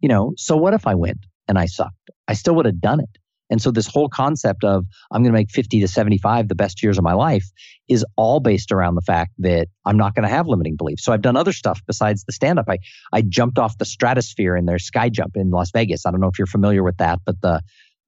You 0.00 0.08
know, 0.08 0.34
so 0.36 0.56
what 0.56 0.74
if 0.74 0.86
I 0.86 0.94
went 0.94 1.26
and 1.48 1.58
I 1.58 1.66
sucked? 1.66 2.10
I 2.28 2.34
still 2.34 2.54
would 2.56 2.66
have 2.66 2.80
done 2.80 3.00
it. 3.00 3.18
And 3.50 3.60
so 3.60 3.70
this 3.70 3.86
whole 3.86 4.08
concept 4.08 4.64
of 4.64 4.86
I'm 5.10 5.22
going 5.22 5.32
to 5.32 5.38
make 5.38 5.50
50 5.50 5.80
to 5.80 5.88
75 5.88 6.48
the 6.48 6.54
best 6.54 6.82
years 6.82 6.96
of 6.96 7.04
my 7.04 7.12
life 7.12 7.44
is 7.86 8.04
all 8.16 8.40
based 8.40 8.72
around 8.72 8.94
the 8.94 9.02
fact 9.02 9.32
that 9.38 9.68
I'm 9.84 9.98
not 9.98 10.14
going 10.14 10.26
to 10.26 10.34
have 10.34 10.48
limiting 10.48 10.74
beliefs. 10.76 11.04
So 11.04 11.12
I've 11.12 11.20
done 11.20 11.36
other 11.36 11.52
stuff 11.52 11.82
besides 11.86 12.24
the 12.24 12.32
stand 12.32 12.58
up. 12.58 12.64
I, 12.70 12.78
I 13.12 13.20
jumped 13.20 13.58
off 13.58 13.76
the 13.76 13.84
stratosphere 13.84 14.56
in 14.56 14.64
their 14.64 14.78
sky 14.78 15.10
jump 15.10 15.36
in 15.36 15.50
Las 15.50 15.70
Vegas. 15.70 16.06
I 16.06 16.10
don't 16.10 16.20
know 16.20 16.28
if 16.28 16.38
you're 16.38 16.46
familiar 16.46 16.82
with 16.82 16.96
that, 16.96 17.20
but 17.26 17.40
the 17.42 17.60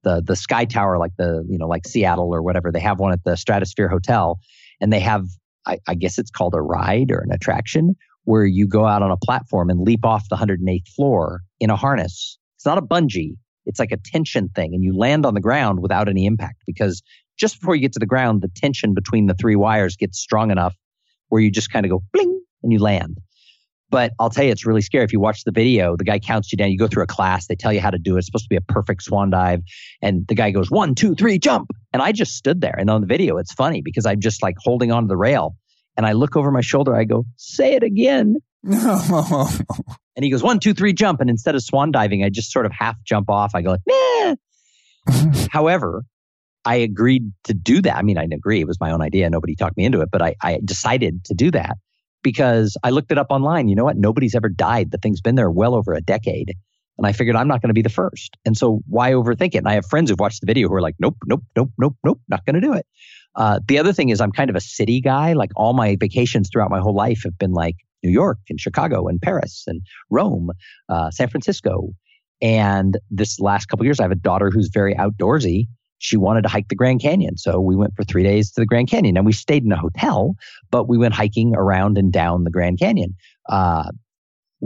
the 0.03 0.21
the 0.25 0.35
sky 0.35 0.65
tower 0.65 0.97
like 0.97 1.11
the 1.17 1.45
you 1.49 1.57
know 1.57 1.67
like 1.67 1.87
Seattle 1.87 2.33
or 2.33 2.41
whatever 2.41 2.71
they 2.71 2.79
have 2.79 2.99
one 2.99 3.11
at 3.11 3.23
the 3.23 3.35
Stratosphere 3.35 3.87
Hotel 3.87 4.39
and 4.81 4.91
they 4.91 4.99
have 4.99 5.25
I, 5.67 5.79
I 5.87 5.95
guess 5.95 6.17
it's 6.17 6.31
called 6.31 6.53
a 6.55 6.61
ride 6.61 7.11
or 7.11 7.19
an 7.19 7.31
attraction 7.31 7.95
where 8.23 8.45
you 8.45 8.67
go 8.67 8.85
out 8.85 9.01
on 9.01 9.11
a 9.11 9.17
platform 9.17 9.69
and 9.69 9.81
leap 9.81 10.03
off 10.03 10.27
the 10.29 10.35
108th 10.35 10.87
floor 10.89 11.41
in 11.59 11.69
a 11.69 11.75
harness. 11.75 12.37
It's 12.57 12.65
not 12.65 12.77
a 12.77 12.81
bungee 12.81 13.35
it's 13.65 13.79
like 13.79 13.91
a 13.91 13.97
tension 13.97 14.49
thing 14.49 14.73
and 14.73 14.83
you 14.83 14.97
land 14.97 15.25
on 15.25 15.33
the 15.33 15.41
ground 15.41 15.81
without 15.81 16.07
any 16.07 16.25
impact 16.25 16.63
because 16.65 17.01
just 17.37 17.59
before 17.59 17.75
you 17.75 17.81
get 17.81 17.93
to 17.93 17.99
the 17.99 18.05
ground, 18.05 18.41
the 18.41 18.47
tension 18.55 18.93
between 18.93 19.27
the 19.27 19.33
three 19.33 19.55
wires 19.55 19.95
gets 19.95 20.19
strong 20.19 20.51
enough 20.51 20.75
where 21.29 21.41
you 21.41 21.51
just 21.51 21.71
kind 21.71 21.85
of 21.85 21.89
go 21.89 22.03
bling 22.13 22.41
and 22.63 22.71
you 22.71 22.79
land. 22.79 23.17
But 23.89 24.13
I'll 24.19 24.29
tell 24.29 24.43
you, 24.43 24.51
it's 24.51 24.65
really 24.65 24.81
scary. 24.81 25.03
If 25.03 25.13
you 25.13 25.19
watch 25.19 25.43
the 25.43 25.51
video, 25.51 25.95
the 25.95 26.03
guy 26.03 26.19
counts 26.19 26.51
you 26.51 26.57
down. 26.57 26.71
You 26.71 26.77
go 26.77 26.87
through 26.87 27.03
a 27.03 27.07
class, 27.07 27.47
they 27.47 27.55
tell 27.55 27.71
you 27.71 27.81
how 27.81 27.91
to 27.91 27.99
do 27.99 28.15
it. 28.15 28.19
It's 28.19 28.27
supposed 28.27 28.45
to 28.45 28.49
be 28.49 28.55
a 28.55 28.61
perfect 28.61 29.03
swan 29.03 29.29
dive. 29.29 29.61
And 30.01 30.25
the 30.27 30.35
guy 30.35 30.51
goes, 30.51 30.71
one, 30.71 30.95
two, 30.95 31.13
three, 31.15 31.37
jump. 31.37 31.69
And 31.95 32.01
I 32.01 32.11
just 32.11 32.35
stood 32.35 32.59
there. 32.59 32.75
And 32.77 32.89
on 32.89 32.99
the 32.99 33.07
video, 33.07 33.37
it's 33.37 33.53
funny 33.53 33.81
because 33.81 34.05
I'm 34.05 34.19
just 34.19 34.43
like 34.43 34.57
holding 34.59 34.91
onto 34.91 35.07
the 35.07 35.15
rail. 35.15 35.55
And 35.95 36.05
I 36.05 36.11
look 36.11 36.35
over 36.35 36.51
my 36.51 36.59
shoulder. 36.59 36.93
I 36.93 37.05
go, 37.05 37.23
say 37.37 37.75
it 37.75 37.83
again. 37.83 38.35
And 40.17 40.23
he 40.23 40.31
goes, 40.31 40.41
one, 40.41 40.59
two, 40.59 40.73
three, 40.73 40.93
jump. 40.93 41.19
And 41.21 41.29
instead 41.29 41.55
of 41.55 41.61
swan 41.61 41.91
diving, 41.91 42.23
I 42.23 42.29
just 42.29 42.51
sort 42.51 42.65
of 42.65 42.71
half 42.71 42.95
jump 43.03 43.29
off. 43.29 43.51
I 43.53 43.61
go, 43.61 43.77
nah. 43.85 44.35
However, 45.51 46.03
I 46.65 46.75
agreed 46.75 47.31
to 47.45 47.53
do 47.53 47.81
that. 47.81 47.95
I 47.97 48.01
mean, 48.01 48.17
I 48.17 48.21
didn't 48.21 48.35
agree. 48.35 48.61
It 48.61 48.67
was 48.67 48.79
my 48.79 48.91
own 48.91 49.01
idea. 49.01 49.29
Nobody 49.29 49.55
talked 49.55 49.77
me 49.77 49.85
into 49.85 50.01
it, 50.01 50.09
but 50.11 50.21
I, 50.21 50.35
I 50.41 50.59
decided 50.63 51.25
to 51.25 51.33
do 51.33 51.51
that 51.51 51.77
because 52.23 52.77
I 52.81 52.91
looked 52.91 53.11
it 53.11 53.17
up 53.17 53.27
online. 53.29 53.67
You 53.67 53.75
know 53.75 53.83
what? 53.83 53.97
Nobody's 53.97 54.35
ever 54.35 54.47
died. 54.49 54.91
The 54.91 54.97
thing's 54.97 55.21
been 55.21 55.35
there 55.35 55.51
well 55.51 55.75
over 55.75 55.93
a 55.93 56.01
decade. 56.01 56.55
And 56.97 57.05
I 57.05 57.11
figured 57.11 57.35
I'm 57.35 57.47
not 57.47 57.61
going 57.61 57.69
to 57.69 57.73
be 57.73 57.81
the 57.81 57.89
first. 57.89 58.37
And 58.45 58.57
so 58.57 58.81
why 58.87 59.11
overthink 59.11 59.55
it? 59.55 59.57
And 59.57 59.67
I 59.67 59.73
have 59.73 59.85
friends 59.85 60.09
who've 60.09 60.19
watched 60.19 60.41
the 60.41 60.47
video 60.47 60.69
who 60.69 60.75
are 60.75 60.81
like, 60.81 60.95
nope, 60.99 61.17
nope, 61.25 61.43
nope, 61.55 61.71
nope, 61.77 61.95
nope, 62.03 62.21
not 62.29 62.45
going 62.45 62.55
to 62.55 62.61
do 62.61 62.73
it. 62.73 62.85
Uh, 63.35 63.59
the 63.67 63.77
other 63.77 63.91
thing 63.91 64.09
is 64.09 64.21
I'm 64.21 64.31
kind 64.31 64.49
of 64.49 64.55
a 64.55 64.61
city 64.61 65.01
guy. 65.01 65.33
Like 65.33 65.51
all 65.55 65.73
my 65.73 65.97
vacations 65.99 66.49
throughout 66.49 66.71
my 66.71 66.79
whole 66.79 66.95
life 66.95 67.23
have 67.23 67.37
been 67.37 67.51
like 67.51 67.75
New 68.03 68.11
York 68.11 68.39
and 68.49 68.59
Chicago 68.59 69.07
and 69.07 69.21
Paris 69.21 69.63
and 69.67 69.81
Rome, 70.09 70.51
uh, 70.89 71.11
San 71.11 71.27
Francisco. 71.27 71.89
And 72.41 72.97
this 73.09 73.39
last 73.39 73.67
couple 73.67 73.85
years, 73.85 73.99
I 73.99 74.03
have 74.03 74.11
a 74.11 74.15
daughter 74.15 74.51
who's 74.51 74.69
very 74.69 74.95
outdoorsy. 74.95 75.67
She 75.97 76.17
wanted 76.17 76.43
to 76.43 76.49
hike 76.49 76.67
the 76.67 76.75
Grand 76.75 77.01
Canyon. 77.01 77.37
So 77.37 77.59
we 77.59 77.75
went 77.75 77.95
for 77.95 78.03
three 78.03 78.23
days 78.23 78.51
to 78.51 78.61
the 78.61 78.65
Grand 78.65 78.89
Canyon 78.89 79.17
and 79.17 79.25
we 79.25 79.33
stayed 79.33 79.63
in 79.63 79.71
a 79.71 79.77
hotel, 79.77 80.35
but 80.69 80.87
we 80.87 80.97
went 80.97 81.13
hiking 81.13 81.55
around 81.55 81.97
and 81.97 82.11
down 82.11 82.43
the 82.43 82.51
Grand 82.51 82.79
Canyon. 82.79 83.15
Uh, 83.49 83.91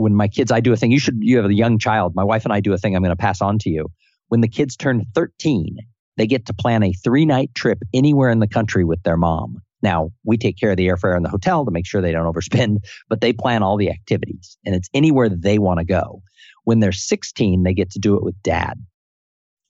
when 0.00 0.14
my 0.14 0.28
kids, 0.28 0.50
I 0.50 0.60
do 0.60 0.72
a 0.72 0.76
thing, 0.76 0.90
you 0.90 0.98
should, 0.98 1.18
you 1.20 1.36
have 1.36 1.46
a 1.46 1.54
young 1.54 1.78
child. 1.78 2.14
My 2.14 2.24
wife 2.24 2.44
and 2.44 2.52
I 2.52 2.60
do 2.60 2.72
a 2.72 2.78
thing 2.78 2.96
I'm 2.96 3.02
going 3.02 3.10
to 3.10 3.16
pass 3.16 3.40
on 3.40 3.58
to 3.60 3.70
you. 3.70 3.90
When 4.28 4.40
the 4.40 4.48
kids 4.48 4.76
turn 4.76 5.04
13, 5.14 5.76
they 6.16 6.26
get 6.26 6.46
to 6.46 6.54
plan 6.54 6.82
a 6.82 6.92
three 6.92 7.26
night 7.26 7.54
trip 7.54 7.78
anywhere 7.92 8.30
in 8.30 8.38
the 8.40 8.48
country 8.48 8.84
with 8.84 9.02
their 9.02 9.16
mom. 9.16 9.58
Now, 9.82 10.10
we 10.24 10.36
take 10.36 10.58
care 10.58 10.70
of 10.70 10.76
the 10.76 10.86
airfare 10.88 11.16
and 11.16 11.24
the 11.24 11.30
hotel 11.30 11.64
to 11.64 11.70
make 11.70 11.86
sure 11.86 12.00
they 12.00 12.12
don't 12.12 12.32
overspend, 12.32 12.78
but 13.08 13.20
they 13.20 13.32
plan 13.32 13.62
all 13.62 13.76
the 13.76 13.90
activities 13.90 14.56
and 14.64 14.74
it's 14.74 14.88
anywhere 14.94 15.28
they 15.28 15.58
want 15.58 15.78
to 15.78 15.84
go. 15.84 16.22
When 16.64 16.80
they're 16.80 16.92
16, 16.92 17.62
they 17.62 17.74
get 17.74 17.90
to 17.90 17.98
do 17.98 18.16
it 18.16 18.22
with 18.22 18.40
dad. 18.42 18.74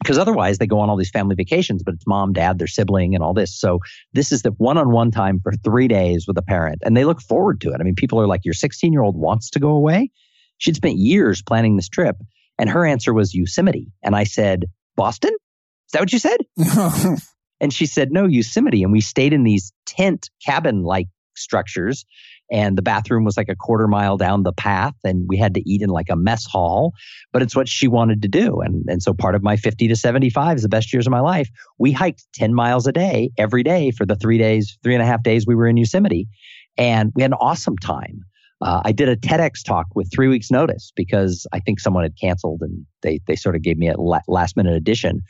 Because 0.01 0.19
otherwise 0.19 0.59
they 0.59 0.67
go 0.67 0.81
on 0.81 0.89
all 0.89 0.97
these 0.97 1.11
family 1.11 1.35
vacations, 1.35 1.83
but 1.83 1.95
it's 1.95 2.07
mom, 2.07 2.33
dad, 2.33 2.59
their 2.59 2.67
sibling 2.67 3.15
and 3.15 3.23
all 3.23 3.35
this. 3.35 3.59
So 3.59 3.81
this 4.15 4.33
is 4.33 4.43
the 4.43 4.51
one 4.53 4.79
on 4.79 4.91
one 4.91 5.11
time 5.11 5.41
for 5.43 5.53
three 5.53 5.89
days 5.89 6.27
with 6.27 6.39
a 6.39 6.43
parent 6.43 6.83
and 6.85 6.97
they 6.97 7.05
look 7.05 7.21
forward 7.21 7.61
to 7.63 7.71
it. 7.71 7.77
I 7.81 7.85
mean, 7.85 7.95
people 7.95 8.21
are 8.21 8.27
like, 8.27 8.45
your 8.45 8.55
16 8.55 8.93
year 8.93 9.03
old 9.03 9.17
wants 9.17 9.51
to 9.51 9.61
go 9.61 9.71
away. 9.71 10.11
She'd 10.59 10.77
spent 10.77 10.97
years 10.97 11.43
planning 11.43 11.77
this 11.77 11.89
trip 11.89 12.17
and 12.59 12.71
her 12.71 12.87
answer 12.87 13.13
was 13.13 13.35
Yosemite. 13.35 13.93
And 14.03 14.17
I 14.17 14.25
said, 14.25 14.65
Boston? 14.97 15.33
Is 15.33 15.93
that 15.93 16.01
what 16.01 16.13
you 16.13 16.19
said? 16.19 16.39
And 17.61 17.73
she 17.73 17.87
said, 17.87 18.11
no, 18.11 18.27
Yosemite. 18.27 18.83
And 18.83 18.91
we 18.91 19.03
stayed 19.03 19.33
in 19.33 19.45
these 19.45 19.73
tent 19.87 20.31
cabin 20.45 20.83
like 20.83 21.09
structures. 21.37 22.07
And 22.51 22.77
the 22.77 22.83
bathroom 22.83 23.25
was 23.25 23.37
like 23.37 23.49
a 23.49 23.55
quarter 23.55 23.87
mile 23.87 24.17
down 24.17 24.43
the 24.43 24.53
path. 24.53 24.95
And 25.05 25.27
we 25.29 25.37
had 25.37 25.55
to 25.55 25.69
eat 25.69 25.83
in 25.83 25.91
like 25.91 26.11
a 26.11 26.17
mess 26.17 26.45
hall, 26.45 26.93
but 27.33 27.43
it's 27.43 27.55
what 27.55 27.69
she 27.69 27.87
wanted 27.87 28.23
to 28.23 28.29
do. 28.29 28.61
And, 28.61 28.85
and 28.89 29.03
so 29.03 29.15
part 29.15 29.35
of 29.35 29.43
my 29.43 29.57
50 29.57 29.89
to 29.89 29.97
75 29.97 30.57
is 30.57 30.63
the 30.63 30.69
best 30.69 30.93
years 30.93 31.07
of 31.07 31.11
my 31.11 31.21
life. 31.21 31.49
We 31.79 31.93
hiked 31.93 32.25
10 32.35 32.55
miles 32.55 32.87
a 32.87 32.93
day 32.93 33.31
every 33.39 33.63
day 33.63 33.93
for 33.93 34.05
the 34.05 34.17
three 34.17 34.39
days, 34.39 34.79
three 34.83 34.95
and 34.95 35.03
a 35.03 35.07
half 35.07 35.23
days 35.23 35.47
we 35.47 35.55
were 35.55 35.69
in 35.69 35.77
Yosemite. 35.77 36.29
And 36.77 37.13
we 37.15 37.23
had 37.23 37.31
an 37.31 37.39
awesome 37.41 37.77
time. 37.79 38.25
Uh, 38.63 38.83
I 38.85 38.93
did 38.93 39.09
a 39.09 39.17
TEDx 39.17 39.65
talk 39.65 39.87
with 39.95 40.11
three 40.13 40.29
weeks 40.29 40.51
notice 40.51 40.93
because 40.95 41.47
I 41.53 41.61
think 41.61 41.81
someone 41.81 42.03
had 42.03 42.19
canceled 42.21 42.61
and 42.61 42.85
they, 43.03 43.21
they 43.27 43.37
sort 43.37 43.57
of 43.57 43.63
gave 43.63 43.79
me 43.79 43.89
a 43.89 43.97
last 43.99 44.57
minute 44.57 44.75
addition 44.75 45.23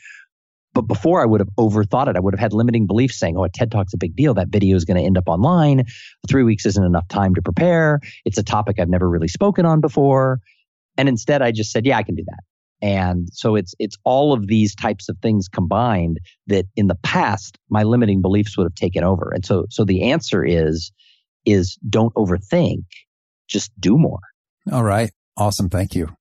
but 0.72 0.82
before 0.82 1.20
I 1.20 1.26
would 1.26 1.40
have 1.40 1.50
overthought 1.58 2.08
it, 2.08 2.16
I 2.16 2.20
would 2.20 2.34
have 2.34 2.40
had 2.40 2.52
limiting 2.52 2.86
beliefs 2.86 3.18
saying, 3.18 3.36
oh, 3.36 3.44
a 3.44 3.48
TED 3.48 3.70
Talk's 3.70 3.92
a 3.92 3.98
big 3.98 4.14
deal. 4.14 4.34
That 4.34 4.48
video 4.48 4.76
is 4.76 4.84
going 4.84 4.96
to 4.96 5.02
end 5.02 5.18
up 5.18 5.28
online. 5.28 5.84
Three 6.28 6.44
weeks 6.44 6.64
isn't 6.66 6.84
enough 6.84 7.08
time 7.08 7.34
to 7.34 7.42
prepare. 7.42 8.00
It's 8.24 8.38
a 8.38 8.42
topic 8.42 8.78
I've 8.78 8.88
never 8.88 9.08
really 9.08 9.28
spoken 9.28 9.66
on 9.66 9.80
before. 9.80 10.40
And 10.96 11.08
instead 11.08 11.42
I 11.42 11.50
just 11.50 11.72
said, 11.72 11.86
yeah, 11.86 11.96
I 11.96 12.02
can 12.02 12.14
do 12.14 12.24
that. 12.26 12.40
And 12.82 13.28
so 13.32 13.56
it's, 13.56 13.74
it's 13.78 13.96
all 14.04 14.32
of 14.32 14.46
these 14.46 14.74
types 14.74 15.08
of 15.08 15.18
things 15.20 15.48
combined 15.48 16.18
that 16.46 16.66
in 16.76 16.86
the 16.86 16.94
past, 17.02 17.58
my 17.68 17.82
limiting 17.82 18.22
beliefs 18.22 18.56
would 18.56 18.64
have 18.64 18.74
taken 18.74 19.04
over. 19.04 19.32
And 19.34 19.44
so, 19.44 19.66
so 19.68 19.84
the 19.84 20.10
answer 20.10 20.44
is, 20.44 20.92
is 21.44 21.76
don't 21.88 22.14
overthink, 22.14 22.84
just 23.48 23.70
do 23.78 23.98
more. 23.98 24.20
All 24.72 24.84
right. 24.84 25.10
Awesome. 25.36 25.68
Thank 25.68 25.94
you. 25.94 26.14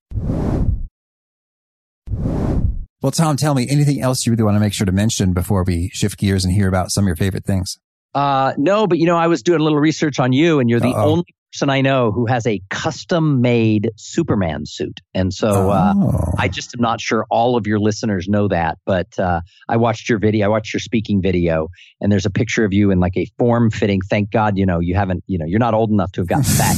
Well, 3.02 3.12
Thom, 3.12 3.36
tell 3.36 3.54
me 3.54 3.66
anything 3.70 4.02
else 4.02 4.26
you 4.26 4.32
really 4.32 4.42
want 4.42 4.56
to 4.56 4.60
make 4.60 4.74
sure 4.74 4.84
to 4.84 4.92
mention 4.92 5.32
before 5.32 5.64
we 5.64 5.88
shift 5.92 6.18
gears 6.18 6.44
and 6.44 6.52
hear 6.52 6.68
about 6.68 6.90
some 6.90 7.04
of 7.04 7.06
your 7.06 7.16
favorite 7.16 7.46
things. 7.46 7.78
Uh, 8.12 8.52
no, 8.58 8.86
but 8.86 8.98
you 8.98 9.06
know, 9.06 9.16
I 9.16 9.26
was 9.28 9.42
doing 9.42 9.60
a 9.60 9.64
little 9.64 9.78
research 9.78 10.18
on 10.18 10.32
you, 10.32 10.60
and 10.60 10.68
you're 10.68 10.80
the 10.80 10.88
Uh-oh. 10.88 11.10
only 11.10 11.34
person 11.52 11.70
I 11.70 11.80
know 11.80 12.12
who 12.12 12.26
has 12.26 12.46
a 12.46 12.60
custom 12.70 13.40
made 13.40 13.90
Superman 13.96 14.66
suit. 14.66 15.00
And 15.14 15.32
so 15.32 15.70
uh, 15.70 15.94
oh. 15.96 16.32
I 16.38 16.48
just 16.48 16.74
am 16.74 16.80
not 16.80 17.00
sure 17.00 17.26
all 17.30 17.56
of 17.56 17.66
your 17.66 17.78
listeners 17.78 18.28
know 18.28 18.48
that, 18.48 18.78
but 18.86 19.18
uh, 19.18 19.40
I 19.68 19.76
watched 19.76 20.08
your 20.08 20.18
video, 20.18 20.46
I 20.46 20.48
watched 20.48 20.72
your 20.72 20.80
speaking 20.80 21.20
video, 21.22 21.68
and 22.00 22.10
there's 22.10 22.26
a 22.26 22.30
picture 22.30 22.64
of 22.64 22.72
you 22.72 22.90
in 22.90 23.00
like 23.00 23.16
a 23.16 23.26
form 23.38 23.70
fitting. 23.70 24.00
Thank 24.00 24.30
God, 24.30 24.56
you 24.56 24.66
know, 24.66 24.78
you 24.80 24.94
haven't, 24.94 25.24
you 25.26 25.38
know, 25.38 25.46
you're 25.46 25.58
not 25.58 25.74
old 25.74 25.90
enough 25.90 26.12
to 26.12 26.20
have 26.20 26.28
gotten 26.28 26.44
fat, 26.44 26.76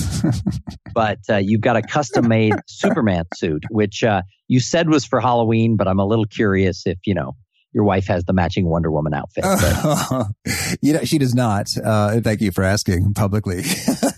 but 0.94 1.18
uh, 1.28 1.36
you've 1.36 1.60
got 1.60 1.76
a 1.76 1.82
custom 1.82 2.28
made 2.28 2.54
Superman 2.66 3.24
suit, 3.34 3.64
which 3.70 4.02
uh, 4.02 4.22
you 4.48 4.60
said 4.60 4.88
was 4.88 5.04
for 5.04 5.20
Halloween, 5.20 5.76
but 5.76 5.88
I'm 5.88 5.98
a 5.98 6.06
little 6.06 6.26
curious 6.26 6.86
if, 6.86 6.98
you 7.06 7.14
know, 7.14 7.36
your 7.72 7.84
wife 7.84 8.06
has 8.06 8.24
the 8.24 8.34
matching 8.34 8.68
Wonder 8.68 8.90
Woman 8.90 9.14
outfit. 9.14 9.44
you 10.82 10.92
know, 10.92 11.04
she 11.04 11.16
does 11.16 11.34
not. 11.34 11.74
Uh, 11.82 12.20
thank 12.20 12.42
you 12.42 12.50
for 12.50 12.64
asking 12.64 13.14
publicly. 13.14 13.62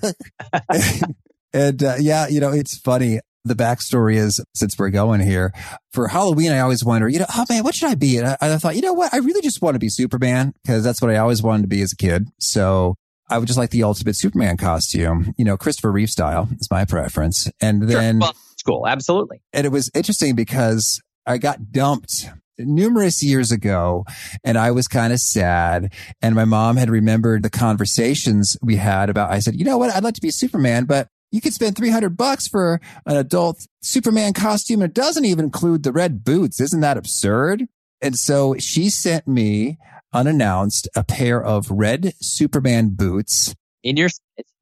and 1.53 1.83
uh, 1.83 1.97
yeah, 1.99 2.29
you 2.29 2.41
know, 2.41 2.53
it's 2.53 2.79
funny. 2.79 3.21
The 3.47 3.55
backstory 3.55 4.17
is, 4.17 4.41
since 4.55 4.79
we're 4.79 4.89
going 4.89 5.21
here, 5.21 5.53
for 5.93 6.09
Halloween, 6.09 6.51
I 6.51 6.61
always 6.61 6.83
wonder, 6.83 7.09
you 7.09 7.19
know, 7.19 7.27
oh 7.37 7.45
man, 7.51 7.63
what 7.63 7.75
should 7.75 7.91
I 7.91 7.95
be? 7.95 8.17
And 8.17 8.27
I, 8.27 8.37
I 8.41 8.57
thought, 8.57 8.75
you 8.75 8.81
know 8.81 8.95
what? 8.95 9.13
I 9.13 9.19
really 9.19 9.43
just 9.43 9.61
want 9.61 9.75
to 9.75 9.79
be 9.79 9.91
Superman 9.91 10.55
because 10.63 10.83
that's 10.83 11.03
what 11.03 11.11
I 11.11 11.19
always 11.19 11.43
wanted 11.43 11.63
to 11.63 11.69
be 11.69 11.83
as 11.83 11.93
a 11.93 11.97
kid. 11.97 12.29
So 12.39 12.95
I 13.29 13.37
would 13.37 13.47
just 13.47 13.59
like 13.59 13.69
the 13.69 13.83
ultimate 13.83 14.17
Superman 14.17 14.57
costume, 14.57 15.35
you 15.37 15.45
know, 15.45 15.59
Christopher 15.59 15.93
Reeve 15.93 16.09
style 16.09 16.49
is 16.59 16.71
my 16.71 16.87
preference. 16.87 17.51
And 17.61 17.83
then, 17.83 18.15
sure. 18.15 18.21
well, 18.21 18.35
cool. 18.65 18.87
Absolutely. 18.87 19.43
And 19.53 19.67
it 19.67 19.71
was 19.71 19.91
interesting 19.95 20.35
because 20.35 21.01
I 21.27 21.39
got 21.39 21.71
dumped 21.71 22.29
numerous 22.59 23.23
years 23.23 23.51
ago 23.51 24.05
and 24.43 24.57
I 24.57 24.71
was 24.71 24.89
kind 24.89 25.13
of 25.13 25.21
sad. 25.21 25.93
And 26.23 26.35
my 26.35 26.45
mom 26.45 26.77
had 26.77 26.91
remembered 26.91 27.43
the 27.43 27.51
conversations 27.51 28.57
we 28.63 28.77
had 28.77 29.11
about, 29.11 29.31
I 29.31 29.39
said, 29.41 29.57
you 29.57 29.65
know 29.65 29.79
what? 29.79 29.95
I'd 29.95 30.05
like 30.05 30.15
to 30.15 30.21
be 30.21 30.31
Superman, 30.31 30.85
but 30.85 31.09
you 31.31 31.41
could 31.41 31.53
spend 31.53 31.77
300 31.77 32.17
bucks 32.17 32.47
for 32.47 32.81
an 33.07 33.17
adult 33.17 33.67
Superman 33.83 34.33
costume. 34.33 34.83
And 34.83 34.91
it 34.91 34.95
doesn't 34.95 35.25
even 35.25 35.47
include 35.47 35.83
the 35.83 35.93
red 35.93 36.25
boots. 36.25 36.61
Isn't 36.61 36.81
that 36.81 36.97
absurd? 36.97 37.67
And 38.01 38.17
so 38.17 38.57
she 38.59 38.91
sent 38.91 39.27
me 39.27 39.79
unannounced 40.13 40.89
a 40.95 41.03
pair 41.03 41.43
of 41.43 41.71
red 41.71 42.15
Superman 42.21 42.91
boots 42.91 43.55
in 43.83 43.97
your 43.97 44.11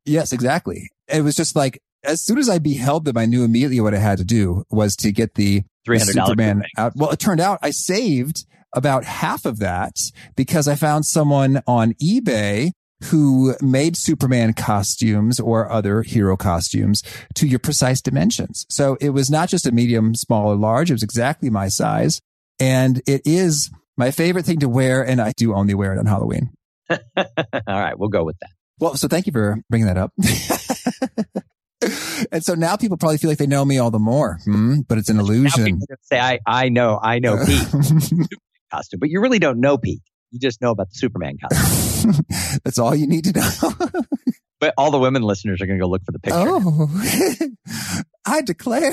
Yes, 0.05 0.33
exactly. 0.33 0.91
It 1.09 1.23
was 1.23 1.37
just 1.37 1.55
like, 1.55 1.81
as 2.05 2.21
soon 2.21 2.39
as 2.39 2.49
I 2.49 2.59
beheld 2.59 3.05
them, 3.05 3.17
I 3.17 3.27
knew 3.27 3.45
immediately 3.45 3.81
what 3.81 3.95
I 3.95 3.99
had 3.99 4.19
to 4.19 4.25
do 4.25 4.65
was 4.71 4.97
to 4.97 5.13
get 5.13 5.35
the 5.35 5.63
$300 5.87 6.01
Superman 6.13 6.63
out. 6.77 6.93
Well, 6.97 7.11
it 7.11 7.19
turned 7.19 7.41
out 7.41 7.59
I 7.63 7.71
saved 7.71 8.47
about 8.75 9.05
half 9.05 9.45
of 9.45 9.59
that 9.59 9.97
because 10.37 10.67
I 10.69 10.75
found 10.75 11.05
someone 11.05 11.63
on 11.67 11.93
eBay 12.03 12.71
who 13.05 13.55
made 13.61 13.97
Superman 13.97 14.53
costumes 14.55 15.41
or 15.41 15.71
other 15.71 16.03
hero 16.03 16.37
costumes 16.37 17.03
to 17.35 17.47
your 17.49 17.59
precise 17.59 18.01
dimensions. 18.01 18.65
So 18.69 18.97
it 19.01 19.11
was 19.11 19.29
not 19.29 19.49
just 19.49 19.67
a 19.67 19.73
medium, 19.73 20.15
small 20.15 20.53
or 20.53 20.57
large. 20.57 20.91
It 20.91 20.95
was 20.95 21.03
exactly 21.03 21.51
my 21.51 21.69
size. 21.69 22.21
And 22.61 23.03
it 23.07 23.23
is 23.25 23.71
My 23.97 24.11
favorite 24.11 24.47
thing 24.47 24.61
to 24.61 24.69
wear, 24.69 25.07
and 25.07 25.21
I 25.21 25.33
do 25.37 25.55
only 25.55 25.75
wear 25.75 25.93
it 25.93 25.99
on 25.99 26.07
Halloween. 26.07 26.51
All 26.91 26.99
right, 27.67 27.99
we'll 27.99 28.09
go 28.09 28.25
with 28.25 28.39
that. 28.41 28.51
Well, 28.79 28.97
so 28.97 29.07
thank 29.07 29.27
you 29.27 29.33
for 29.33 29.59
bringing 29.69 29.87
that 29.87 29.99
up. 29.99 30.13
and 32.31 32.45
so 32.45 32.55
now 32.55 32.77
people 32.77 32.97
probably 32.97 33.19
feel 33.19 33.31
like 33.31 33.39
they 33.39 33.47
know 33.47 33.65
me 33.65 33.79
all 33.79 33.91
the 33.91 33.99
more, 33.99 34.39
hmm? 34.45 34.81
but 34.89 34.99
it's 34.99 35.09
an 35.09 35.19
illusion. 35.19 35.81
say, 36.03 36.21
I, 36.21 36.39
I 36.47 36.69
know, 36.69 36.99
I 37.03 37.19
know 37.19 37.45
Pete 37.45 37.67
costume, 38.71 39.01
but 39.01 39.11
you 39.11 39.21
really 39.21 39.39
don't 39.39 39.61
know 39.61 39.79
Pete. 39.79 40.03
You 40.31 40.39
just 40.39 40.61
know 40.63 40.71
about 40.71 40.89
the 40.89 40.95
Superman 40.95 41.37
costume. 41.39 42.15
That's 42.65 42.79
all 42.79 42.95
you 42.95 43.07
need 43.07 43.25
to 43.25 43.33
know. 43.33 44.01
but 44.61 44.73
all 44.79 44.91
the 44.91 44.99
women 44.99 45.23
listeners 45.23 45.61
are 45.61 45.67
going 45.67 45.79
to 45.79 45.83
go 45.83 45.89
look 45.89 46.05
for 46.05 46.13
the 46.13 46.19
picture. 46.19 46.39
Oh, 46.39 47.59
I 48.27 48.41
declare. 48.41 48.93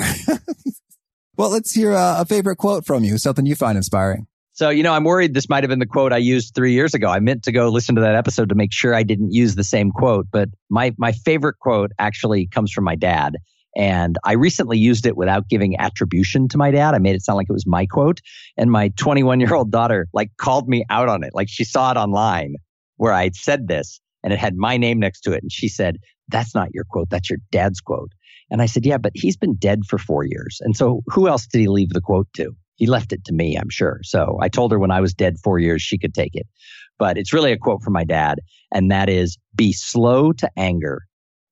well, 1.36 1.50
let's 1.50 1.72
hear 1.72 1.92
a, 1.92 2.16
a 2.20 2.24
favorite 2.26 2.56
quote 2.56 2.84
from 2.84 3.04
you, 3.04 3.16
something 3.16 3.46
you 3.46 3.54
find 3.54 3.76
inspiring. 3.76 4.26
So, 4.60 4.68
you 4.68 4.82
know, 4.82 4.92
I'm 4.92 5.04
worried 5.04 5.32
this 5.32 5.48
might 5.48 5.64
have 5.64 5.70
been 5.70 5.78
the 5.78 5.86
quote 5.86 6.12
I 6.12 6.18
used 6.18 6.54
three 6.54 6.74
years 6.74 6.92
ago. 6.92 7.08
I 7.08 7.18
meant 7.18 7.44
to 7.44 7.50
go 7.50 7.70
listen 7.70 7.94
to 7.94 8.02
that 8.02 8.14
episode 8.14 8.50
to 8.50 8.54
make 8.54 8.74
sure 8.74 8.94
I 8.94 9.02
didn't 9.02 9.32
use 9.32 9.54
the 9.54 9.64
same 9.64 9.90
quote, 9.90 10.26
but 10.30 10.50
my, 10.68 10.94
my 10.98 11.12
favorite 11.12 11.58
quote 11.60 11.92
actually 11.98 12.46
comes 12.46 12.70
from 12.70 12.84
my 12.84 12.94
dad. 12.94 13.36
And 13.74 14.18
I 14.22 14.32
recently 14.32 14.76
used 14.76 15.06
it 15.06 15.16
without 15.16 15.48
giving 15.48 15.80
attribution 15.80 16.46
to 16.48 16.58
my 16.58 16.70
dad. 16.70 16.94
I 16.94 16.98
made 16.98 17.14
it 17.14 17.22
sound 17.22 17.38
like 17.38 17.46
it 17.48 17.54
was 17.54 17.66
my 17.66 17.86
quote. 17.86 18.20
And 18.58 18.70
my 18.70 18.90
21 18.98 19.40
year 19.40 19.54
old 19.54 19.70
daughter 19.70 20.08
like 20.12 20.30
called 20.36 20.68
me 20.68 20.84
out 20.90 21.08
on 21.08 21.24
it. 21.24 21.30
Like 21.32 21.48
she 21.48 21.64
saw 21.64 21.92
it 21.92 21.96
online 21.96 22.56
where 22.98 23.14
I 23.14 23.30
said 23.30 23.66
this 23.66 23.98
and 24.22 24.30
it 24.30 24.38
had 24.38 24.56
my 24.56 24.76
name 24.76 24.98
next 24.98 25.22
to 25.22 25.32
it. 25.32 25.42
And 25.42 25.50
she 25.50 25.68
said, 25.68 25.96
that's 26.28 26.54
not 26.54 26.68
your 26.74 26.84
quote. 26.84 27.08
That's 27.08 27.30
your 27.30 27.38
dad's 27.50 27.80
quote. 27.80 28.12
And 28.50 28.60
I 28.60 28.66
said, 28.66 28.84
yeah, 28.84 28.98
but 28.98 29.12
he's 29.14 29.38
been 29.38 29.54
dead 29.54 29.86
for 29.88 29.96
four 29.96 30.22
years. 30.22 30.58
And 30.60 30.76
so 30.76 31.00
who 31.06 31.28
else 31.28 31.46
did 31.46 31.60
he 31.60 31.68
leave 31.68 31.94
the 31.94 32.02
quote 32.02 32.28
to? 32.34 32.54
He 32.80 32.86
left 32.86 33.12
it 33.12 33.24
to 33.26 33.34
me, 33.34 33.56
I'm 33.56 33.68
sure. 33.68 34.00
So 34.02 34.38
I 34.40 34.48
told 34.48 34.72
her 34.72 34.78
when 34.78 34.90
I 34.90 35.02
was 35.02 35.12
dead 35.12 35.36
four 35.44 35.58
years, 35.58 35.82
she 35.82 35.98
could 35.98 36.14
take 36.14 36.34
it. 36.34 36.46
But 36.98 37.18
it's 37.18 37.32
really 37.32 37.52
a 37.52 37.58
quote 37.58 37.82
from 37.82 37.92
my 37.92 38.04
dad. 38.04 38.40
And 38.72 38.90
that 38.90 39.10
is 39.10 39.36
be 39.54 39.72
slow 39.72 40.32
to 40.32 40.50
anger 40.56 41.02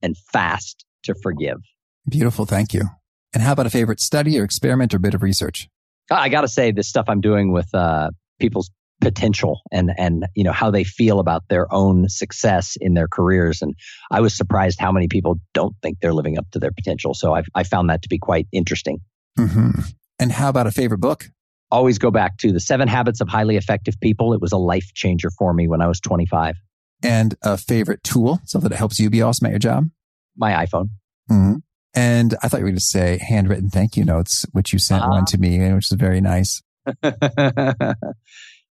and 0.02 0.16
fast 0.32 0.86
to 1.04 1.14
forgive. 1.22 1.58
Beautiful. 2.08 2.46
Thank 2.46 2.72
you. 2.72 2.84
And 3.34 3.42
how 3.42 3.52
about 3.52 3.66
a 3.66 3.70
favorite 3.70 4.00
study 4.00 4.38
or 4.38 4.44
experiment 4.44 4.94
or 4.94 4.98
bit 4.98 5.12
of 5.12 5.22
research? 5.22 5.68
I 6.10 6.30
got 6.30 6.40
to 6.40 6.48
say, 6.48 6.72
this 6.72 6.88
stuff 6.88 7.04
I'm 7.08 7.20
doing 7.20 7.52
with 7.52 7.74
uh, 7.74 8.10
people's 8.40 8.70
potential 9.00 9.60
and 9.70 9.92
and 9.96 10.26
you 10.34 10.42
know 10.42 10.50
how 10.50 10.70
they 10.70 10.82
feel 10.82 11.20
about 11.20 11.44
their 11.48 11.72
own 11.72 12.08
success 12.08 12.76
in 12.80 12.94
their 12.94 13.06
careers 13.06 13.62
and 13.62 13.76
i 14.10 14.20
was 14.20 14.36
surprised 14.36 14.80
how 14.80 14.90
many 14.90 15.06
people 15.06 15.36
don't 15.54 15.76
think 15.82 15.98
they're 16.00 16.12
living 16.12 16.36
up 16.36 16.50
to 16.50 16.58
their 16.58 16.72
potential 16.72 17.14
so 17.14 17.32
i 17.32 17.42
i 17.54 17.62
found 17.62 17.88
that 17.88 18.02
to 18.02 18.08
be 18.08 18.18
quite 18.18 18.48
interesting 18.50 18.98
mm-hmm. 19.38 19.82
And 20.18 20.32
how 20.32 20.48
about 20.48 20.66
a 20.66 20.70
favorite 20.72 20.98
book? 20.98 21.30
Always 21.70 21.98
go 21.98 22.10
back 22.10 22.38
to 22.38 22.52
the 22.52 22.60
seven 22.60 22.88
habits 22.88 23.20
of 23.20 23.28
highly 23.28 23.56
effective 23.56 24.00
people. 24.00 24.32
It 24.32 24.40
was 24.40 24.52
a 24.52 24.56
life 24.56 24.92
changer 24.94 25.30
for 25.30 25.52
me 25.52 25.68
when 25.68 25.80
i 25.80 25.86
was 25.86 26.00
25 26.00 26.56
and 27.02 27.36
a 27.42 27.56
favorite 27.56 28.02
tool 28.02 28.40
something 28.44 28.70
that 28.70 28.76
helps 28.76 28.98
you 28.98 29.08
be 29.10 29.22
awesome 29.22 29.46
at 29.46 29.50
your 29.50 29.58
job? 29.58 29.88
My 30.36 30.64
iphone. 30.66 30.88
Mm-hmm. 31.30 31.56
and 31.94 32.34
i 32.42 32.48
thought 32.48 32.58
you 32.58 32.64
were 32.64 32.70
going 32.70 32.78
to 32.78 32.80
say 32.80 33.18
handwritten 33.18 33.68
thank 33.68 33.96
you 33.98 34.04
notes 34.04 34.46
which 34.52 34.72
you 34.72 34.78
sent 34.78 35.02
uh-huh. 35.02 35.10
one 35.10 35.24
to 35.26 35.38
me 35.38 35.72
which 35.72 35.92
is 35.92 35.96
very 35.98 36.20
nice. 36.20 36.62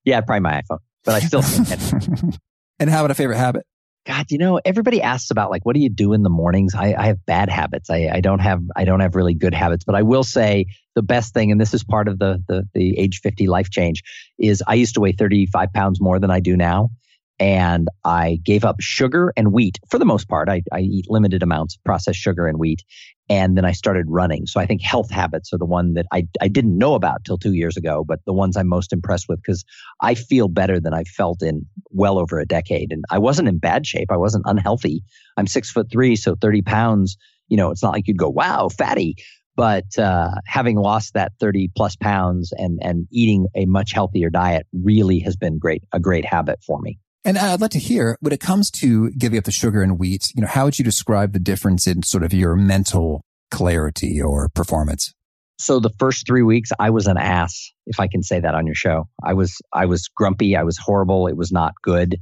Yeah, 0.06 0.20
probably 0.20 0.40
my 0.40 0.62
iPhone, 0.62 0.78
but 1.04 1.14
I 1.16 1.18
still 1.18 1.42
and 2.78 2.88
how 2.88 3.00
about 3.00 3.10
a 3.10 3.14
favorite 3.14 3.38
habit? 3.38 3.66
God, 4.06 4.30
you 4.30 4.38
know, 4.38 4.60
everybody 4.64 5.02
asks 5.02 5.30
about 5.32 5.50
like, 5.50 5.66
what 5.66 5.74
do 5.74 5.80
you 5.80 5.88
do 5.88 6.12
in 6.12 6.22
the 6.22 6.30
mornings? 6.30 6.74
I, 6.74 6.94
I 6.96 7.06
have 7.06 7.26
bad 7.26 7.48
habits. 7.48 7.90
I, 7.90 8.08
I 8.12 8.20
don't 8.20 8.38
have, 8.38 8.62
I 8.76 8.84
don't 8.84 9.00
have 9.00 9.16
really 9.16 9.34
good 9.34 9.52
habits, 9.52 9.84
but 9.84 9.96
I 9.96 10.02
will 10.02 10.22
say 10.22 10.66
the 10.94 11.02
best 11.02 11.34
thing, 11.34 11.50
and 11.50 11.60
this 11.60 11.74
is 11.74 11.82
part 11.82 12.06
of 12.06 12.18
the, 12.20 12.42
the, 12.46 12.68
the 12.72 12.98
age 12.98 13.20
50 13.20 13.48
life 13.48 13.68
change 13.68 14.02
is 14.38 14.62
I 14.66 14.74
used 14.74 14.94
to 14.94 15.00
weigh 15.00 15.12
35 15.12 15.72
pounds 15.72 16.00
more 16.00 16.20
than 16.20 16.30
I 16.30 16.40
do 16.40 16.56
now. 16.56 16.90
And 17.38 17.88
I 18.02 18.38
gave 18.42 18.64
up 18.64 18.76
sugar 18.80 19.30
and 19.36 19.52
wheat 19.52 19.78
for 19.90 19.98
the 19.98 20.06
most 20.06 20.26
part. 20.26 20.48
I, 20.48 20.62
I 20.72 20.80
eat 20.80 21.10
limited 21.10 21.42
amounts 21.42 21.76
of 21.76 21.84
processed 21.84 22.18
sugar 22.18 22.46
and 22.46 22.58
wheat 22.58 22.82
and 23.28 23.56
then 23.56 23.64
I 23.64 23.72
started 23.72 24.06
running. 24.08 24.46
So 24.46 24.60
I 24.60 24.66
think 24.66 24.82
health 24.82 25.10
habits 25.10 25.52
are 25.52 25.58
the 25.58 25.66
one 25.66 25.94
that 25.94 26.06
I, 26.12 26.28
I 26.40 26.48
didn't 26.48 26.78
know 26.78 26.94
about 26.94 27.24
till 27.24 27.38
two 27.38 27.54
years 27.54 27.76
ago, 27.76 28.04
but 28.06 28.20
the 28.24 28.32
ones 28.32 28.56
I'm 28.56 28.68
most 28.68 28.92
impressed 28.92 29.28
with 29.28 29.42
because 29.42 29.64
I 30.00 30.14
feel 30.14 30.48
better 30.48 30.78
than 30.78 30.94
I've 30.94 31.08
felt 31.08 31.42
in 31.42 31.66
well 31.90 32.18
over 32.18 32.38
a 32.38 32.46
decade. 32.46 32.92
And 32.92 33.04
I 33.10 33.18
wasn't 33.18 33.48
in 33.48 33.58
bad 33.58 33.86
shape. 33.86 34.12
I 34.12 34.16
wasn't 34.16 34.44
unhealthy. 34.46 35.02
I'm 35.36 35.46
six 35.46 35.70
foot 35.70 35.90
three, 35.90 36.14
so 36.14 36.36
30 36.40 36.62
pounds, 36.62 37.16
you 37.48 37.56
know, 37.56 37.70
it's 37.70 37.82
not 37.82 37.92
like 37.92 38.06
you'd 38.06 38.18
go, 38.18 38.28
wow, 38.28 38.68
fatty. 38.68 39.16
But 39.56 39.98
uh, 39.98 40.32
having 40.44 40.76
lost 40.76 41.14
that 41.14 41.32
30 41.40 41.70
plus 41.74 41.96
pounds 41.96 42.52
and, 42.52 42.78
and 42.82 43.08
eating 43.10 43.46
a 43.56 43.64
much 43.64 43.92
healthier 43.92 44.28
diet 44.28 44.66
really 44.72 45.18
has 45.20 45.34
been 45.34 45.58
great, 45.58 45.82
a 45.92 45.98
great 45.98 46.26
habit 46.26 46.62
for 46.62 46.78
me. 46.80 46.98
And 47.26 47.36
uh, 47.36 47.54
I'd 47.54 47.60
like 47.60 47.72
to 47.72 47.80
hear 47.80 48.16
when 48.20 48.32
it 48.32 48.38
comes 48.38 48.70
to 48.70 49.10
giving 49.10 49.36
up 49.36 49.44
the 49.44 49.50
sugar 49.50 49.82
and 49.82 49.98
wheat, 49.98 50.30
you 50.36 50.42
know, 50.42 50.46
how 50.46 50.64
would 50.64 50.78
you 50.78 50.84
describe 50.84 51.32
the 51.32 51.40
difference 51.40 51.88
in 51.88 52.04
sort 52.04 52.22
of 52.22 52.32
your 52.32 52.54
mental 52.54 53.24
clarity 53.50 54.22
or 54.22 54.48
performance? 54.48 55.12
So 55.58 55.80
the 55.80 55.90
first 55.98 56.24
three 56.24 56.42
weeks, 56.42 56.70
I 56.78 56.90
was 56.90 57.08
an 57.08 57.16
ass, 57.16 57.72
if 57.86 57.98
I 57.98 58.06
can 58.06 58.22
say 58.22 58.38
that 58.38 58.54
on 58.54 58.64
your 58.64 58.76
show. 58.76 59.08
I 59.24 59.34
was, 59.34 59.60
I 59.72 59.86
was 59.86 60.06
grumpy. 60.06 60.54
I 60.54 60.62
was 60.62 60.78
horrible. 60.78 61.26
It 61.26 61.36
was 61.36 61.50
not 61.50 61.74
good. 61.82 62.16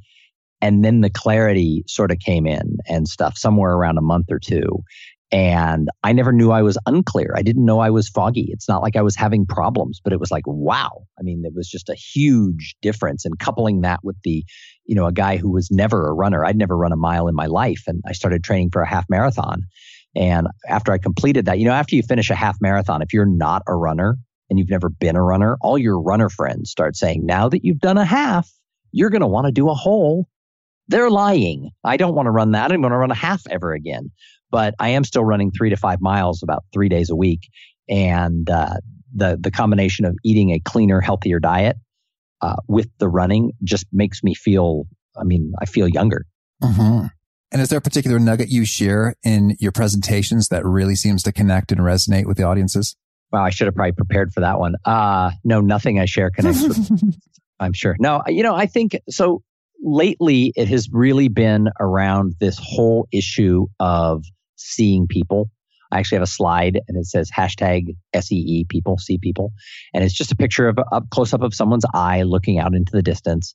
And 0.62 0.82
then 0.82 1.02
the 1.02 1.10
clarity 1.10 1.84
sort 1.86 2.10
of 2.10 2.18
came 2.18 2.46
in 2.46 2.78
and 2.88 3.06
stuff 3.06 3.36
somewhere 3.36 3.72
around 3.72 3.98
a 3.98 4.02
month 4.02 4.28
or 4.30 4.38
two. 4.38 4.84
And 5.34 5.88
I 6.04 6.12
never 6.12 6.32
knew 6.32 6.52
I 6.52 6.62
was 6.62 6.78
unclear. 6.86 7.34
I 7.36 7.42
didn't 7.42 7.64
know 7.64 7.80
I 7.80 7.90
was 7.90 8.08
foggy. 8.08 8.50
It's 8.52 8.68
not 8.68 8.82
like 8.82 8.94
I 8.94 9.02
was 9.02 9.16
having 9.16 9.46
problems, 9.46 10.00
but 10.02 10.12
it 10.12 10.20
was 10.20 10.30
like, 10.30 10.46
wow. 10.46 11.08
I 11.18 11.22
mean, 11.22 11.42
it 11.44 11.52
was 11.52 11.68
just 11.68 11.88
a 11.88 11.96
huge 11.96 12.76
difference. 12.80 13.24
And 13.24 13.36
coupling 13.36 13.80
that 13.80 14.04
with 14.04 14.14
the, 14.22 14.44
you 14.84 14.94
know, 14.94 15.06
a 15.06 15.12
guy 15.12 15.36
who 15.36 15.50
was 15.50 15.72
never 15.72 16.06
a 16.06 16.14
runner, 16.14 16.44
I'd 16.44 16.56
never 16.56 16.76
run 16.76 16.92
a 16.92 16.96
mile 16.96 17.26
in 17.26 17.34
my 17.34 17.46
life. 17.46 17.82
And 17.88 18.00
I 18.06 18.12
started 18.12 18.44
training 18.44 18.70
for 18.70 18.80
a 18.80 18.88
half 18.88 19.06
marathon. 19.10 19.64
And 20.14 20.46
after 20.68 20.92
I 20.92 20.98
completed 20.98 21.46
that, 21.46 21.58
you 21.58 21.64
know, 21.64 21.72
after 21.72 21.96
you 21.96 22.04
finish 22.04 22.30
a 22.30 22.36
half 22.36 22.58
marathon, 22.60 23.02
if 23.02 23.12
you're 23.12 23.26
not 23.26 23.62
a 23.66 23.74
runner 23.74 24.16
and 24.48 24.60
you've 24.60 24.70
never 24.70 24.88
been 24.88 25.16
a 25.16 25.22
runner, 25.22 25.56
all 25.60 25.76
your 25.76 26.00
runner 26.00 26.28
friends 26.28 26.70
start 26.70 26.94
saying, 26.94 27.26
now 27.26 27.48
that 27.48 27.64
you've 27.64 27.80
done 27.80 27.98
a 27.98 28.04
half, 28.04 28.48
you're 28.92 29.10
going 29.10 29.20
to 29.20 29.26
want 29.26 29.46
to 29.46 29.52
do 29.52 29.68
a 29.68 29.74
whole. 29.74 30.28
They're 30.86 31.10
lying. 31.10 31.70
I 31.82 31.96
don't 31.96 32.14
want 32.14 32.26
to 32.26 32.30
run 32.30 32.52
that. 32.52 32.66
I 32.66 32.68
don't 32.68 32.82
want 32.82 32.92
to 32.92 32.98
run 32.98 33.10
a 33.10 33.16
half 33.16 33.42
ever 33.50 33.72
again 33.72 34.12
but 34.54 34.72
I 34.78 34.90
am 34.90 35.02
still 35.02 35.24
running 35.24 35.50
three 35.50 35.70
to 35.70 35.76
five 35.76 36.00
miles 36.00 36.44
about 36.44 36.62
three 36.72 36.88
days 36.88 37.10
a 37.10 37.16
week. 37.16 37.50
And 37.88 38.48
uh, 38.48 38.76
the 39.12 39.36
the 39.38 39.50
combination 39.50 40.04
of 40.04 40.16
eating 40.22 40.50
a 40.50 40.60
cleaner, 40.60 41.00
healthier 41.00 41.40
diet 41.40 41.76
uh, 42.40 42.54
with 42.68 42.88
the 42.98 43.08
running 43.08 43.50
just 43.64 43.84
makes 43.92 44.22
me 44.22 44.32
feel. 44.32 44.84
I 45.16 45.24
mean, 45.24 45.54
I 45.60 45.64
feel 45.64 45.88
younger. 45.88 46.24
Mm-hmm. 46.62 47.06
And 47.50 47.62
is 47.62 47.68
there 47.68 47.80
a 47.80 47.82
particular 47.82 48.20
nugget 48.20 48.48
you 48.48 48.64
share 48.64 49.16
in 49.24 49.56
your 49.58 49.72
presentations 49.72 50.48
that 50.48 50.64
really 50.64 50.94
seems 50.94 51.24
to 51.24 51.32
connect 51.32 51.72
and 51.72 51.80
resonate 51.80 52.26
with 52.26 52.36
the 52.36 52.44
audiences? 52.44 52.94
Wow, 53.32 53.44
I 53.44 53.50
should 53.50 53.66
have 53.66 53.74
probably 53.74 53.90
prepared 53.90 54.32
for 54.32 54.40
that 54.40 54.60
one. 54.60 54.76
Uh, 54.84 55.32
no, 55.42 55.60
nothing 55.62 55.98
I 55.98 56.04
share 56.04 56.30
connects 56.30 56.62
with. 56.62 57.16
I'm 57.58 57.72
sure. 57.72 57.96
No, 57.98 58.22
you 58.28 58.44
know, 58.44 58.54
I 58.54 58.66
think 58.66 58.96
so. 59.10 59.42
Lately, 59.82 60.52
it 60.54 60.68
has 60.68 60.88
really 60.90 61.26
been 61.26 61.68
around 61.80 62.36
this 62.38 62.58
whole 62.62 63.08
issue 63.12 63.66
of 63.80 64.24
seeing 64.56 65.06
people. 65.06 65.50
I 65.92 65.98
actually 65.98 66.16
have 66.16 66.24
a 66.24 66.26
slide 66.26 66.80
and 66.88 66.96
it 66.96 67.06
says 67.06 67.30
hashtag 67.30 67.96
SEE 68.18 68.66
people, 68.68 68.98
see 68.98 69.18
people. 69.18 69.52
And 69.92 70.02
it's 70.02 70.14
just 70.14 70.32
a 70.32 70.36
picture 70.36 70.68
of 70.68 70.78
a 70.90 71.02
close 71.10 71.32
up 71.32 71.42
of 71.42 71.54
someone's 71.54 71.84
eye 71.94 72.22
looking 72.22 72.58
out 72.58 72.74
into 72.74 72.90
the 72.92 73.02
distance. 73.02 73.54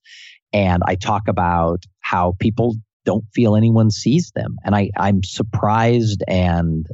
And 0.53 0.81
I 0.85 0.95
talk 0.95 1.27
about 1.27 1.83
how 1.99 2.35
people 2.39 2.75
don't 3.05 3.25
feel 3.33 3.55
anyone 3.55 3.91
sees 3.91 4.31
them. 4.35 4.55
And 4.63 4.75
I, 4.75 4.89
I'm 4.97 5.23
surprised 5.23 6.23
and 6.27 6.85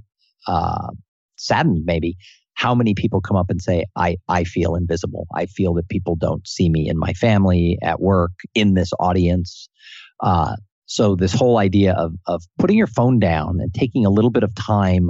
uh, 0.48 0.88
saddened 1.36 1.84
maybe 1.86 2.18
how 2.56 2.74
many 2.74 2.94
people 2.94 3.22
come 3.22 3.38
up 3.38 3.50
and 3.50 3.62
say, 3.62 3.86
I, 3.96 4.18
I 4.30 4.46
feel 4.46 4.76
invisible. 4.76 5.28
I 5.36 5.46
feel 5.46 5.74
that 5.76 5.90
people 5.90 6.16
don't 6.16 6.48
see 6.48 6.70
me 6.70 6.88
in 6.88 6.98
my 6.98 7.14
family, 7.14 7.78
at 7.82 8.00
work, 8.00 8.32
in 8.54 8.74
this 8.74 8.92
audience. 9.00 9.68
Uh, 10.22 10.56
so 10.86 11.16
this 11.16 11.34
whole 11.34 11.58
idea 11.58 11.94
of 11.94 12.14
of 12.28 12.44
putting 12.60 12.78
your 12.78 12.88
phone 12.88 13.20
down 13.20 13.60
and 13.60 13.74
taking 13.74 14.06
a 14.06 14.10
little 14.10 14.32
bit 14.32 14.44
of 14.44 14.54
time 14.56 15.10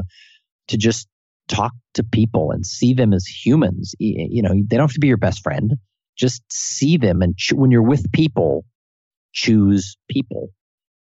to 0.68 0.78
just 0.78 1.08
talk 1.48 1.74
to 1.94 2.04
people 2.04 2.52
and 2.52 2.66
see 2.66 2.94
them 2.94 3.14
as 3.14 3.26
humans. 3.26 3.94
You 4.00 4.42
know, 4.42 4.50
they 4.50 4.78
don't 4.78 4.88
have 4.88 4.94
to 4.94 5.00
be 5.00 5.08
your 5.08 5.18
best 5.18 5.44
friend. 5.44 5.74
Just 6.18 6.42
see 6.50 6.98
them, 6.98 7.22
and 7.22 7.36
ch- 7.38 7.54
when 7.54 7.72
you're 7.72 7.84
with 7.84 8.12
people, 8.12 8.66
choose 9.34 9.98
people. 10.10 10.50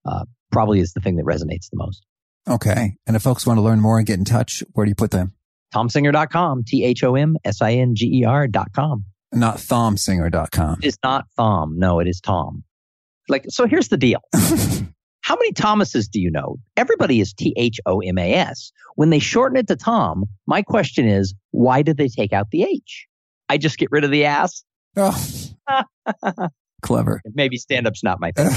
Uh, 0.04 0.24
probably 0.50 0.80
is 0.80 0.92
the 0.92 1.00
thing 1.00 1.16
that 1.16 1.24
resonates 1.24 1.70
the 1.70 1.76
most. 1.76 2.04
Okay. 2.48 2.96
And 3.06 3.16
if 3.16 3.22
folks 3.22 3.46
want 3.46 3.58
to 3.58 3.62
learn 3.62 3.80
more 3.80 3.98
and 3.98 4.06
get 4.06 4.18
in 4.18 4.24
touch, 4.24 4.62
where 4.72 4.86
do 4.86 4.90
you 4.90 4.94
put 4.94 5.10
them? 5.10 5.32
ThomSinger.com, 5.74 6.64
T 6.64 6.84
H 6.84 7.02
O 7.04 7.14
M 7.16 7.36
S 7.44 7.60
I 7.60 7.72
N 7.72 7.94
G 7.94 8.20
E 8.20 8.24
R.com. 8.24 9.04
Not 9.32 9.56
ThomSinger.com. 9.56 10.78
It's 10.82 10.98
not 11.02 11.26
Thom. 11.36 11.78
No, 11.78 11.98
it 12.00 12.08
is 12.08 12.20
Tom. 12.20 12.64
Like, 13.28 13.46
so 13.48 13.66
here's 13.66 13.88
the 13.88 13.96
deal. 13.96 14.20
How 15.22 15.34
many 15.34 15.52
Thomases 15.52 16.06
do 16.06 16.20
you 16.20 16.30
know? 16.30 16.56
Everybody 16.76 17.20
is 17.20 17.32
T 17.32 17.52
H 17.56 17.80
O 17.84 18.00
M 18.00 18.16
A 18.16 18.34
S. 18.34 18.70
When 18.94 19.10
they 19.10 19.18
shorten 19.18 19.56
it 19.56 19.66
to 19.66 19.76
Tom, 19.76 20.24
my 20.46 20.62
question 20.62 21.08
is, 21.08 21.34
why 21.50 21.82
did 21.82 21.96
they 21.96 22.08
take 22.08 22.32
out 22.32 22.50
the 22.52 22.62
H? 22.62 23.06
I 23.48 23.58
just 23.58 23.76
get 23.78 23.90
rid 23.90 24.04
of 24.04 24.10
the 24.10 24.24
ass. 24.24 24.62
Oh, 25.68 26.48
Clever. 26.82 27.20
Maybe 27.34 27.56
stand 27.56 27.86
up's 27.86 28.02
not 28.02 28.20
my 28.20 28.32
thing. 28.32 28.50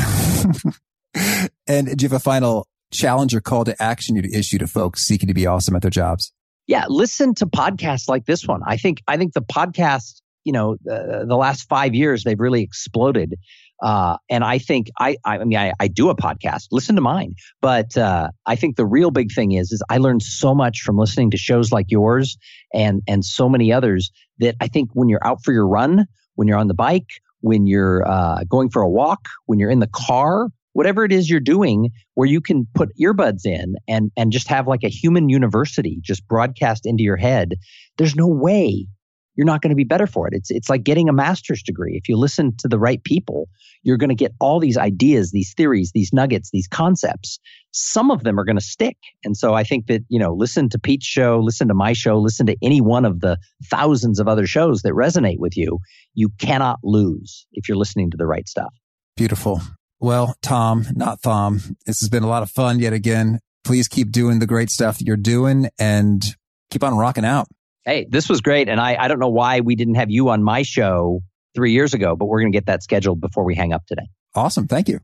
and 1.68 1.98
do 1.98 2.04
you 2.04 2.10
have 2.10 2.14
a 2.14 2.20
final 2.20 2.68
challenge 2.92 3.36
or 3.36 3.42
call 3.42 3.66
to 3.66 3.82
action 3.82 4.16
you'd 4.16 4.34
issue 4.34 4.58
to 4.60 4.68
folks 4.68 5.06
seeking 5.06 5.28
to 5.28 5.34
be 5.34 5.46
awesome 5.46 5.76
at 5.76 5.82
their 5.82 5.92
jobs? 5.92 6.32
Yeah, 6.68 6.86
listen 6.88 7.34
to 7.36 7.46
podcasts 7.48 8.08
like 8.08 8.26
this 8.26 8.46
one. 8.48 8.62
I 8.66 8.78
think 8.78 9.02
I 9.08 9.18
think 9.18 9.34
the 9.34 9.42
podcast, 9.42 10.22
you 10.44 10.54
know, 10.54 10.78
the, 10.84 11.26
the 11.28 11.36
last 11.36 11.68
five 11.68 11.96
years 11.96 12.24
they've 12.24 12.40
really 12.40 12.62
exploded. 12.62 13.36
Uh, 13.82 14.18
and 14.30 14.44
I 14.44 14.58
think 14.58 14.90
I, 15.00 15.18
I 15.24 15.44
mean, 15.44 15.58
I, 15.58 15.74
I, 15.80 15.88
do 15.88 16.10
a 16.10 16.16
podcast, 16.16 16.68
listen 16.72 16.96
to 16.96 17.02
mine, 17.02 17.36
but, 17.62 17.96
uh, 17.98 18.30
I 18.46 18.56
think 18.56 18.76
the 18.76 18.86
real 18.86 19.10
big 19.10 19.32
thing 19.32 19.54
is, 19.54 19.72
is 19.72 19.82
I 19.90 19.98
learned 19.98 20.22
so 20.22 20.54
much 20.54 20.82
from 20.82 20.98
listening 20.98 21.32
to 21.32 21.38
shows 21.38 21.72
like 21.72 21.86
yours 21.90 22.38
and, 22.74 23.02
and 23.08 23.24
so 23.24 23.48
many 23.48 23.72
others 23.72 24.12
that 24.40 24.56
I 24.60 24.68
think 24.68 24.90
when 24.94 25.08
you're 25.08 25.26
out 25.26 25.44
for 25.44 25.54
your 25.54 25.68
run, 25.68 26.06
when 26.36 26.48
you're 26.48 26.58
on 26.58 26.68
the 26.68 26.74
bike, 26.74 27.08
when 27.40 27.68
you're, 27.68 28.06
uh, 28.06 28.44
going 28.50 28.70
for 28.70 28.82
a 28.82 28.90
walk, 28.90 29.28
when 29.46 29.60
you're 29.60 29.72
in 29.72 29.80
the 29.80 29.88
car, 29.88 30.50
whatever 30.74 31.06
it 31.06 31.12
is 31.12 31.30
you're 31.30 31.40
doing 31.40 31.90
where 32.16 32.28
you 32.28 32.42
can 32.42 32.68
put 32.76 32.96
earbuds 32.98 33.46
in 33.46 33.76
and, 33.88 34.12
and 34.18 34.32
just 34.32 34.48
have 34.50 34.68
like 34.68 34.84
a 34.84 34.90
human 34.90 35.30
university 35.30 36.00
just 36.02 36.28
broadcast 36.28 36.86
into 36.86 37.04
your 37.04 37.18
head. 37.18 37.56
There's 37.98 38.16
no 38.16 38.28
way 38.28 38.88
you're 39.40 39.46
not 39.46 39.62
going 39.62 39.70
to 39.70 39.76
be 39.76 39.86
better 39.86 40.06
for 40.06 40.28
it. 40.28 40.34
It's, 40.34 40.52
it's 40.52 40.70
like 40.70 40.84
getting 40.84 41.08
a 41.08 41.14
master's 41.14 41.64
degree. 41.64 41.96
If 41.96 42.10
you 42.10 42.18
listen 42.18 42.58
to 42.58 42.68
the 42.68 42.78
right 42.78 43.02
people, 43.06 43.48
you're 43.84 43.96
going 43.96 44.10
to 44.10 44.16
get 44.16 44.34
all 44.42 44.60
these 44.60 44.78
ideas, 44.78 45.32
these 45.32 45.54
theories, 45.54 45.92
these 45.94 46.12
nuggets, 46.12 46.50
these 46.52 46.68
concepts. 46.68 47.40
Some 47.72 48.12
of 48.12 48.26
them 48.26 48.38
are 48.38 48.44
going 48.44 48.58
to 48.58 48.62
stick. 48.62 48.98
And 49.24 49.38
so 49.38 49.54
I 49.54 49.64
think 49.64 49.88
that, 49.88 50.02
you 50.10 50.20
know, 50.20 50.34
listen 50.34 50.68
to 50.68 50.78
Pete's 50.78 51.06
show, 51.06 51.40
listen 51.42 51.70
to 51.70 51.74
my 51.74 51.94
show, 51.94 52.20
listen 52.20 52.48
to 52.48 52.58
any 52.62 52.82
one 52.82 53.06
of 53.06 53.22
the 53.22 53.38
thousands 53.64 54.20
of 54.20 54.28
other 54.28 54.46
shows 54.46 54.82
that 54.82 54.92
resonate 54.92 55.40
with 55.40 55.56
you. 55.56 55.80
You 56.16 56.32
cannot 56.38 56.80
lose 56.84 57.48
if 57.54 57.70
you're 57.70 57.78
listening 57.78 58.12
to 58.12 58.18
the 58.18 58.28
right 58.28 58.46
stuff. 58.46 58.74
Beautiful. 59.16 59.62
Well, 60.02 60.36
Tom, 60.42 60.86
not 60.98 61.22
Thom, 61.22 61.62
this 61.86 62.02
has 62.02 62.10
been 62.10 62.24
a 62.24 62.28
lot 62.30 62.44
of 62.44 62.52
fun 62.52 62.80
yet 62.80 62.92
again. 62.92 63.40
Please 63.64 63.88
keep 63.88 64.12
doing 64.12 64.40
the 64.40 64.48
great 64.48 64.70
stuff 64.70 64.98
that 64.98 65.08
you're 65.08 65.16
doing 65.16 65.70
and 65.80 66.26
keep 66.72 66.84
on 66.84 66.98
rocking 66.98 67.24
out. 67.24 67.48
Hey, 67.86 68.06
this 68.10 68.30
was 68.30 68.42
great. 68.42 68.70
And 68.70 68.80
I, 68.80 68.96
I 69.00 69.08
don't 69.08 69.20
know 69.20 69.30
why 69.30 69.62
we 69.62 69.76
didn't 69.76 69.96
have 69.96 70.12
you 70.12 70.30
on 70.30 70.44
my 70.44 70.64
show 70.64 71.22
three 71.56 71.72
years 71.72 71.94
ago, 71.94 72.16
but 72.16 72.26
we're 72.26 72.42
going 72.42 72.52
to 72.52 72.56
get 72.56 72.68
that 72.68 72.84
scheduled 72.84 73.22
before 73.22 73.44
we 73.44 73.56
hang 73.56 73.74
up 73.74 73.86
today. 73.86 74.08
Awesome. 74.36 74.68
Thank 74.68 74.90
you. 74.90 75.00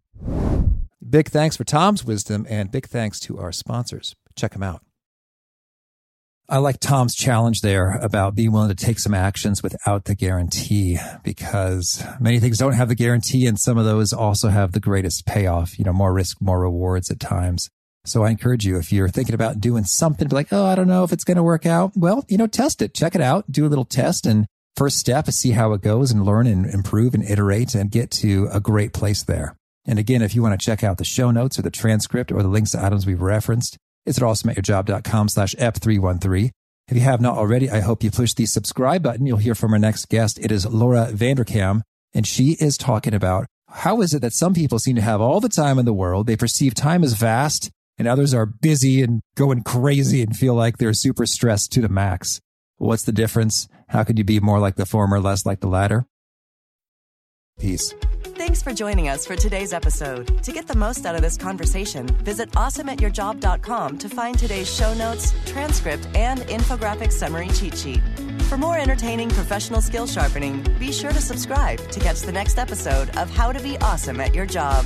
Big 1.08 1.30
thanks 1.30 1.56
for 1.56 1.64
Thom's 1.64 2.04
wisdom 2.04 2.46
and 2.50 2.72
big 2.72 2.88
thanks 2.88 3.20
to 3.22 3.38
our 3.38 3.52
sponsors. 3.52 4.16
Check 4.36 4.54
them 4.54 4.64
out. 4.64 4.82
I 6.48 6.60
like 6.60 6.80
Thom's 6.80 7.16
challenge 7.16 7.62
there 7.62 7.98
about 8.04 8.36
being 8.36 8.52
willing 8.52 8.70
to 8.70 8.76
take 8.76 9.00
some 9.00 9.16
actions 9.16 9.64
without 9.64 10.06
the 10.06 10.14
guarantee 10.14 11.00
because 11.24 12.04
many 12.20 12.40
things 12.40 12.60
don't 12.60 12.74
have 12.74 12.88
the 12.88 12.96
guarantee 12.96 13.48
and 13.48 13.60
some 13.60 13.80
of 13.80 13.86
those 13.86 14.14
also 14.14 14.50
have 14.50 14.72
the 14.72 14.80
greatest 14.80 15.26
payoff, 15.26 15.80
you 15.80 15.86
know, 15.86 15.94
more 15.94 16.14
risk, 16.14 16.38
more 16.40 16.60
rewards 16.60 17.10
at 17.10 17.20
times. 17.20 17.72
So 18.06 18.24
I 18.24 18.30
encourage 18.30 18.66
you, 18.66 18.78
if 18.78 18.92
you're 18.92 19.10
thinking 19.10 19.36
about 19.36 19.60
doing 19.60 19.84
something 19.84 20.30
like, 20.30 20.54
oh, 20.54 20.66
I 20.66 20.76
don't 20.76 20.88
know 20.88 21.04
if 21.04 21.12
it's 21.12 21.24
going 21.24 21.38
to 21.38 21.44
work 21.44 21.66
out. 21.66 21.92
Well, 21.96 22.24
you 22.28 22.38
know, 22.38 22.48
test 22.48 22.82
it, 22.82 22.94
check 22.94 23.16
it 23.16 23.22
out, 23.22 23.52
do 23.52 23.66
a 23.66 23.70
little 23.70 23.86
test 23.86 24.26
and 24.26 24.46
first 24.76 24.98
step 24.98 25.28
is 25.28 25.38
see 25.38 25.52
how 25.52 25.74
it 25.74 25.82
goes 25.82 26.12
and 26.12 26.26
learn 26.26 26.48
and 26.48 26.66
improve 26.66 27.14
and 27.14 27.24
iterate 27.24 27.76
and 27.76 27.90
get 27.90 28.12
to 28.12 28.48
a 28.52 28.60
great 28.60 28.94
place 28.94 29.24
there. 29.24 29.56
And 29.86 30.00
again, 30.00 30.22
if 30.22 30.36
you 30.36 30.42
want 30.42 30.60
to 30.60 30.64
check 30.64 30.84
out 30.84 30.98
the 30.98 31.04
show 31.06 31.32
notes 31.32 31.58
or 31.58 31.62
the 31.62 31.72
transcript 31.72 32.32
or 32.32 32.42
the 32.42 32.50
links 32.50 32.72
to 32.72 32.84
items 32.84 33.06
we've 33.06 33.22
referenced, 33.22 33.78
it's 34.06 34.18
at 34.18 34.24
awesomeatyourjob.com 34.24 35.30
slash 35.30 35.56
F313. 35.56 36.52
If 36.88 36.98
you 36.98 37.02
have 37.02 37.22
not 37.22 37.38
already, 37.38 37.70
I 37.70 37.80
hope 37.80 38.04
you 38.04 38.12
push 38.12 38.34
the 38.34 38.46
subscribe 38.46 39.02
button. 39.02 39.26
You'll 39.26 39.38
hear 39.38 39.56
from 39.56 39.74
our 39.74 39.80
next 39.80 40.10
guest. 40.10 40.38
It 40.40 40.52
is 40.52 40.68
Laura 40.68 41.10
Vanderkam, 41.12 41.82
and 42.14 42.28
she 42.28 42.58
is 42.60 42.78
talking 42.78 43.14
about 43.14 43.48
how 43.70 44.02
is 44.02 44.14
it 44.14 44.22
that 44.22 44.34
some 44.34 44.54
people 44.54 44.78
seem 44.78 44.96
to 44.96 45.02
have 45.02 45.22
all 45.22 45.40
the 45.40 45.50
time 45.50 45.80
in 45.80 45.86
the 45.86 45.94
world? 45.94 46.28
They 46.28 46.36
perceive 46.36 46.76
time 46.76 47.04
as 47.04 47.14
vast 47.14 47.72
and 47.98 48.08
others 48.08 48.34
are 48.34 48.46
busy 48.46 49.02
and 49.02 49.22
going 49.36 49.64
crazy 49.64 50.22
and 50.22 50.36
feel 50.36 50.54
like 50.54 50.78
they're 50.78 50.94
super 50.94 51.26
stressed 51.26 51.72
to 51.74 51.82
the 51.82 51.90
max. 51.90 52.42
What's 52.78 53.04
the 53.04 53.12
difference? 53.12 53.68
How 53.90 54.04
could 54.04 54.18
you 54.18 54.24
be 54.24 54.40
more 54.40 54.60
like 54.60 54.76
the 54.76 54.86
former, 54.86 55.20
less 55.20 55.46
like 55.46 55.60
the 55.60 55.68
latter? 55.68 56.06
Peace. 57.58 57.94
Thanks 58.38 58.62
for 58.62 58.74
joining 58.74 59.08
us 59.08 59.26
for 59.26 59.38
today's 59.38 59.72
episode. 59.72 60.44
To 60.44 60.52
get 60.52 60.68
the 60.68 60.76
most 60.76 61.06
out 61.06 61.16
of 61.16 61.22
this 61.22 61.38
conversation, 61.38 62.06
visit 62.24 62.52
awesomeatyourjob.com 62.52 63.98
to 63.98 64.10
find 64.10 64.38
today's 64.38 64.74
show 64.74 64.94
notes, 64.94 65.34
transcript, 65.46 66.08
and 66.16 66.42
infographic 66.42 67.14
summary 67.14 67.48
cheat 67.50 67.78
sheet. 67.78 68.02
For 68.50 68.58
more 68.58 68.78
entertaining 68.78 69.30
professional 69.30 69.82
skill 69.82 70.06
sharpening, 70.06 70.66
be 70.78 70.92
sure 70.92 71.12
to 71.12 71.22
subscribe 71.22 71.80
to 71.92 72.00
catch 72.02 72.22
the 72.22 72.32
next 72.32 72.60
episode 72.60 73.16
of 73.16 73.30
How 73.30 73.54
to 73.54 73.60
Be 73.62 73.78
Awesome 73.78 74.20
at 74.20 74.36
Your 74.36 74.46
Job. 74.46 74.86